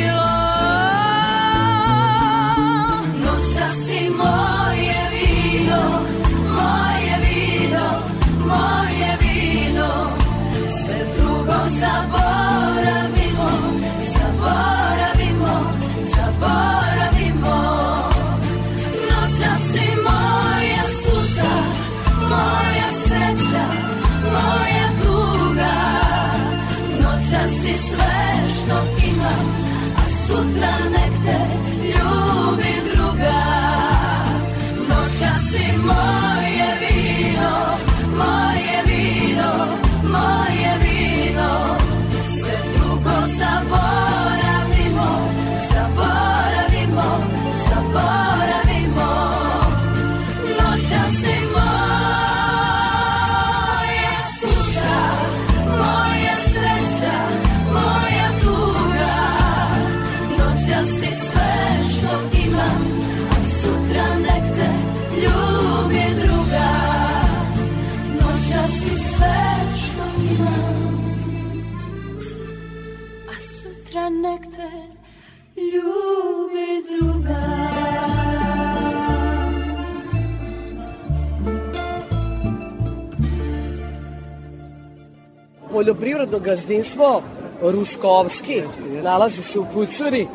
Poljoprivredno 85.80 86.40
gazdinstvo 86.40 87.22
Ruskovski 87.62 88.62
nalazi 89.04 89.44
se 89.44 89.60
u 89.60 89.66
Kucuri. 89.74 90.28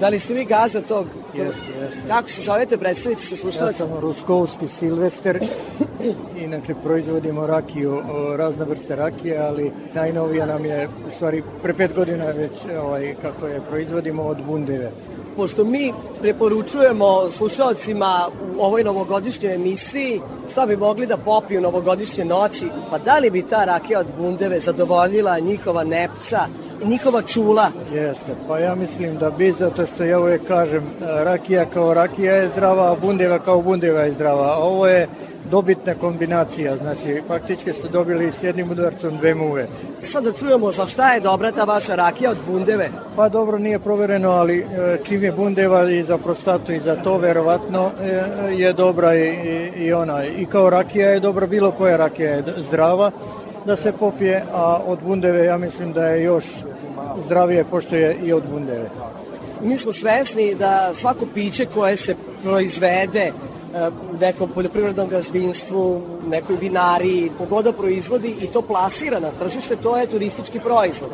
Da 0.00 0.08
li 0.08 0.18
ste 0.18 0.34
vi 0.34 0.44
gazda 0.44 0.80
tog? 0.80 1.06
Jeste, 1.34 1.62
jeste. 1.82 2.00
Kako 2.08 2.28
se 2.28 2.42
zovete, 2.42 2.76
predstavnici 2.76 3.26
se 3.26 3.34
Ja 3.34 3.38
slušalaca? 3.38 3.78
sam 3.78 4.00
Ruskovski 4.00 4.68
Silvester, 4.68 5.44
inače 6.36 6.74
proizvodimo 6.84 7.46
rakiju, 7.46 8.02
razne 8.36 8.64
vrste 8.64 8.96
rakije, 8.96 9.38
ali 9.38 9.72
najnovija 9.94 10.46
nam 10.46 10.64
je, 10.64 10.88
u 11.08 11.10
stvari, 11.16 11.42
pre 11.62 11.74
pet 11.74 11.94
godina 11.94 12.24
već, 12.24 12.52
ovaj, 12.82 13.14
kako 13.22 13.46
je 13.46 13.60
proizvodimo 13.70 14.22
od 14.22 14.38
bundeve. 14.46 14.90
Pošto 15.36 15.64
mi 15.64 15.92
preporučujemo 16.20 17.30
slušalcima 17.30 18.28
u 18.56 18.64
ovoj 18.64 18.84
novogodišnjoj 18.84 19.54
emisiji 19.54 20.20
šta 20.50 20.66
bi 20.66 20.76
mogli 20.76 21.06
da 21.06 21.16
popiju 21.16 21.60
novogodišnje 21.60 22.24
noći, 22.24 22.66
pa 22.90 22.98
da 22.98 23.18
li 23.18 23.30
bi 23.30 23.42
ta 23.42 23.64
rakija 23.64 24.00
od 24.00 24.06
bundeve 24.18 24.60
zadovoljila 24.60 25.38
njihova 25.38 25.84
nepca, 25.84 26.38
njihova 26.84 27.22
čula? 27.22 27.70
Jeste, 27.94 28.34
pa 28.48 28.58
ja 28.58 28.74
mislim 28.74 29.18
da 29.18 29.30
bi, 29.30 29.52
zato 29.52 29.86
što 29.86 30.04
ja 30.04 30.20
uvijek 30.20 30.46
kažem, 30.48 30.82
rakija 31.00 31.64
kao 31.64 31.94
rakija 31.94 32.34
je 32.34 32.48
zdrava, 32.48 32.92
a 32.92 32.96
bundeva 33.02 33.38
kao 33.38 33.62
bundeva 33.62 34.00
je 34.00 34.12
zdrava. 34.12 34.56
Ovo 34.56 34.86
je 34.86 35.08
dobitna 35.52 35.94
kombinacija, 35.94 36.76
znači 36.76 37.22
faktički 37.28 37.72
ste 37.72 37.88
dobili 37.88 38.32
s 38.40 38.42
jednim 38.42 38.70
udarcom 38.70 39.18
dve 39.18 39.34
muve. 39.34 39.66
Sad 40.00 40.24
da 40.24 40.32
čujemo 40.32 40.72
za 40.72 40.86
šta 40.86 41.12
je 41.12 41.20
dobra 41.20 41.52
ta 41.52 41.64
vaša 41.64 41.94
rakija 41.94 42.30
od 42.30 42.38
bundeve. 42.46 42.88
Pa 43.16 43.28
dobro, 43.28 43.58
nije 43.58 43.78
provereno, 43.78 44.30
ali 44.30 44.58
e, 44.58 44.98
čim 45.04 45.24
je 45.24 45.32
bundeva 45.32 45.90
i 45.90 46.02
za 46.02 46.18
prostatu 46.18 46.72
i 46.72 46.80
za 46.80 46.96
to, 46.96 47.18
verovatno 47.18 47.90
e, 48.00 48.22
je 48.54 48.72
dobra 48.72 49.14
i, 49.14 49.28
i, 49.28 49.84
i 49.84 49.92
ona. 49.92 50.24
I 50.24 50.46
kao 50.46 50.70
rakija 50.70 51.10
je 51.10 51.20
dobra, 51.20 51.46
bilo 51.46 51.70
koja 51.70 51.96
rakija 51.96 52.30
je 52.30 52.44
zdrava 52.68 53.10
da 53.66 53.76
se 53.76 53.92
popije, 53.92 54.44
a 54.52 54.80
od 54.86 54.98
bundeve 55.04 55.44
ja 55.44 55.58
mislim 55.58 55.92
da 55.92 56.06
je 56.06 56.24
još 56.24 56.44
zdravije 57.24 57.64
pošto 57.64 57.96
je 57.96 58.16
i 58.24 58.32
od 58.32 58.42
bundeve. 58.52 58.90
Mi 59.62 59.78
smo 59.78 59.92
svesni 59.92 60.54
da 60.54 60.90
svako 60.94 61.26
piće 61.34 61.66
koje 61.74 61.96
se 61.96 62.14
proizvede 62.42 63.20
e, 63.20 63.32
nekom 64.20 64.50
poljoprivrednom 64.54 65.08
gazdinstvu, 65.08 66.02
nekoj 66.28 66.56
vinariji, 66.56 67.30
pogoda 67.38 67.72
proizvodi 67.72 68.36
i 68.40 68.46
to 68.46 68.62
plasira 68.62 69.20
na 69.20 69.30
tržište, 69.38 69.76
to 69.76 69.96
je 69.96 70.06
turistički 70.06 70.60
proizvod. 70.60 71.10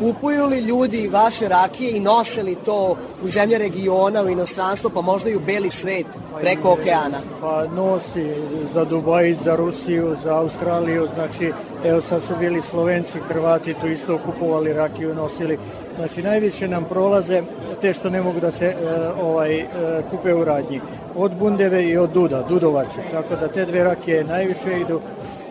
Kupuju 0.00 0.46
li 0.46 0.58
ljudi 0.58 1.08
vaše 1.08 1.48
rakije 1.48 1.96
i 1.96 2.00
nose 2.00 2.42
li 2.42 2.54
to 2.54 2.96
u 3.24 3.28
zemlje 3.28 3.58
regiona, 3.58 4.22
u 4.22 4.28
inostranstvo, 4.28 4.90
pa 4.90 5.00
možda 5.00 5.30
i 5.30 5.36
u 5.36 5.40
beli 5.40 5.70
svet 5.70 6.06
preko 6.40 6.72
okeana? 6.72 7.18
Pa 7.40 7.64
nosi 7.66 8.34
za 8.74 8.84
Dubaj, 8.84 9.34
za 9.44 9.56
Rusiju, 9.56 10.16
za 10.22 10.38
Australiju, 10.38 11.08
znači 11.14 11.52
evo 11.84 12.00
sad 12.00 12.22
su 12.22 12.32
bili 12.38 12.62
Slovenci, 12.62 13.18
Hrvati 13.28 13.74
tu 13.74 13.86
isto 13.86 14.18
kupovali 14.18 14.72
rakiju, 14.72 15.14
nosili. 15.14 15.58
Znači 15.96 16.22
najviše 16.22 16.68
nam 16.68 16.84
prolaze 16.84 17.42
te 17.80 17.94
što 17.94 18.10
ne 18.10 18.22
mogu 18.22 18.40
da 18.40 18.50
se 18.50 18.66
e, 18.66 18.74
ovaj 19.22 19.58
e, 19.60 19.66
kupe 20.10 20.34
u 20.34 20.44
radnji. 20.44 20.80
Od 21.16 21.32
Bundeve 21.38 21.84
i 21.84 21.96
od 21.96 22.10
Duda, 22.10 22.42
Dudovaču. 22.48 23.00
Tako 23.12 23.36
da 23.36 23.48
te 23.48 23.64
dve 23.64 23.84
rakije 23.84 24.24
najviše 24.24 24.80
idu 24.80 25.00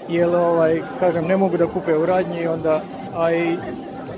jer 0.09 0.35
ovaj, 0.35 0.81
kažem, 0.99 1.25
ne 1.25 1.37
mogu 1.37 1.57
da 1.57 1.67
kupe 1.67 1.97
u 1.97 2.05
radnji 2.05 2.47
onda, 2.47 2.81
a 3.15 3.33
i, 3.33 3.57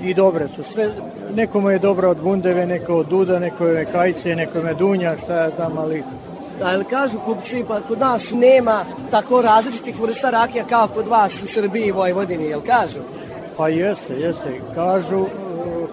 i 0.00 0.14
dobre 0.14 0.48
su. 0.48 0.62
Sve, 0.62 0.90
nekome 1.34 1.72
je 1.72 1.78
dobra 1.78 2.08
od 2.08 2.18
Bundeve, 2.22 2.66
neko 2.66 2.94
od 2.94 3.06
Duda, 3.06 3.38
neko 3.38 3.66
je 3.66 3.84
Kajce, 3.84 4.36
nekome 4.36 4.74
Dunja, 4.74 5.16
šta 5.24 5.34
ja 5.34 5.50
znam, 5.50 5.78
ali 5.78 6.02
Ali 6.64 6.84
kažu 6.84 7.18
kupci, 7.18 7.64
pa 7.68 7.80
kod 7.80 7.98
nas 7.98 8.30
nema 8.30 8.84
tako 9.10 9.42
različitih 9.42 10.00
vrsta 10.00 10.30
rakija 10.30 10.64
kao 10.64 10.88
kod 10.88 11.08
vas 11.08 11.42
u 11.42 11.46
Srbiji 11.46 11.86
i 11.86 11.92
Vojvodini, 11.92 12.44
jel 12.44 12.60
kažu? 12.60 13.00
Pa 13.56 13.68
jeste, 13.68 14.14
jeste. 14.14 14.60
Kažu, 14.74 15.26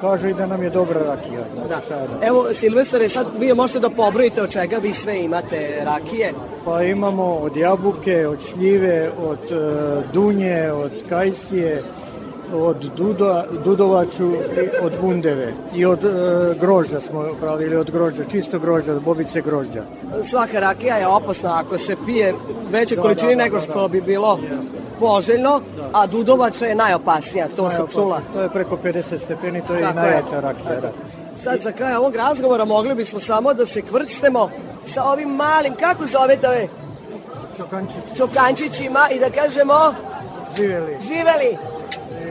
kažu 0.01 0.27
i 0.27 0.34
da 0.34 0.45
nam 0.45 0.63
je 0.63 0.69
dobra 0.69 0.99
rakija. 0.99 1.43
Znači, 1.67 1.85
šta 1.85 1.95
da. 1.95 2.27
Evo, 2.27 2.45
Silvestre, 2.53 3.09
sad 3.09 3.27
vi 3.39 3.53
možete 3.53 3.80
da 3.80 3.89
pobrojite 3.89 4.41
od 4.41 4.51
čega 4.51 4.77
vi 4.77 4.93
sve 4.93 5.23
imate 5.23 5.81
rakije. 5.85 6.34
Pa 6.65 6.84
imamo 6.84 7.23
od 7.23 7.57
jabuke, 7.57 8.27
od 8.27 8.39
šljive, 8.51 9.09
od 9.19 9.51
e, 9.51 10.01
dunje, 10.13 10.71
od 10.71 10.91
kajsije, 11.09 11.84
od 12.53 12.77
duda, 12.97 13.45
dudovaču, 13.65 14.31
i 14.31 14.38
od 14.81 14.93
bundeve 15.01 15.53
i 15.76 15.85
od 15.85 16.05
e, 16.05 16.09
grožđa 16.59 16.99
smo 17.01 17.26
pravili, 17.41 17.76
od 17.76 17.91
grožđa, 17.91 18.23
čisto 18.23 18.59
grožđa, 18.59 18.99
bobice 18.99 19.41
grožđa. 19.41 19.84
Svaka 20.23 20.59
rakija 20.59 20.97
je 20.97 21.07
opasna 21.07 21.59
ako 21.59 21.77
se 21.77 21.95
pije 22.05 22.34
veće 22.71 22.95
Da, 22.95 23.01
količine 23.01 23.30
da, 23.30 23.38
da, 23.38 23.43
nego 23.43 23.55
da, 23.55 23.61
što 23.61 23.81
da. 23.81 23.88
bi 23.88 24.01
bilo 24.01 24.39
poželjno, 24.99 25.61
a 25.93 26.07
dudovača 26.07 26.65
je 26.65 26.76
najopasnija, 26.76 27.47
to 27.47 27.69
sam 27.69 27.88
čula. 27.88 28.21
To 28.34 28.41
je 28.41 28.49
preko 28.49 28.77
50 28.84 29.01
stepeni, 29.19 29.61
to 29.67 29.73
je 29.73 29.81
Tako 29.81 29.99
i 29.99 30.01
je. 30.01 30.03
najjača 30.03 30.39
rakija. 30.39 30.81
Da. 30.81 30.91
Sad 31.43 31.61
za 31.61 31.71
kraj 31.71 31.95
ovog 31.95 32.15
razgovora 32.15 32.65
mogli 32.65 32.95
bismo 32.95 33.19
samo 33.19 33.53
da 33.53 33.65
se 33.65 33.81
kvrcnemo 33.81 34.49
sa 34.85 35.03
ovim 35.03 35.30
malim, 35.30 35.73
kako 35.76 36.05
zovete 36.05 36.47
ove? 36.47 36.67
Čokančići. 37.57 38.15
Čokančićima 38.17 38.99
i 39.11 39.19
da 39.19 39.30
kažemo 39.31 39.93
Živjeli. 40.57 40.97
živeli. 41.03 41.57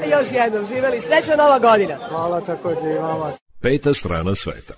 Još 0.07 0.33
jednom, 0.33 0.67
živeli. 0.67 1.01
Srećna 1.01 1.37
nova 1.37 1.59
godina. 1.59 1.97
Hvala 2.09 2.41
takođe 2.41 2.91
i 2.95 2.99
vama. 2.99 3.33
Peta 3.61 3.95
strana 3.95 4.35
sveta. 4.35 4.75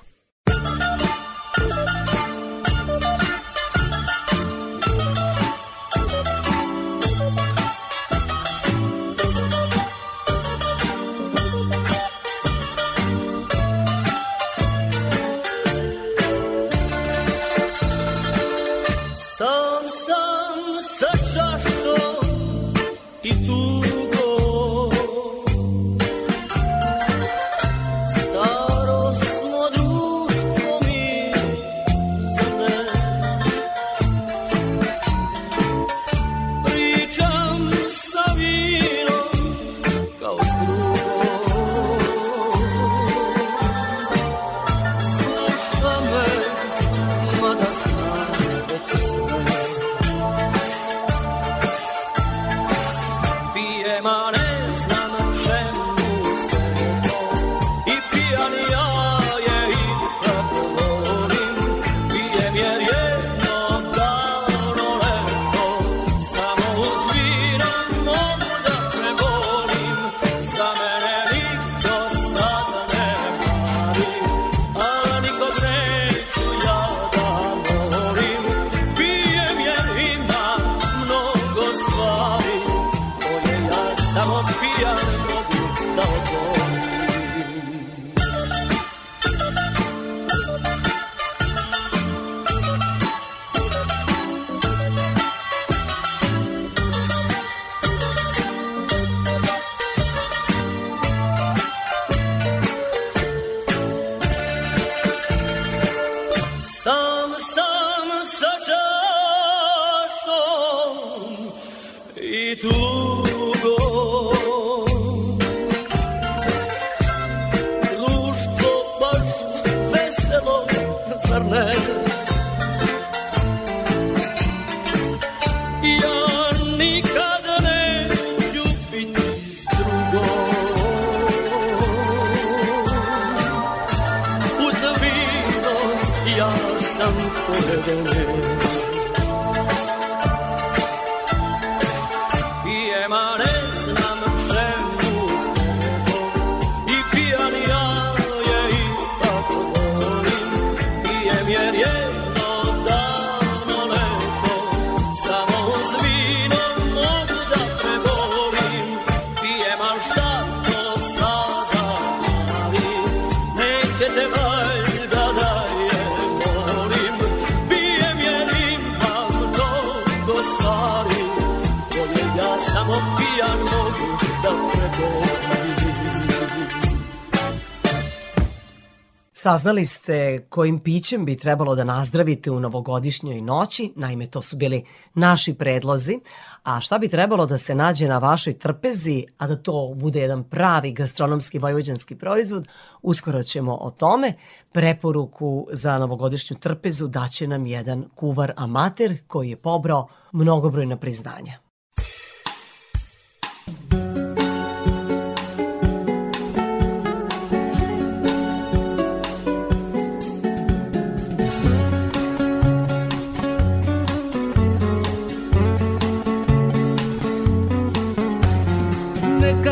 Saznali 179.42 179.84
ste 179.84 180.46
kojim 180.48 180.78
pićem 180.78 181.24
bi 181.24 181.36
trebalo 181.36 181.74
da 181.74 181.84
nazdravite 181.84 182.50
u 182.50 182.60
novogodišnjoj 182.60 183.40
noći, 183.40 183.92
naime 183.96 184.26
to 184.26 184.42
su 184.42 184.56
bili 184.56 184.84
naši 185.14 185.54
predlozi, 185.54 186.20
a 186.62 186.80
šta 186.80 186.98
bi 186.98 187.08
trebalo 187.08 187.46
da 187.46 187.58
se 187.58 187.74
nađe 187.74 188.08
na 188.08 188.18
vašoj 188.18 188.58
trpezi, 188.58 189.24
a 189.38 189.46
da 189.46 189.56
to 189.56 189.94
bude 189.96 190.20
jedan 190.20 190.44
pravi 190.44 190.92
gastronomski 190.92 191.58
vojvođanski 191.58 192.16
proizvod, 192.16 192.68
uskoro 193.02 193.42
ćemo 193.42 193.74
o 193.80 193.90
tome. 193.90 194.32
Preporuku 194.72 195.66
za 195.72 195.98
novogodišnju 195.98 196.56
trpezu 196.56 197.08
daće 197.08 197.48
nam 197.48 197.66
jedan 197.66 198.04
kuvar 198.14 198.52
amater 198.56 199.18
koji 199.26 199.50
je 199.50 199.56
pobrao 199.56 200.08
mnogobrojna 200.32 200.96
priznanja. 200.96 201.69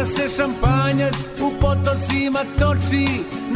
Se 0.09 0.29
šampanjac 0.37 1.15
u 1.41 1.61
potocima 1.61 2.45
toči 2.59 3.07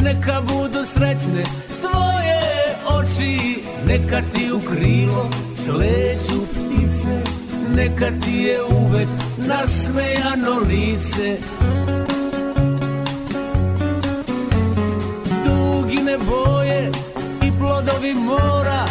Neka 0.03 0.41
budu 0.41 0.85
srećne 0.85 1.43
tvoje 1.81 2.41
oči. 2.85 3.63
Neka 3.87 4.21
ti 4.33 4.51
u 4.51 4.59
krilo 4.59 5.29
sleću 5.55 6.41
ptice 6.51 7.21
Neka 7.75 8.07
ti 8.25 8.37
je 8.37 8.63
uvek 8.63 9.07
nasmejano 9.37 10.59
lice. 10.69 11.37
Dugine 15.45 16.17
boje 16.17 16.91
i 17.43 17.51
plodovi 17.59 18.13
mora 18.13 18.85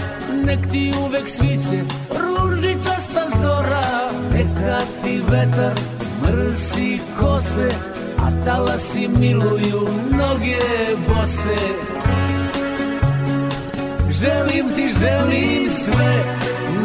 Nek 0.45 0.71
ti 0.73 0.93
uvek 1.07 1.29
sviće 1.29 1.83
ružičasta 2.11 3.27
zora. 3.41 4.11
Neka 4.33 4.79
ti 5.05 5.21
vetar 5.29 6.02
mrsi 6.23 7.01
kose 7.21 7.69
A 8.23 8.31
talasi 8.45 9.09
miluju 9.09 9.89
noge 10.11 10.63
bose. 11.09 11.59
Želim 14.11 14.67
ti, 14.77 14.93
želim 15.01 15.69
sve 15.69 16.25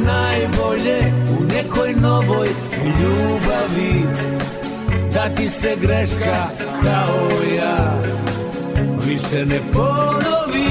najbolje 0.06 1.00
u 1.40 1.44
nekoj 1.44 1.94
novoj 2.02 2.48
ljubavi. 2.86 4.06
Da 5.14 5.36
ti 5.36 5.50
se 5.50 5.76
greška 5.82 6.50
kao 6.84 7.30
ja 7.58 8.02
više 9.06 9.46
ne 9.46 9.60
ponovi. 9.74 10.70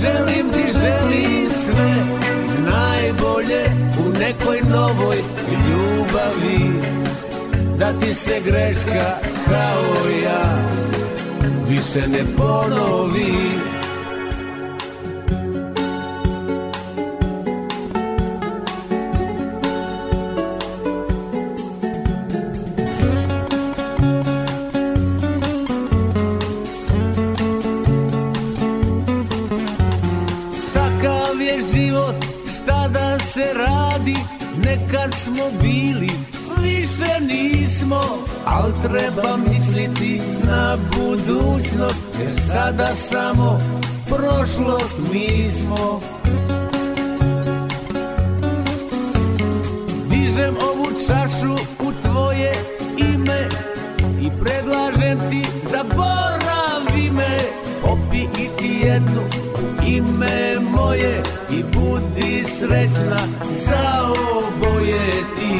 Želim 0.00 0.46
ti, 0.52 0.72
želim 0.72 1.48
sve 1.48 1.94
najbolje 2.70 3.64
u 3.98 4.18
nekoj 4.18 4.60
novoj 4.70 5.16
ljubavi 5.48 5.73
Da 7.78 7.92
ti 8.00 8.14
se 8.14 8.40
greška 8.44 9.18
kao 9.48 10.10
ja. 10.24 10.68
Više 11.68 12.08
ne 12.08 12.36
ponovi 12.36 13.34
smo 35.24 35.44
bili, 35.62 36.10
više 36.62 37.20
nismo 37.20 38.00
Al 38.46 38.72
treba 38.82 39.36
misliti 39.36 40.20
na 40.46 40.76
budućnost 40.96 42.02
Jer 42.20 42.34
sada 42.34 42.94
samo 42.94 43.60
prošlost 44.06 44.96
mi 45.12 45.44
smo. 45.44 46.00
Dižem 50.10 50.54
ovu 50.56 50.86
čašu 51.06 51.54
u 51.80 51.92
tvoje 52.02 52.52
ime 52.98 53.48
I 54.20 54.30
predlažem 54.44 55.18
ti 55.30 55.48
zaboravi 55.64 57.10
me 57.10 57.38
Popi 57.82 58.22
i 58.42 58.48
ti 58.58 58.80
jednu 58.86 59.22
ime 59.86 60.58
moje 60.70 61.22
I 61.50 61.62
budi 61.62 62.44
srećna 62.44 63.20
za 63.50 64.02
oboje 64.10 64.63
ti 65.36 65.58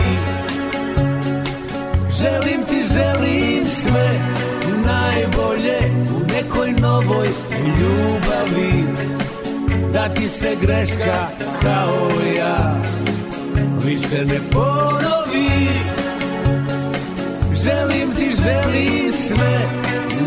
Želim 2.24 2.64
ti, 2.68 2.84
želim 2.92 3.66
sve 3.66 4.08
najbolje 4.86 5.78
u 6.16 6.32
nekoj 6.34 6.72
novoj 6.72 7.28
ljubavi. 7.66 8.84
Da 9.92 10.14
ti 10.14 10.28
se 10.28 10.56
greška 10.62 11.28
kao 11.62 12.10
ja 12.36 12.80
više 13.84 14.24
ne 14.24 14.40
ponovi. 14.52 15.68
Želim 17.54 18.14
ti, 18.16 18.30
želim 18.42 19.12
sve 19.12 19.60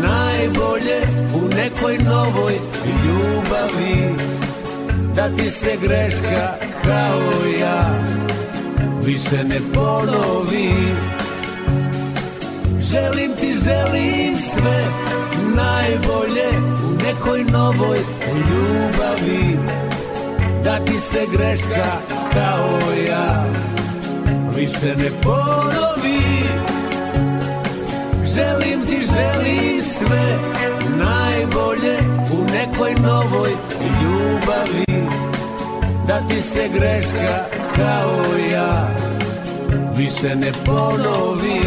najbolje 0.02 1.00
u 1.34 1.48
nekoj 1.56 1.98
novoj 1.98 2.52
ljubavi. 3.04 4.14
Da 5.14 5.36
ti 5.36 5.50
se 5.50 5.76
greška 5.82 6.54
kao 6.84 7.46
ja 7.60 7.98
više 9.08 9.44
ne 9.44 9.60
ponovi. 9.74 10.72
Želim 12.80 13.32
ti, 13.40 13.54
želim 13.64 14.38
sve 14.38 14.84
najbolje 15.56 16.48
u 16.84 17.04
nekoj 17.06 17.44
novoj 17.44 17.98
ljubavi. 18.50 19.58
Da 20.64 20.84
ti 20.84 21.00
se 21.00 21.18
greška 21.32 21.84
kao 22.32 22.78
ja. 23.08 23.44
Više 24.56 24.96
ne 24.96 25.10
ponovi. 25.22 26.20
Želim 28.26 28.86
ti, 28.86 29.06
želim 29.14 29.82
sve 29.82 30.38
najbolje 30.98 31.98
u 32.32 32.44
nekoj 32.52 32.94
novoj 32.94 33.50
ljubavi. 34.02 35.08
Da 36.06 36.20
ti 36.28 36.42
se 36.42 36.68
greška 36.74 37.57
kao 37.78 38.38
ja 38.52 38.88
Više 39.96 40.34
ne 40.36 40.52
ponovi 40.66 41.60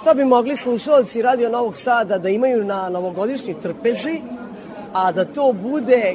Šta 0.00 0.14
bi 0.14 0.24
mogli 0.24 0.56
slušalci 0.56 1.22
Radio 1.22 1.50
Novog 1.50 1.76
Sada 1.76 2.18
da 2.18 2.28
imaju 2.28 2.64
na 2.64 2.88
novogodišnjoj 2.88 3.60
trpezi, 3.60 4.20
a 4.92 5.12
da 5.12 5.24
to 5.24 5.52
bude 5.62 6.14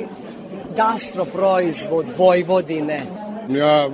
gastroproizvod 0.82 2.06
Vojvodine. 2.18 3.02
Ja 3.50 3.90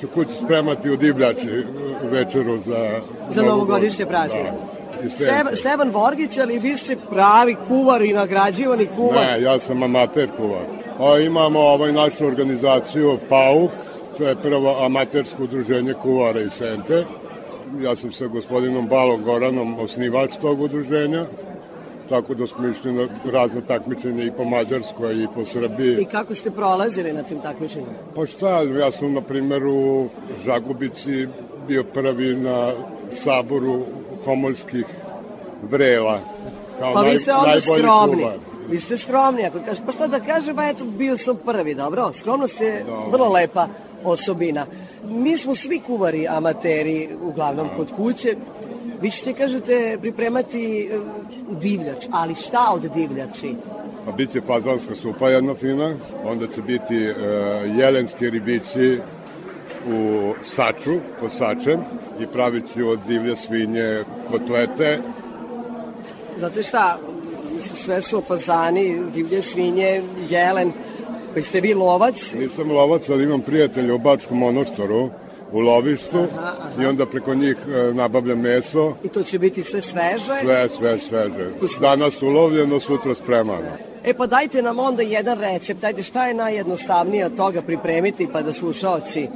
ću 0.00 0.08
kući 0.14 0.30
spremati 0.44 0.90
u 0.90 0.96
divljači 0.96 1.64
večeru 2.10 2.58
za... 2.66 3.00
Za 3.28 3.42
novogodišnje 3.42 4.06
praznike. 4.06 4.50
Da, 5.02 5.10
sence. 5.10 5.56
Stevan 5.56 5.90
Vorgić, 5.90 6.38
ali 6.38 6.58
vi 6.58 6.76
ste 6.76 6.96
pravi 7.10 7.56
kuvar 7.68 8.02
i 8.02 8.12
nagrađivani 8.12 8.86
kuvar. 8.96 9.26
Ne, 9.26 9.42
ja 9.42 9.58
sam 9.58 9.82
amater 9.82 10.28
kuvar. 10.36 10.64
A 11.00 11.18
imamo 11.18 11.60
ovaj 11.60 11.92
našu 11.92 12.26
organizaciju 12.26 13.18
PAUK, 13.28 13.70
to 14.18 14.28
je 14.28 14.36
prvo 14.42 14.84
amatersko 14.84 15.42
udruženje 15.42 15.94
kuvara 15.94 16.40
i 16.40 16.50
sente. 16.50 17.04
Ja 17.82 17.96
sam 17.96 18.12
sa 18.12 18.26
gospodinom 18.26 18.86
Balom 18.86 19.22
Goranom 19.22 19.80
osnivač 19.80 20.30
tog 20.40 20.60
udruženja, 20.60 21.24
tako 22.10 22.34
da 22.34 22.46
smo 22.46 22.68
išli 22.68 22.92
na 22.92 23.08
razne 23.32 23.60
takmičenja 23.60 24.24
i 24.24 24.30
po 24.36 24.44
Mađarskoj 24.44 25.22
i 25.22 25.26
po 25.34 25.44
Srbiji. 25.44 26.02
I 26.02 26.04
kako 26.04 26.34
ste 26.34 26.50
prolazili 26.50 27.12
na 27.12 27.22
tim 27.22 27.40
takmičenjima? 27.40 27.92
Pa 28.14 28.26
šta, 28.26 28.62
ja 28.62 28.90
sam 28.90 29.12
na 29.12 29.20
primjer 29.20 29.66
u 29.66 30.08
Žagubici 30.44 31.26
bio 31.68 31.84
prvi 31.84 32.34
na 32.34 32.72
saboru 33.14 33.80
homoljskih 34.24 34.84
vrela. 35.70 36.18
Kao 36.78 36.94
Pa 36.94 37.00
vi 37.00 37.18
ste 37.18 37.32
onda 37.32 37.60
skromni. 37.60 38.22
kuvar. 38.22 38.38
Vi 38.68 38.78
ste 38.78 38.96
skromni, 38.96 39.46
ako 39.46 39.58
kažeš, 39.58 39.82
pa 39.86 39.92
šta 39.92 40.06
da 40.06 40.20
kažem, 40.20 40.56
ba 40.56 40.64
eto, 40.64 40.84
bio 40.84 41.16
sam 41.16 41.36
prvi, 41.46 41.74
dobro? 41.74 42.12
Skromnost 42.12 42.60
je 42.60 42.84
vrlo 43.10 43.28
lepa 43.28 43.68
osobina. 44.04 44.66
Mi 45.04 45.36
smo 45.36 45.54
svi 45.54 45.80
kuvari 45.86 46.28
amateri, 46.28 47.08
uglavnom 47.22 47.68
kod 47.76 47.92
kuće. 47.96 48.36
Vi 49.00 49.10
ćete, 49.10 49.32
kažete, 49.32 49.98
pripremati 50.00 50.90
e, 50.92 50.98
divljač, 51.60 52.06
ali 52.10 52.34
šta 52.34 52.70
od 52.74 52.90
divljači? 52.94 53.54
Pa 54.04 54.12
bit 54.12 54.30
će 54.30 54.40
fazanska 54.40 54.94
supa 54.94 55.28
jedna 55.28 55.54
fina, 55.54 55.94
onda 56.24 56.46
će 56.46 56.62
biti 56.62 56.96
e, 56.96 57.14
jelenski 57.78 58.30
ribići 58.30 58.98
u 59.88 60.32
saču, 60.42 60.98
pod 61.20 61.32
sačem 61.32 61.80
i 62.20 62.26
pravit 62.26 62.64
ću 62.74 62.88
od 62.88 62.98
divlje 63.08 63.36
svinje 63.36 64.04
kotlete. 64.30 64.98
Znate 66.38 66.62
šta, 66.62 66.98
sve 67.60 68.02
su 68.02 68.18
opazani, 68.18 69.02
divlje 69.14 69.42
svinje, 69.42 70.02
jelen, 70.30 70.72
pa 71.34 71.42
ste 71.42 71.60
vi 71.60 71.74
lovac, 71.74 72.34
Nisam 72.34 72.70
lovac, 72.70 73.10
ali 73.10 73.24
imam 73.24 73.40
prijatelja 73.40 73.94
u 73.94 73.98
Bačkom 73.98 74.38
monoštoru, 74.38 75.10
u 75.52 75.60
lovištu 75.60 76.18
Aha, 76.18 76.52
aha. 76.58 76.82
i 76.82 76.86
onda 76.86 77.06
preko 77.06 77.34
njih 77.34 77.56
e, 77.68 77.94
nabavljam 77.94 78.40
meso, 78.40 78.94
i 79.04 79.08
to 79.08 79.22
će 79.22 79.38
biti 79.38 79.62
sve 79.62 79.80
sveže. 79.80 80.40
sve, 80.42 80.68
sve 80.68 80.98
sveže. 80.98 81.50
Danas 81.80 82.22
ulovljeno, 82.22 82.80
sutra 82.80 83.14
spremano. 83.14 83.70
E 84.04 84.14
pa 84.14 84.26
dajte 84.26 84.62
nam 84.62 84.78
onda 84.78 85.02
jedan 85.02 85.38
recept, 85.40 85.84
ajde 85.84 86.02
šta 86.02 86.26
je 86.26 86.34
najjednostavnije 86.34 87.26
od 87.26 87.36
toga 87.36 87.62
pripremiti 87.62 88.28
pa 88.32 88.42
da 88.42 88.52
slušaoci 88.52 89.28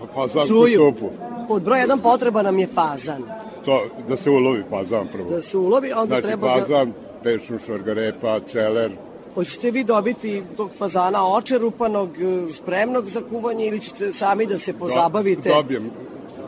Pa 0.00 0.06
fazansku 0.14 0.48
čuju. 0.48 0.78
supu. 0.78 1.10
Pod 1.48 1.62
broj 1.62 1.80
jedan 1.80 1.98
potreba 1.98 2.42
nam 2.42 2.58
je 2.58 2.66
fazan. 2.74 3.22
To, 3.64 3.86
da 4.08 4.16
se 4.16 4.30
ulovi 4.30 4.62
fazan 4.70 5.08
prvo. 5.12 5.30
Da 5.30 5.40
se 5.40 5.58
ulovi, 5.58 5.92
onda 5.92 6.06
znači, 6.06 6.26
treba 6.26 6.46
da... 6.54 6.60
fazan, 6.60 6.92
pešun, 7.22 7.58
šargarepa, 7.66 8.40
celer, 8.40 8.90
Hoćete 9.34 9.70
vi 9.70 9.84
dobiti 9.84 10.42
tog 10.56 10.70
fazana 10.78 11.26
očerupanog, 11.26 12.08
e, 12.18 12.52
spremnog 12.52 13.08
za 13.08 13.20
kuvanje 13.30 13.66
ili 13.66 13.80
ćete 13.80 14.12
sami 14.12 14.46
da 14.46 14.58
se 14.58 14.72
pozabavite? 14.72 15.48
Do, 15.48 15.54
dobijem, 15.54 15.90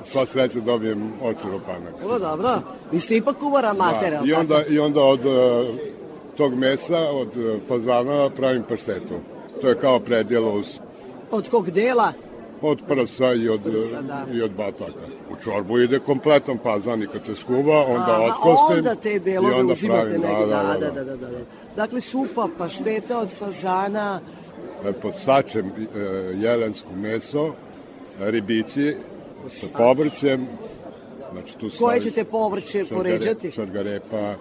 sva 0.06 0.26
sreća 0.26 0.60
dobijem 0.60 1.12
očerupanak. 1.22 1.94
Vrlo 2.02 2.18
dobro. 2.18 2.58
Vi 2.92 3.00
ste 3.00 3.16
ipak 3.16 3.36
kuvar 3.36 3.66
amatera, 3.66 4.20
Da, 4.20 4.26
i, 4.26 4.32
onda, 4.32 4.62
I 4.68 4.78
onda 4.78 5.00
od 5.02 5.26
e, 5.26 5.64
tog 6.36 6.54
mesa, 6.54 6.98
od 6.98 7.36
e, 7.36 7.58
fazana 7.68 8.30
pravim 8.30 8.62
paštetu. 8.68 9.14
To 9.60 9.68
je 9.68 9.78
kao 9.78 10.00
predjelo 10.00 10.52
uz, 10.52 10.66
Od 11.30 11.48
kog 11.48 11.70
dela? 11.70 12.12
od 12.62 12.78
prsa 12.88 13.32
i 13.34 13.48
od, 13.48 13.60
Prsa, 13.62 14.02
da. 14.02 14.26
i 14.32 14.42
od 14.42 14.50
bataka. 14.50 15.06
U 15.30 15.44
čorbu 15.44 15.78
ide 15.78 15.98
kompletan 15.98 16.58
fazan 16.62 17.02
i 17.02 17.06
kad 17.06 17.24
se 17.26 17.34
skuva, 17.34 17.84
onda 17.86 18.12
Aha, 18.12 18.22
otkostim 18.24 18.76
Onda 18.78 18.94
te 18.94 19.14
i 19.14 19.18
delove 19.18 19.54
onda 19.54 19.72
uzimate 19.72 20.00
pravim, 20.02 20.20
negdje. 20.20 20.46
da, 20.46 20.62
da, 20.62 20.78
da, 20.78 20.90
da. 20.90 21.04
da, 21.04 21.16
da, 21.16 21.28
da. 21.28 21.38
Dakle, 21.76 22.00
supa, 22.00 22.48
pašteta 22.58 23.18
od 23.18 23.28
fazana, 23.28 24.20
E, 24.84 24.92
Pod 24.92 25.16
sačem 25.16 25.66
e, 25.66 25.98
jelensko 26.40 26.88
meso, 26.96 27.54
ribići 28.20 28.96
sa 29.48 29.66
povrćem, 29.76 30.46
znači 31.32 31.58
tu 31.58 31.70
koje 31.78 32.00
ćete 32.00 32.24
povrće 32.24 32.84
poređati? 32.90 33.50
Šargarepa, 33.50 34.34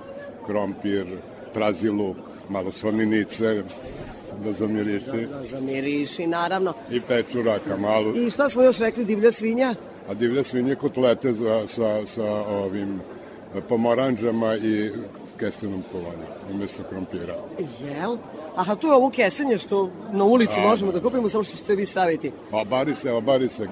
krompir, 0.45 1.05
prazi 1.53 1.89
luk, 1.89 2.17
malo 2.49 2.71
slaninice, 2.71 3.63
da 4.43 4.51
zamiriši. 4.51 5.27
Da 5.31 5.43
zamiriši, 5.43 6.27
naravno. 6.27 6.73
I 6.91 7.01
pečuraka 7.01 7.77
malo. 7.77 8.13
I 8.15 8.29
šta 8.29 8.49
smo 8.49 8.63
još 8.63 8.79
rekli, 8.79 9.05
divlja 9.05 9.31
svinja? 9.31 9.75
A 10.09 10.13
divlje 10.13 10.43
svinje 10.43 10.75
kotlete 10.75 11.33
za, 11.33 11.67
sa, 11.67 12.05
sa 12.05 12.25
ovim 12.47 13.01
pomoranđama 13.69 14.55
i 14.55 14.91
kestenom 15.41 15.83
kovanjem, 15.91 16.29
umesto 16.51 16.83
krompira. 16.83 17.35
Jel? 17.81 18.17
Aha, 18.55 18.75
tu 18.75 18.87
je 18.87 18.93
ovo 18.93 19.09
kesenje 19.09 19.57
što 19.57 19.81
na 20.11 20.23
ulici 20.25 20.55
Da, 20.55 20.61
možemo 20.61 20.91
da. 20.91 20.99
da 20.99 21.03
kupimo, 21.03 21.29
samo 21.29 21.43
što 21.43 21.57
ćete 21.57 21.75
vi 21.75 21.85
staviti. 21.85 22.31
Obari 22.51 22.95
se, 22.95 23.11
obari 23.11 23.49
se 23.49 23.67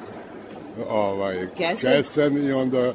ovaj, 0.89 1.47
Kesten? 1.57 1.91
kesten 1.91 2.37
i 2.39 2.51
onda 2.53 2.93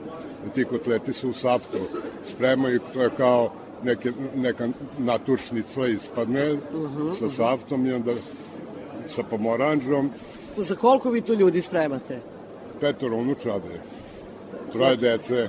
ti 0.55 0.65
kotleti 0.65 1.13
su 1.13 1.31
u 1.31 1.35
saptu 1.35 1.79
spremaju, 2.25 2.81
to 2.93 3.03
je 3.03 3.11
kao 3.11 3.51
neke, 3.83 4.13
neka 4.37 4.69
naturšnica 4.99 5.87
ispadne 5.87 6.53
Mhm, 6.53 7.13
sa 7.13 7.25
mhm. 7.25 7.35
saftom 7.35 7.87
i 7.87 7.93
onda 7.93 8.13
sa 9.09 9.23
pomoranđom, 9.23 10.11
Za 10.57 10.75
koliko 10.77 11.11
vi 11.11 11.21
tu 11.21 11.35
ljudi 11.35 11.63
spremate? 11.63 12.21
petoro 12.81 13.17
unučade, 13.17 13.81
troje 14.73 14.97
dece, 14.97 15.49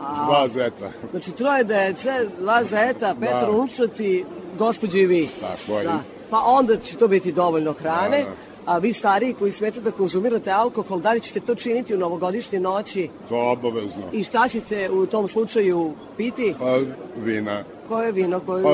dva 0.00 0.48
zeta. 0.48 0.90
Znači, 1.10 1.32
troje 1.32 1.64
dece, 1.64 2.26
dva 2.40 2.64
zeta, 2.64 3.14
Petar 3.20 3.44
Da. 3.44 3.50
unučati, 3.50 4.24
gospođe 4.58 4.98
i 4.98 5.06
vi. 5.06 5.28
Tako 5.40 5.78
je. 5.78 5.84
Da. 5.84 5.98
Pa 6.30 6.38
onda 6.46 6.76
će 6.76 6.96
to 6.96 7.08
biti 7.08 7.32
dovoljno 7.32 7.72
hrane. 7.72 8.18
Da, 8.18 8.24
da. 8.24 8.46
A 8.66 8.78
vi 8.78 8.92
stariji 8.92 9.34
koji 9.34 9.52
smete 9.52 9.80
da 9.80 9.90
konzumirate 9.90 10.50
alkohol, 10.50 11.00
da 11.00 11.12
li 11.12 11.20
ćete 11.20 11.40
to 11.40 11.54
činiti 11.54 11.94
u 11.94 11.98
novogodišnje 11.98 12.60
noći? 12.60 13.08
To 13.28 13.50
obavezno. 13.50 14.02
I 14.12 14.24
šta 14.24 14.48
ćete 14.48 14.90
u 14.90 15.06
tom 15.06 15.28
slučaju 15.28 15.92
piti? 16.16 16.54
Pa 16.58 16.78
vina, 17.24 17.64
Koje 17.88 18.12
vino? 18.12 18.40
Koje... 18.40 18.62
pa 18.62 18.70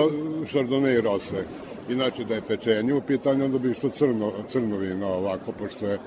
šardone 0.47 0.95
i 0.95 1.01
rose. 1.01 1.45
Inače 1.89 2.25
da 2.25 2.35
je 2.35 2.43
pečenje 2.43 2.95
u 2.95 3.01
pitanju, 3.01 3.45
onda 3.45 3.59
bi 3.59 3.71
išlo 3.71 3.91
crno, 3.91 4.33
crno 4.49 4.77
vino 4.77 5.09
ovako, 5.09 5.53
pošto 5.53 5.87
je 5.87 5.99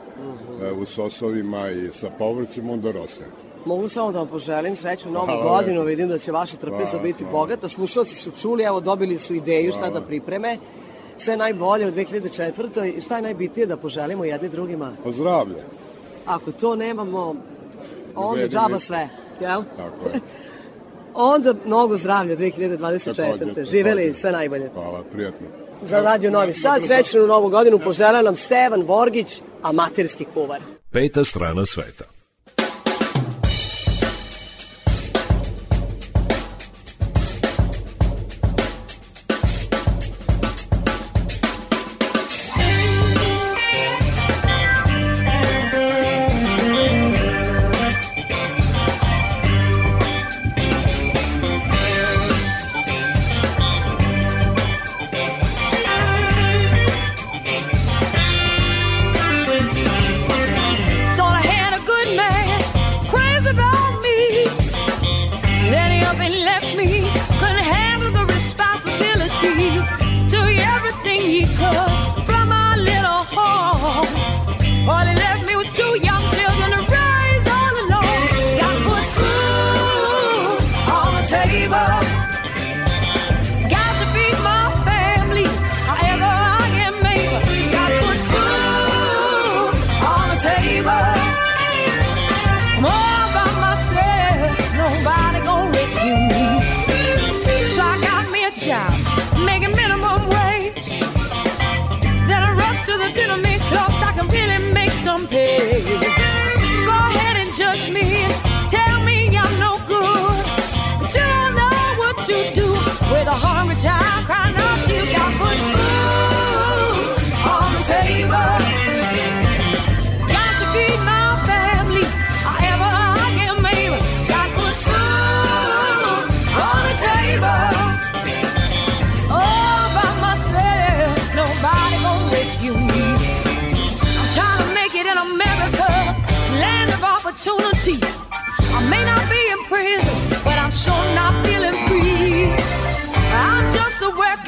e, 0.61 0.71
u 0.71 0.85
sosovima 0.85 1.69
i 1.69 1.89
sa 1.91 2.09
povrćima, 2.09 2.73
onda 2.73 2.91
rose. 2.91 3.23
Mogu 3.65 3.89
samo 3.89 4.11
da 4.11 4.19
vam 4.19 4.27
poželim 4.27 4.75
sreću 4.75 5.11
novu 5.11 5.25
Hvala 5.25 5.43
godinu, 5.49 5.75
lepo. 5.75 5.87
vidim 5.87 6.09
da 6.09 6.17
će 6.17 6.31
vaša 6.31 6.57
trpeza 6.57 6.91
Hvala, 6.91 7.03
biti 7.03 7.23
hvala. 7.23 7.37
bogata. 7.37 7.67
Slušalci 7.67 8.15
su 8.15 8.31
čuli, 8.31 8.63
evo 8.63 8.79
dobili 8.79 9.17
su 9.17 9.33
ideju 9.35 9.71
šta 9.71 9.79
Hvala. 9.79 9.93
da 9.93 10.01
pripreme. 10.01 10.57
Sve 11.17 11.37
najbolje 11.37 11.87
u 11.87 11.91
2004. 11.91 12.85
I 12.87 13.01
šta 13.01 13.15
je 13.15 13.21
najbitnije 13.21 13.65
da 13.65 13.77
poželimo 13.77 14.25
jedni 14.25 14.49
drugima? 14.49 14.91
Pa 15.03 15.11
zdravlje, 15.11 15.63
Ako 16.25 16.51
to 16.51 16.75
nemamo, 16.75 17.35
onda 18.15 18.47
džaba 18.47 18.79
sve, 18.79 19.09
jel? 19.41 19.63
tako 19.77 20.05
je. 20.05 20.19
Onda 21.13 21.53
mnogo 21.65 21.97
zdravlja 21.97 22.35
2024. 22.37 23.15
Takođe, 23.15 23.63
Živeli, 23.63 24.01
takođe. 24.01 24.13
sve 24.13 24.31
najbolje. 24.31 24.69
Hvala, 24.73 25.03
prijatno. 25.03 25.47
Za 25.83 26.01
Radio 26.01 26.31
Novi 26.31 26.53
Sad, 26.53 26.85
srećnu 26.85 27.27
novu 27.27 27.49
godinu 27.49 27.79
požela 27.79 28.21
nam 28.21 28.35
Stevan 28.35 28.81
Vorgić, 28.81 29.41
amaterski 29.61 30.25
kuvar. 30.25 30.59
Peta 30.91 31.23
strana 31.23 31.65
sveta. 31.65 32.03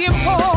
important. 0.07 0.56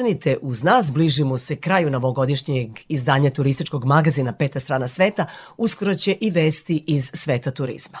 ostanite 0.00 0.36
uz 0.42 0.62
nas, 0.62 0.92
bližimo 0.92 1.38
se 1.38 1.56
kraju 1.56 1.90
novogodišnjeg 1.90 2.70
izdanja 2.88 3.30
turističkog 3.30 3.84
magazina 3.84 4.32
Peta 4.32 4.60
strana 4.60 4.88
sveta, 4.88 5.26
uskoro 5.56 5.94
će 5.94 6.16
i 6.20 6.30
vesti 6.30 6.84
iz 6.86 7.10
sveta 7.14 7.50
turizma. 7.50 7.98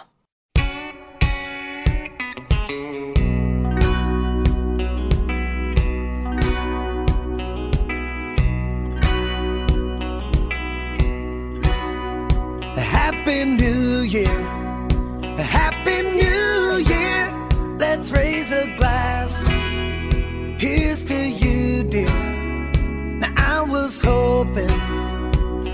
Happy 12.92 13.44
New 13.44 14.04
Year 14.04 14.39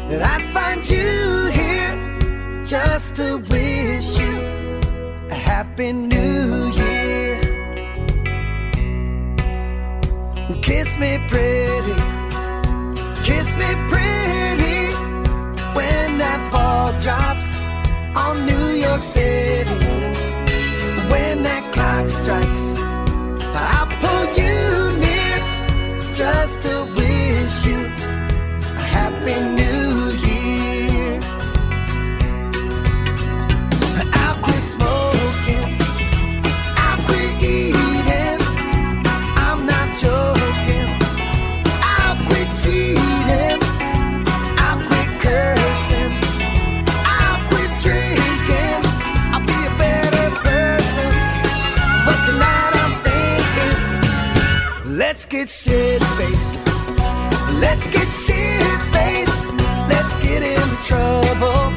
that 0.08 0.22
I'd 0.22 0.44
find 0.54 0.88
you 0.88 1.50
here 1.50 2.64
just 2.64 3.16
to 3.16 3.38
wish 3.48 4.18
you 4.18 4.36
a 5.30 5.34
happy 5.34 5.92
new 5.92 6.70
year. 6.72 7.40
Kiss 10.62 10.98
me 10.98 11.18
pretty, 11.28 11.96
kiss 13.22 13.56
me 13.56 13.70
pretty 13.90 14.80
when 15.76 16.18
that 16.18 16.40
ball 16.50 16.92
drops 17.00 17.56
on 18.16 18.46
New 18.46 18.68
York 18.86 19.02
City. 19.02 19.70
When 21.10 21.44
that 21.44 21.72
clock 21.72 22.10
strikes, 22.10 22.74
I 23.54 23.85
get 55.38 55.50
shit 55.50 56.02
faced. 56.16 56.56
Let's 57.60 57.86
get 57.86 58.08
shit 58.24 58.80
faced. 58.94 59.44
Let's 59.86 60.14
get 60.24 60.42
into 60.42 60.76
trouble. 60.82 61.72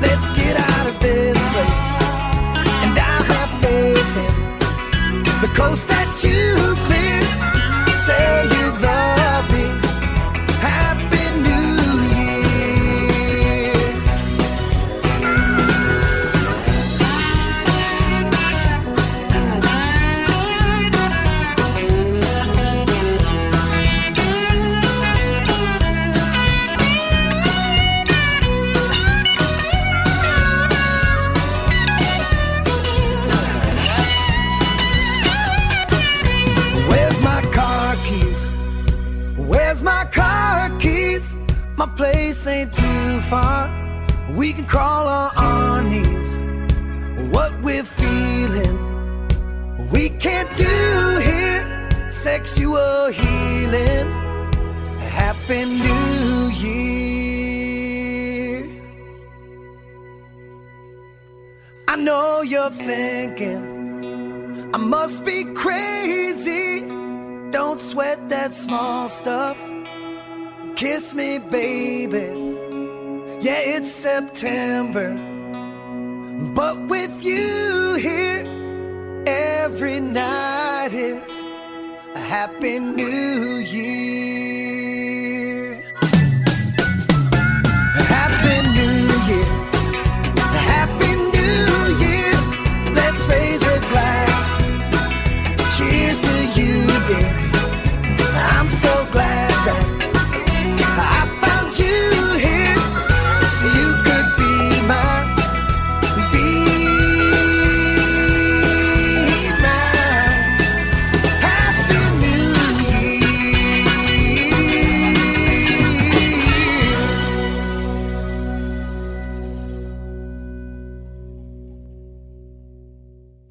Let's 0.00 0.26
get 0.28 0.56
out 0.56 0.86
of 0.86 0.98
this 1.00 1.36
place. 1.52 1.86
And 2.84 2.98
I 2.98 3.16
have 3.32 3.50
faith 3.60 4.16
in 4.26 5.22
the 5.42 5.50
coast 5.54 5.88
that 5.88 6.08
you 6.24 6.74
clear. 6.86 6.97
Crawl 44.68 45.08
on 45.08 45.30
our 45.36 45.82
knees. 45.82 46.38
What 47.32 47.52
we're 47.62 47.82
feeling, 47.82 48.76
we 49.90 50.10
can't 50.10 50.54
do 50.56 51.18
here. 51.28 51.64
Sexual 52.10 53.08
healing. 53.08 54.06
Happy 55.20 55.64
New 55.64 56.50
Year. 56.64 56.88
I 61.88 61.96
know 61.96 62.42
you're 62.42 62.70
thinking 62.70 63.76
I 64.74 64.78
must 64.78 65.24
be 65.24 65.44
crazy. 65.54 66.82
Don't 67.50 67.80
sweat 67.80 68.28
that 68.28 68.52
small 68.52 69.08
stuff. 69.08 69.58
Kiss 70.76 71.14
me, 71.14 71.38
baby. 71.38 72.37
Yeah, 73.40 73.60
it's 73.60 73.88
September. 73.88 75.14
But 76.54 76.76
with 76.88 77.24
you 77.24 77.94
here, 77.94 78.42
every 79.26 80.00
night 80.00 80.92
is 80.92 81.22
a 82.16 82.18
happy 82.18 82.80
new 82.80 83.62
year. 83.64 84.17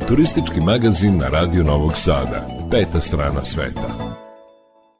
Turistički 0.07 0.61
magazin 0.61 1.17
na 1.17 1.27
Radio 1.27 1.63
Novog 1.63 1.91
Sada. 1.95 2.47
Peta 2.71 3.01
strana 3.01 3.43
sveta. 3.43 4.17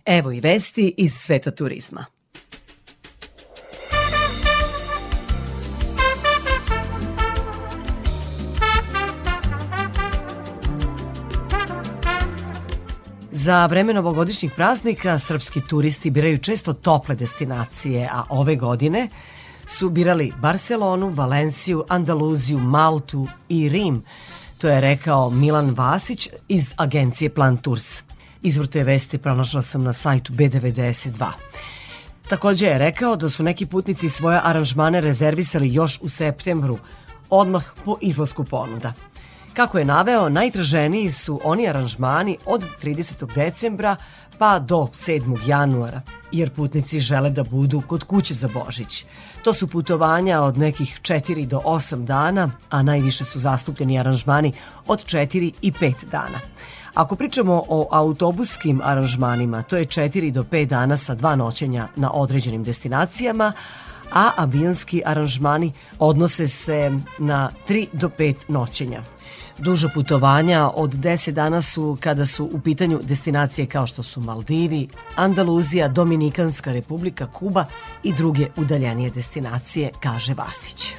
Evo 0.06 0.32
i 0.32 0.40
vesti 0.40 0.94
iz 0.98 1.14
sveta 1.14 1.52
turizma. 1.52 2.06
Za 13.32 13.66
vreme 13.66 13.94
novogodišnjih 13.94 14.52
praznika 14.56 15.20
srpski 15.20 15.62
turisti 15.70 16.10
biraju 16.10 16.38
često 16.38 16.74
tople 16.74 17.16
destinacije, 17.16 18.10
a 18.14 18.24
ove 18.30 18.56
godine 18.56 19.10
su 19.66 19.90
birali 19.90 20.34
Barcelonu, 20.42 21.10
Valenciju, 21.10 21.84
Andaluziju, 21.90 22.60
Maltu 22.60 23.28
i 23.50 23.70
Rim. 23.70 24.04
To 24.58 24.70
je 24.70 24.82
rekao 24.82 25.30
Milan 25.30 25.74
Vasić 25.78 26.30
iz 26.48 26.74
agencije 26.78 27.30
Plan 27.30 27.58
Tours. 27.58 28.04
Izvor 28.42 28.68
te 28.68 28.84
vesti 28.84 29.18
pronašla 29.18 29.62
sam 29.62 29.84
na 29.84 29.94
sajtu 29.94 30.34
B92. 30.34 31.32
Takođe 32.30 32.66
je 32.66 32.78
rekao 32.78 33.16
da 33.16 33.30
su 33.30 33.44
neki 33.44 33.66
putnici 33.66 34.10
svoje 34.10 34.40
aranžmane 34.44 35.02
rezervisali 35.02 35.74
još 35.74 36.00
u 36.02 36.10
septembru, 36.10 36.78
odmah 37.30 37.64
po 37.86 37.98
izlasku 38.02 38.44
ponuda. 38.44 38.94
Kako 39.54 39.80
je 39.80 39.86
naveo, 39.86 40.30
najtraženiji 40.30 41.12
su 41.12 41.42
oni 41.44 41.68
aranžmani 41.68 42.38
od 42.46 42.64
30. 42.84 43.34
decembra 43.36 43.96
pa 44.40 44.60
do 44.60 44.88
7. 44.94 45.38
januara, 45.46 46.02
jer 46.32 46.50
putnici 46.50 47.00
žele 47.00 47.30
da 47.30 47.44
budu 47.44 47.82
kod 47.82 48.04
kuće 48.04 48.34
za 48.34 48.48
Božić. 48.54 49.06
To 49.44 49.54
su 49.54 49.68
putovanja 49.68 50.42
od 50.42 50.58
nekih 50.58 51.00
4 51.02 51.46
do 51.46 51.62
8 51.66 52.06
dana, 52.06 52.52
a 52.70 52.84
najviše 52.84 53.26
su 53.26 53.40
zastupljeni 53.40 54.00
aranžmani 54.00 54.54
od 54.88 55.06
4 55.06 55.52
i 55.62 55.72
5 55.72 55.94
dana. 56.12 56.40
Ako 56.94 57.16
pričamo 57.16 57.64
o 57.70 57.88
autobuskim 57.92 58.82
aranžmanima, 58.84 59.64
to 59.64 59.78
je 59.78 59.86
4 59.86 60.32
do 60.32 60.44
5 60.44 60.66
dana 60.66 60.98
sa 60.98 61.16
dva 61.16 61.36
noćenja 61.36 61.88
na 61.96 62.12
određenim 62.12 62.64
destinacijama, 62.64 63.54
a 64.12 64.32
avionski 64.38 65.02
aranžmani 65.06 65.72
odnose 66.00 66.48
se 66.48 66.92
na 67.20 67.50
3 67.68 67.88
do 67.94 68.10
5 68.10 68.36
noćenja. 68.48 69.02
Duža 69.60 69.90
putovanja 69.94 70.70
od 70.76 70.94
10 70.94 71.32
dana 71.32 71.62
su 71.62 71.98
kada 72.00 72.26
su 72.26 72.50
u 72.54 72.60
pitanju 72.60 73.00
destinacije 73.04 73.66
kao 73.66 73.88
što 73.88 74.04
su 74.04 74.22
Maldivi, 74.22 74.88
Andaluzija, 75.16 75.88
Dominikanska 75.88 76.72
republika, 76.72 77.28
Kuba 77.28 77.66
i 78.04 78.14
druge 78.14 78.48
udaljenije 78.58 79.10
destinacije, 79.10 79.92
kaže 80.00 80.34
Vasić. 80.34 80.94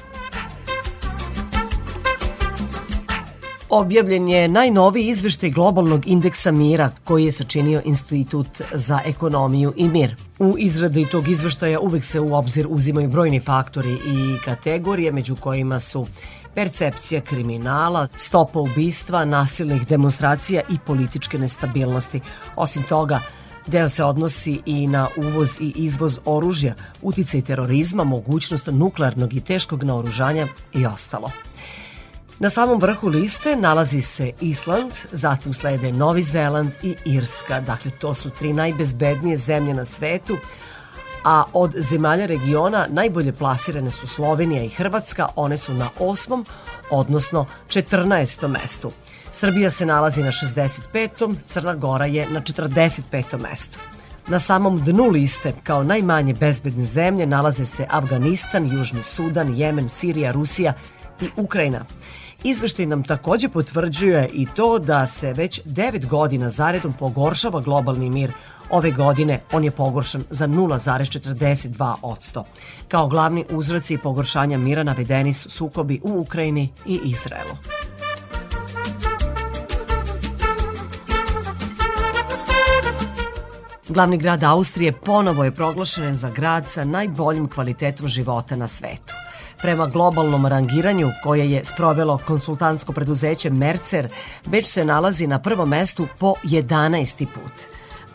Objavljen 3.70 4.28
je 4.28 4.48
najnoviji 4.48 5.08
izveštaj 5.08 5.50
globalnog 5.50 6.06
indeksa 6.06 6.52
mira 6.52 6.90
koji 7.04 7.24
je 7.24 7.32
sačinio 7.32 7.82
Institut 7.84 8.60
za 8.72 9.00
ekonomiju 9.06 9.72
i 9.76 9.88
mir. 9.88 10.16
U 10.38 10.54
izradi 10.58 11.06
tog 11.10 11.28
izveštaja 11.28 11.80
uvek 11.80 12.04
se 12.04 12.20
u 12.20 12.34
obzir 12.34 12.66
uzimaju 12.70 13.08
brojni 13.08 13.40
faktori 13.40 13.92
i 13.92 14.38
kategorije 14.44 15.12
među 15.12 15.36
kojima 15.36 15.80
su 15.80 16.06
percepcija 16.54 17.20
kriminala, 17.20 18.06
stopa 18.16 18.58
ubistva, 18.58 19.24
nasilnih 19.24 19.86
demonstracija 19.86 20.62
i 20.70 20.78
političke 20.86 21.38
nestabilnosti. 21.38 22.20
Osim 22.56 22.82
toga, 22.82 23.20
Deo 23.68 23.88
se 23.88 24.04
odnosi 24.04 24.60
i 24.66 24.86
na 24.86 25.08
uvoz 25.16 25.60
i 25.60 25.72
izvoz 25.76 26.20
oružja, 26.24 26.74
uticaj 27.02 27.42
terorizma, 27.42 28.04
mogućnost 28.04 28.66
nuklearnog 28.66 29.34
i 29.34 29.40
teškog 29.40 29.84
naoružanja 29.84 30.46
i 30.74 30.86
ostalo. 30.86 31.30
Na 32.38 32.50
samom 32.50 32.80
vrhu 32.80 33.08
liste 33.08 33.56
nalazi 33.56 34.00
se 34.00 34.32
Island, 34.40 34.92
zatim 35.12 35.54
slede 35.54 35.92
Novi 35.92 36.22
Zeland 36.22 36.72
i 36.82 36.94
Irska. 37.04 37.60
Dakle, 37.60 37.90
to 37.90 38.14
su 38.14 38.30
tri 38.30 38.52
najbezbednije 38.52 39.36
zemlje 39.36 39.74
na 39.74 39.84
svetu, 39.84 40.36
a 41.28 41.44
od 41.52 41.74
zemalja 41.76 42.26
regiona 42.26 42.86
najbolje 42.90 43.32
plasirane 43.32 43.90
su 43.90 44.06
Slovenija 44.06 44.62
i 44.62 44.68
Hrvatska, 44.68 45.26
one 45.36 45.58
su 45.58 45.74
na 45.74 45.90
osmom, 45.98 46.46
odnosno 46.90 47.46
14. 47.68 48.48
mestu. 48.48 48.92
Srbija 49.32 49.70
se 49.70 49.86
nalazi 49.86 50.22
na 50.22 50.30
65. 50.30 51.34
Crna 51.46 51.74
Gora 51.74 52.06
je 52.06 52.30
na 52.30 52.40
45. 52.40 53.38
mestu. 53.38 53.78
Na 54.28 54.38
samom 54.38 54.80
dnu 54.84 55.08
liste, 55.08 55.52
kao 55.62 55.82
najmanje 55.82 56.34
bezbedne 56.34 56.84
zemlje, 56.84 57.26
nalaze 57.26 57.66
se 57.66 57.86
Afganistan, 57.90 58.66
Južni 58.66 59.02
Sudan, 59.02 59.54
Jemen, 59.54 59.88
Sirija, 59.88 60.32
Rusija 60.32 60.72
i 61.20 61.28
Ukrajina. 61.36 61.84
Izveštaj 62.42 62.86
nam 62.86 63.02
takođe 63.04 63.48
potvrđuje 63.48 64.28
i 64.32 64.46
to 64.54 64.78
da 64.78 65.06
se 65.06 65.32
već 65.32 65.60
9 65.64 66.06
godina 66.06 66.50
zaredom 66.50 66.92
pogoršava 66.92 67.60
globalni 67.60 68.10
mir. 68.10 68.32
Ove 68.70 68.90
godine 68.90 69.40
on 69.52 69.64
je 69.64 69.70
pogoršan 69.70 70.24
za 70.30 70.48
0,42%. 70.48 72.42
Kao 72.88 73.08
glavni 73.08 73.44
uzroci 73.50 73.98
pogoršanja 73.98 74.58
mira 74.58 74.82
navedeni 74.82 75.34
su 75.34 75.50
sukobi 75.50 76.00
u 76.02 76.20
Ukrajini 76.20 76.68
i 76.86 77.00
Izraelu. 77.04 77.56
Glavni 83.88 84.18
grad 84.18 84.44
Austrije 84.44 84.92
ponovo 84.92 85.44
je 85.44 85.54
proglašen 85.54 86.14
za 86.14 86.30
grad 86.30 86.68
sa 86.68 86.84
najboljim 86.84 87.48
kvalitetom 87.48 88.08
života 88.08 88.56
na 88.56 88.68
svetu. 88.68 89.14
Prema 89.62 89.86
globalnom 89.86 90.46
rangiranju 90.46 91.10
koje 91.22 91.50
je 91.50 91.64
sprovelo 91.64 92.18
konsultantsko 92.26 92.92
preduzeće 92.92 93.50
Mercer, 93.50 94.08
Beč 94.46 94.66
se 94.66 94.84
nalazi 94.84 95.26
na 95.26 95.38
prvom 95.38 95.68
mestu 95.68 96.06
po 96.18 96.34
11. 96.44 97.26
put. 97.34 97.52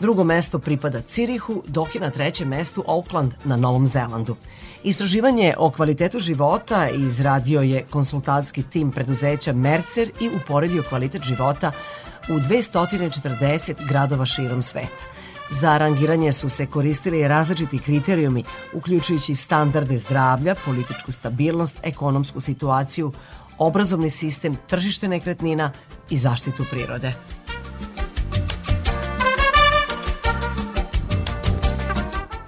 Drugo 0.00 0.24
mesto 0.24 0.58
pripada 0.58 1.00
Cirihu, 1.00 1.62
dok 1.66 1.94
je 1.94 2.00
na 2.00 2.10
trećem 2.10 2.48
mestu 2.48 2.84
Auckland 2.86 3.34
na 3.44 3.56
Novom 3.56 3.86
Zelandu. 3.86 4.36
Istraživanje 4.82 5.54
o 5.58 5.70
kvalitetu 5.70 6.18
života 6.18 6.88
izradio 6.88 7.60
je 7.60 7.84
konsultantski 7.90 8.62
tim 8.62 8.90
preduzeća 8.90 9.52
Mercer 9.52 10.10
i 10.20 10.30
uporedio 10.36 10.82
kvalitet 10.88 11.22
života 11.22 11.72
u 12.28 12.32
240 12.32 13.74
gradova 13.88 14.26
širom 14.26 14.62
sveta. 14.62 15.13
Za 15.50 15.78
rangiranje 15.78 16.32
su 16.32 16.48
se 16.48 16.66
koristili 16.66 17.28
različiti 17.28 17.78
kriterijumi, 17.78 18.44
uključujući 18.72 19.34
standarde 19.34 19.96
zdravlja, 19.96 20.54
političku 20.64 21.12
stabilnost, 21.12 21.78
ekonomsku 21.82 22.40
situaciju, 22.40 23.12
obrazovni 23.58 24.10
sistem, 24.10 24.56
tržište 24.66 25.08
nekretnina 25.08 25.70
i 26.10 26.18
zaštitu 26.18 26.64
prirode. 26.70 27.12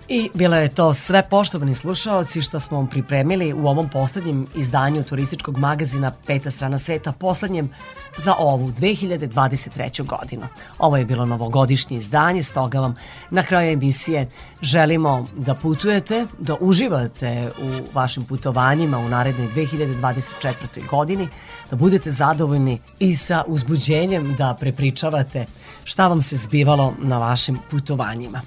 I 0.09 0.31
bilo 0.35 0.57
je 0.57 0.69
to 0.69 0.95
sve 0.95 1.23
poštovani 1.31 1.75
slušaoci 1.75 2.43
što 2.43 2.61
smo 2.61 2.77
vam 2.77 2.87
pripremili 2.87 3.53
u 3.53 3.67
ovom 3.67 3.89
poslednjem 3.89 4.47
izdanju 4.55 5.05
turističkog 5.05 5.59
magazina 5.59 6.13
Peta 6.27 6.51
strana 6.51 6.79
sveta, 6.79 7.13
poslednjem 7.13 7.71
za 8.17 8.35
ovu 8.39 8.73
2023. 8.73 10.07
godinu. 10.07 10.47
Ovo 10.79 10.97
je 10.97 11.05
bilo 11.05 11.27
novogodišnje 11.27 11.97
izdanje, 11.97 12.43
stoga 12.43 12.81
vam 12.81 12.97
na 13.31 13.43
kraju 13.43 13.73
emisije 13.73 14.29
želimo 14.63 15.27
da 15.37 15.55
putujete, 15.55 16.27
da 16.39 16.57
uživate 16.61 17.51
u 17.63 17.95
vašim 17.95 18.25
putovanjima 18.25 18.99
u 18.99 19.09
narednoj 19.09 19.49
2024. 19.49 20.87
godini, 20.91 21.29
da 21.71 21.77
budete 21.77 22.11
zadovoljni 22.11 22.81
i 22.99 23.17
sa 23.17 23.45
uzbuđenjem 23.47 24.35
da 24.39 24.57
prepričavate 24.61 25.47
šta 25.85 26.09
vam 26.09 26.23
se 26.23 26.37
zbivalo 26.37 26.95
na 26.99 27.19
vašim 27.19 27.59
putovanjima. 27.71 28.41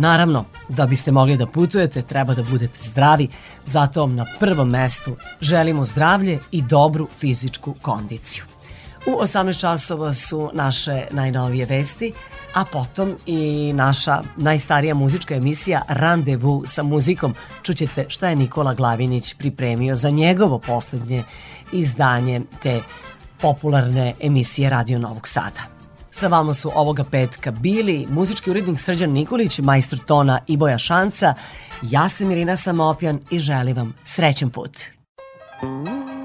Naravno, 0.00 0.44
da 0.68 0.86
biste 0.86 1.12
mogli 1.12 1.36
da 1.36 1.46
putujete, 1.46 2.02
treba 2.02 2.34
da 2.34 2.42
budete 2.42 2.78
zdravi, 2.82 3.28
zato 3.64 4.00
vam 4.00 4.14
na 4.14 4.26
prvom 4.40 4.68
mestu 4.70 5.16
želimo 5.40 5.84
zdravlje 5.84 6.38
i 6.50 6.62
dobru 6.62 7.08
fizičku 7.18 7.74
kondiciju. 7.82 8.44
U 9.06 9.10
18 9.10 9.60
časova 9.60 10.14
su 10.14 10.50
naše 10.52 11.06
najnovije 11.10 11.66
vesti, 11.66 12.12
a 12.54 12.64
potom 12.64 13.16
i 13.26 13.72
naša 13.74 14.22
najstarija 14.36 14.94
muzička 14.94 15.34
emisija 15.34 15.82
Randevu 15.88 16.62
sa 16.66 16.82
muzikom. 16.82 17.34
Čućete 17.62 18.04
šta 18.08 18.28
je 18.28 18.36
Nikola 18.36 18.74
Glavinić 18.74 19.34
pripremio 19.34 19.96
za 19.96 20.10
njegovo 20.10 20.58
poslednje 20.58 21.24
izdanje 21.72 22.40
te 22.62 22.82
popularne 23.40 24.14
emisije 24.20 24.70
Radio 24.70 24.98
Novog 24.98 25.28
Sada. 25.28 25.77
Sa 26.18 26.28
vama 26.28 26.54
su 26.54 26.70
ovoga 26.74 27.04
petka 27.04 27.50
bili 27.50 28.06
muzički 28.10 28.50
urednik 28.50 28.80
Srđan 28.80 29.10
Nikolić, 29.10 29.58
majstor 29.58 29.98
tona 29.98 30.40
i 30.46 30.56
Boja 30.56 30.78
Šanca. 30.78 31.34
Ja 31.82 32.08
sam 32.08 32.30
Irina 32.30 32.56
Samopjan 32.56 33.20
i 33.30 33.38
želim 33.38 33.76
vam 33.76 33.94
srećan 34.04 34.50
put. 34.50 34.78
Ah, 35.62 36.17